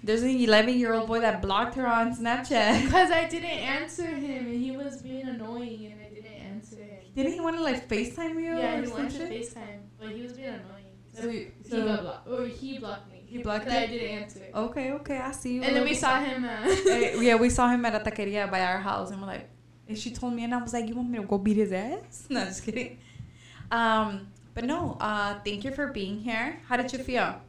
There's 0.03 0.21
an 0.23 0.29
11 0.29 0.77
year 0.79 0.93
old 0.93 1.07
boy 1.07 1.19
that 1.19 1.41
blocked 1.41 1.75
her 1.75 1.85
on 1.85 2.15
Snapchat. 2.15 2.81
Because 2.85 3.11
I 3.11 3.27
didn't 3.27 3.49
answer 3.49 4.05
him 4.05 4.45
and 4.45 4.55
he 4.55 4.71
was 4.71 5.01
being 5.01 5.27
annoying 5.27 5.91
and 5.91 6.01
I 6.01 6.07
didn't 6.13 6.31
answer 6.33 6.77
him. 6.77 6.99
Didn't 7.13 7.33
he 7.33 7.41
want 7.41 7.57
to 7.57 7.63
like 7.63 7.89
FaceTime 7.89 8.35
you? 8.35 8.57
Yeah, 8.57 8.79
or 8.79 8.83
he 8.83 8.87
wanted 8.91 9.11
to? 9.11 9.27
FaceTime, 9.27 9.79
but 9.99 10.09
he 10.11 10.21
was 10.21 10.31
being 10.33 10.47
annoying. 10.47 10.85
So, 11.13 11.21
So, 11.23 11.29
he 11.29 11.47
so 11.69 11.85
got 11.85 12.01
blocked. 12.03 12.27
Or 12.29 12.45
he 12.45 12.77
blocked 12.77 13.11
me. 13.11 13.16
He 13.27 13.39
blocked 13.43 13.67
I 13.67 13.85
didn't 13.87 14.07
answer. 14.21 14.41
okay, 14.55 14.91
okay, 14.93 15.17
I 15.17 15.31
see 15.31 15.55
you. 15.55 15.61
And 15.63 15.75
then 15.75 15.83
we 15.83 15.93
saw 15.93 16.19
him. 16.19 16.45
Uh, 16.45 16.57
Eh, 16.65 17.19
yeah, 17.27 17.35
we 17.35 17.49
saw 17.49 17.67
him 17.69 17.85
at 17.85 17.93
a 17.95 17.99
taqueria 18.09 18.49
by 18.49 18.61
our 18.61 18.79
house, 18.79 19.11
and 19.11 19.19
we're 19.21 19.27
like, 19.27 19.49
and 19.87 19.97
she 19.97 20.11
told 20.11 20.33
me, 20.33 20.43
and 20.45 20.53
I 20.53 20.61
was 20.61 20.73
like, 20.73 20.87
you 20.87 20.95
want 20.95 21.09
me 21.09 21.17
to 21.19 21.25
go 21.25 21.37
beat 21.37 21.57
his 21.57 21.71
ass? 21.71 22.25
No, 22.29 22.43
just 22.45 22.63
kidding. 22.63 22.97
Um, 23.71 24.27
but 24.53 24.63
no, 24.63 24.97
uh, 24.99 25.39
thank 25.45 25.63
you 25.65 25.71
for 25.71 25.87
being 25.87 26.19
here. 26.19 26.59
How 26.67 26.77
did 26.77 26.91
you 26.93 26.99
feel? 26.99 27.41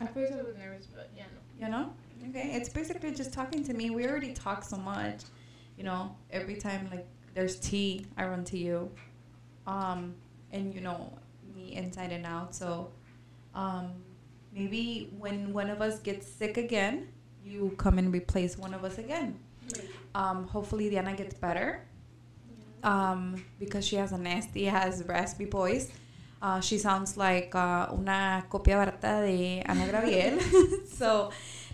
At 0.00 0.14
first 0.14 0.32
I 0.32 0.36
was 0.42 0.56
nervous, 0.56 0.86
but 0.86 1.10
yeah, 1.16 1.24
no. 1.60 1.66
You 1.66 1.72
know, 1.72 1.92
okay, 2.30 2.52
it's 2.54 2.68
basically 2.68 3.12
just 3.12 3.32
talking 3.32 3.64
to 3.64 3.74
me. 3.74 3.90
We 3.90 4.06
already 4.06 4.32
talk 4.32 4.62
so 4.62 4.76
much, 4.76 5.22
you 5.76 5.82
know. 5.82 6.14
Every 6.30 6.54
time 6.56 6.88
like 6.92 7.06
there's 7.34 7.56
tea, 7.58 8.06
I 8.16 8.26
run 8.26 8.44
to 8.44 8.56
you, 8.58 8.90
um, 9.66 10.14
and 10.52 10.72
you 10.72 10.80
know 10.80 11.12
me 11.54 11.74
inside 11.74 12.12
and 12.12 12.24
out. 12.24 12.54
So, 12.54 12.92
um, 13.54 13.90
maybe 14.58 15.10
when 15.18 15.52
one 15.52 15.70
of 15.70 15.80
us 15.80 16.00
gets 16.00 16.26
sick 16.26 16.56
again, 16.56 17.08
you 17.44 17.72
come 17.78 17.98
and 17.98 18.12
replace 18.12 18.58
one 18.58 18.74
of 18.74 18.84
us 18.84 18.98
again. 18.98 19.38
Um, 20.14 20.48
hopefully 20.48 20.90
Diana 20.90 21.14
gets 21.14 21.34
better. 21.34 21.84
Um, 22.82 23.44
because 23.58 23.84
she 23.86 23.96
has 23.96 24.12
a 24.12 24.18
nasty 24.18 24.64
has 24.64 25.02
raspy 25.06 25.44
voice. 25.44 25.90
Uh, 26.40 26.60
she 26.60 26.78
sounds 26.78 27.16
like 27.16 27.54
uh, 27.54 27.88
una 27.92 28.44
copia 28.48 28.76
barata 28.76 29.22
de 29.22 29.62
Ana 29.62 29.90
Gabriel. 29.90 30.38
so, 30.86 31.30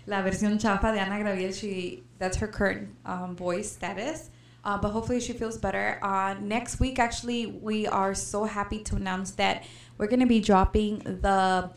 la 0.07 0.23
versión 0.23 0.59
chafa 0.59 0.91
de 0.91 0.99
Ana 0.99 1.23
Gabriel, 1.23 1.51
she 1.51 2.03
that's 2.17 2.37
her 2.37 2.47
current 2.47 2.89
um, 3.05 3.35
voice 3.35 3.71
status. 3.71 4.29
Uh, 4.63 4.79
but 4.79 4.89
hopefully 4.89 5.19
she 5.19 5.33
feels 5.33 5.59
better. 5.59 5.99
Uh, 6.01 6.33
next 6.41 6.79
week, 6.79 6.97
actually, 6.97 7.45
we 7.45 7.85
are 7.85 8.15
so 8.15 8.45
happy 8.45 8.79
to 8.79 8.95
announce 8.95 9.31
that 9.31 9.63
we're 9.99 10.07
gonna 10.07 10.25
be 10.25 10.39
dropping 10.39 10.97
the 10.99 11.69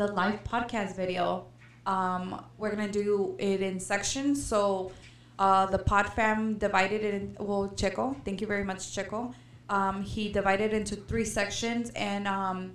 the 0.00 0.10
live 0.14 0.42
podcast 0.44 0.96
video. 0.96 1.44
Um, 1.84 2.42
we're 2.56 2.70
gonna 2.74 2.90
do 2.90 3.36
it 3.38 3.60
in 3.60 3.78
sections. 3.78 4.42
So, 4.42 4.92
uh, 5.38 5.66
the 5.66 5.78
pod 5.78 6.06
fam 6.14 6.54
divided 6.56 7.04
it 7.04 7.14
in. 7.14 7.36
Well, 7.38 7.68
Checo, 7.76 8.16
thank 8.24 8.40
you 8.40 8.46
very 8.46 8.64
much, 8.64 8.78
Checo. 8.96 9.34
Um, 9.68 10.02
he 10.02 10.32
divided 10.32 10.72
into 10.72 10.96
three 10.96 11.26
sections, 11.26 11.90
and 11.90 12.26
um, 12.26 12.74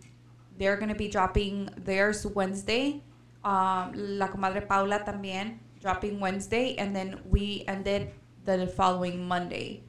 they're 0.60 0.78
gonna 0.78 0.94
be 0.94 1.08
dropping 1.08 1.70
theirs 1.78 2.28
Wednesday. 2.28 3.02
Um, 3.44 3.92
La 3.96 4.28
comadre 4.28 4.68
Paula 4.68 5.00
también 5.00 5.58
dropping 5.82 6.20
Wednesday, 6.20 6.76
and 6.76 6.96
then 6.96 7.20
we 7.28 7.64
ended 7.68 8.12
the 8.46 8.68
following 8.68 9.28
Monday. 9.28 9.82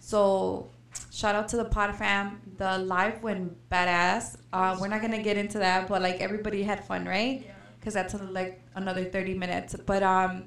So 0.00 0.70
shout 1.10 1.34
out 1.34 1.48
to 1.48 1.58
the 1.58 1.66
pod 1.66 1.94
fam. 1.96 2.40
The 2.58 2.78
live 2.78 3.22
went 3.22 3.56
badass. 3.70 4.36
Uh, 4.52 4.76
we're 4.80 4.88
not 4.88 5.00
gonna 5.00 5.22
get 5.22 5.36
into 5.36 5.58
that, 5.60 5.88
but 5.88 6.02
like 6.02 6.20
everybody 6.20 6.62
had 6.62 6.84
fun, 6.84 7.06
right? 7.06 7.42
Yeah. 7.44 7.52
Because 7.78 7.94
that's 7.94 8.14
uh, 8.14 8.26
like 8.30 8.60
another 8.74 9.04
thirty 9.04 9.34
minutes. 9.34 9.76
But 9.86 10.02
um, 10.02 10.44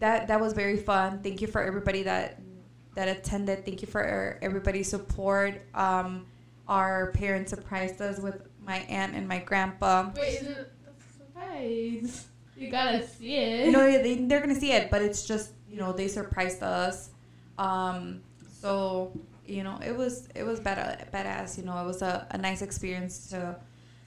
that 0.00 0.26
that 0.26 0.40
was 0.40 0.52
very 0.52 0.76
fun. 0.76 1.20
Thank 1.22 1.40
you 1.40 1.46
for 1.46 1.62
everybody 1.62 2.02
that 2.02 2.40
that 2.96 3.08
attended. 3.08 3.64
Thank 3.64 3.82
you 3.82 3.88
for 3.88 4.38
everybody's 4.42 4.90
support. 4.90 5.62
Um, 5.74 6.26
our 6.68 7.12
parents 7.12 7.50
surprised 7.50 8.00
us 8.02 8.18
with 8.18 8.42
my 8.64 8.78
aunt 8.88 9.14
and 9.14 9.26
my 9.26 9.38
grandpa. 9.38 10.10
Wait, 10.16 10.40
is 10.40 10.48
it 10.48 10.72
a 10.86 11.24
surprise? 11.24 12.26
You 12.56 12.70
gotta 12.70 13.06
see 13.06 13.36
it. 13.36 13.70
No, 13.70 13.80
they, 13.86 14.16
they're 14.16 14.40
gonna 14.40 14.54
see 14.58 14.72
it, 14.72 14.90
but 14.90 15.02
it's 15.02 15.26
just 15.26 15.52
you 15.70 15.78
know 15.78 15.92
they 15.92 16.08
surprised 16.08 16.62
us. 16.62 17.10
Um, 17.58 18.22
so 18.60 19.12
you 19.52 19.62
know, 19.62 19.78
it 19.84 19.96
was 19.96 20.28
it 20.34 20.44
was 20.44 20.60
bad 20.60 21.08
badass. 21.12 21.58
You 21.58 21.64
know, 21.64 21.76
it 21.82 21.86
was 21.86 22.02
a, 22.02 22.26
a 22.30 22.38
nice 22.38 22.62
experience 22.62 23.28
to 23.30 23.56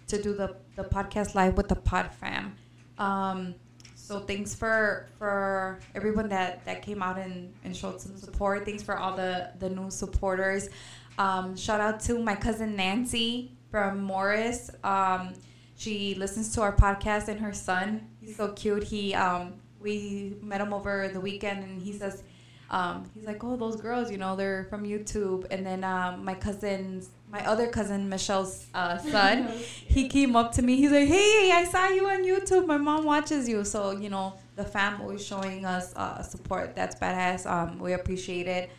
to 0.07 0.21
do 0.21 0.33
the 0.33 0.55
the 0.75 0.83
podcast 0.83 1.35
live 1.35 1.55
with 1.57 1.67
the 1.67 1.75
Pod 1.75 2.11
Fam. 2.13 2.55
Um, 2.97 3.55
so 3.95 4.19
thanks 4.19 4.55
for 4.55 5.07
for 5.17 5.79
everyone 5.93 6.29
that 6.29 6.65
that 6.65 6.81
came 6.81 7.03
out 7.03 7.17
and, 7.17 7.53
and 7.63 7.75
showed 7.75 8.01
some 8.01 8.17
support. 8.17 8.65
Thanks 8.65 8.83
for 8.83 8.97
all 8.97 9.15
the 9.15 9.51
the 9.59 9.69
new 9.69 9.91
supporters. 9.91 10.69
Um, 11.17 11.55
shout 11.55 11.79
out 11.79 11.99
to 12.01 12.19
my 12.19 12.35
cousin 12.35 12.75
Nancy 12.75 13.51
from 13.71 14.01
Morris. 14.01 14.69
Um, 14.83 15.33
she 15.77 16.15
listens 16.15 16.53
to 16.55 16.61
our 16.61 16.75
podcast 16.75 17.27
and 17.27 17.39
her 17.39 17.53
son. 17.53 18.07
He's 18.19 18.35
so 18.35 18.51
cute. 18.53 18.83
He 18.83 19.13
um, 19.13 19.53
we 19.79 20.35
met 20.41 20.61
him 20.61 20.73
over 20.73 21.09
the 21.13 21.19
weekend 21.19 21.63
and 21.63 21.81
he 21.81 21.93
says 21.93 22.23
um, 22.70 23.09
he's 23.13 23.26
like, 23.26 23.43
oh, 23.43 23.55
those 23.55 23.76
girls, 23.76 24.11
you 24.11 24.18
know, 24.18 24.36
they're 24.36 24.66
from 24.70 24.84
YouTube. 24.84 25.45
And 25.51 25.66
then 25.66 25.84
um, 25.84 26.26
my 26.26 26.34
cousin's, 26.34 27.09
my 27.30 27.45
other 27.45 27.68
cousin 27.68 28.09
Michelle's 28.09 28.66
uh, 28.74 28.97
son, 28.97 29.47
he 29.88 30.09
came 30.09 30.36
up 30.36 30.51
to 30.53 30.61
me. 30.61 30.78
He's 30.78 30.91
like, 30.91 31.07
hey, 31.07 31.51
I 31.53 31.66
saw 31.66 31.88
you 31.89 32.07
on 32.07 32.24
YouTube. 32.24 32.66
My 32.66 32.78
mom 32.78 33.05
watches 33.05 33.47
you. 33.47 33.63
So 33.63 33.91
you 33.91 34.09
know, 34.09 34.34
the 34.55 34.63
fam 34.63 35.01
always 35.01 35.26
showing 35.26 35.66
us 35.66 35.95
uh, 35.95 36.22
support. 36.22 36.76
That's 36.76 36.95
badass. 36.95 37.49
Um, 37.49 37.80
we 37.80 37.93
appreciate 37.93 38.47
it. 38.47 38.70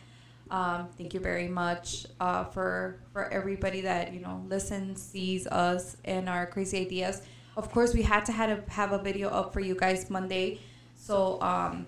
Um, 0.49 0.87
thank 0.97 1.13
you 1.13 1.19
very 1.19 1.47
much 1.47 2.05
uh, 2.19 2.45
for 2.45 2.99
for 3.11 3.29
everybody 3.31 3.81
that 3.81 4.13
you 4.13 4.21
know 4.21 4.43
listens, 4.47 5.01
sees 5.01 5.47
us, 5.47 5.97
and 6.05 6.27
our 6.29 6.45
crazy 6.45 6.79
ideas. 6.79 7.21
Of 7.55 7.71
course, 7.71 7.93
we 7.93 8.01
had 8.01 8.25
to 8.25 8.31
had 8.31 8.49
a, 8.49 8.71
have 8.71 8.91
a 8.91 8.99
video 8.99 9.29
up 9.29 9.53
for 9.53 9.59
you 9.59 9.75
guys 9.75 10.09
Monday. 10.09 10.59
So 10.95 11.41
um, 11.41 11.87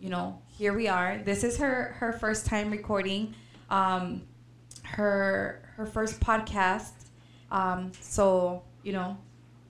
you 0.00 0.08
know, 0.08 0.40
here 0.60 0.74
we 0.74 0.88
are. 0.88 1.16
This 1.24 1.42
is 1.42 1.56
her 1.56 1.94
her 2.00 2.12
first 2.12 2.44
time 2.44 2.70
recording, 2.70 3.34
um, 3.70 4.20
her 4.82 5.62
her 5.76 5.86
first 5.86 6.20
podcast. 6.20 6.92
Um, 7.50 7.92
so 8.02 8.62
you 8.82 8.92
know, 8.92 9.16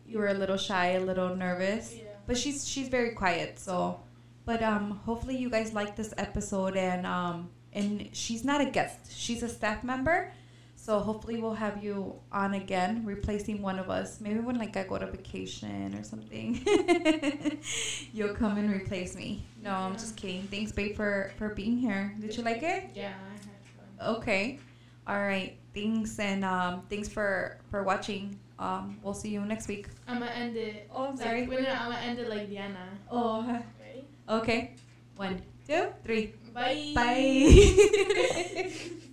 you 0.04 0.18
were 0.18 0.26
a 0.26 0.34
little 0.34 0.56
shy, 0.56 0.94
a 0.94 1.00
little 1.00 1.36
nervous, 1.36 1.94
Yeah. 1.94 2.02
but 2.26 2.36
she's 2.36 2.66
she's 2.66 2.88
very 2.88 3.12
quiet. 3.12 3.60
So, 3.60 4.00
but 4.44 4.64
um, 4.64 5.00
hopefully 5.06 5.36
you 5.36 5.48
guys 5.48 5.72
like 5.72 5.94
this 5.94 6.12
episode 6.18 6.74
and 6.76 7.06
um, 7.06 7.50
and 7.72 8.08
she's 8.12 8.44
not 8.44 8.60
a 8.60 8.66
guest; 8.66 9.12
she's 9.16 9.44
a 9.44 9.48
staff 9.48 9.84
member. 9.84 10.32
So 10.82 10.98
hopefully 10.98 11.36
we'll 11.36 11.60
have 11.60 11.84
you 11.84 12.14
on 12.32 12.54
again, 12.54 13.02
replacing 13.04 13.60
one 13.60 13.78
of 13.78 13.90
us. 13.90 14.18
Maybe 14.18 14.40
when 14.40 14.56
like 14.56 14.74
I 14.78 14.84
go 14.84 14.96
to 14.96 15.06
vacation 15.06 15.94
or 15.94 16.02
something, 16.02 16.58
you'll 18.14 18.34
come 18.34 18.56
and 18.56 18.72
replace 18.72 19.14
me. 19.14 19.44
No, 19.62 19.72
I'm 19.72 19.92
just 19.92 20.16
kidding. 20.16 20.44
Thanks, 20.44 20.72
babe, 20.72 20.96
for 20.96 21.32
for 21.36 21.50
being 21.50 21.76
here. 21.76 22.14
Did 22.18 22.34
you 22.34 22.42
like 22.42 22.62
it? 22.62 22.88
Yeah, 22.94 23.12
I 23.12 23.32
had 23.32 23.40
fun. 23.76 24.16
Okay. 24.16 24.58
All 25.06 25.20
right. 25.20 25.54
Thanks 25.74 26.18
and 26.18 26.46
um, 26.46 26.82
thanks 26.88 27.10
for 27.10 27.58
for 27.70 27.82
watching. 27.82 28.38
Um, 28.58 28.98
we'll 29.02 29.12
see 29.12 29.28
you 29.28 29.44
next 29.44 29.68
week. 29.68 29.88
I'm 30.08 30.20
gonna 30.20 30.30
end 30.30 30.56
it. 30.56 30.88
Oh, 30.90 31.08
I'm 31.08 31.16
like, 31.16 31.26
sorry. 31.26 31.46
Wait, 31.46 31.60
no, 31.60 31.74
I'm 31.74 31.92
gonna 31.92 32.00
end 32.00 32.18
it 32.18 32.28
like 32.30 32.48
Diana. 32.48 32.88
Oh. 33.10 33.44
Ready? 33.78 34.06
Okay. 34.30 34.76
One, 35.16 35.42
two, 35.66 35.88
three. 36.04 36.32
Bye. 36.54 36.92
Bye. 36.94 38.72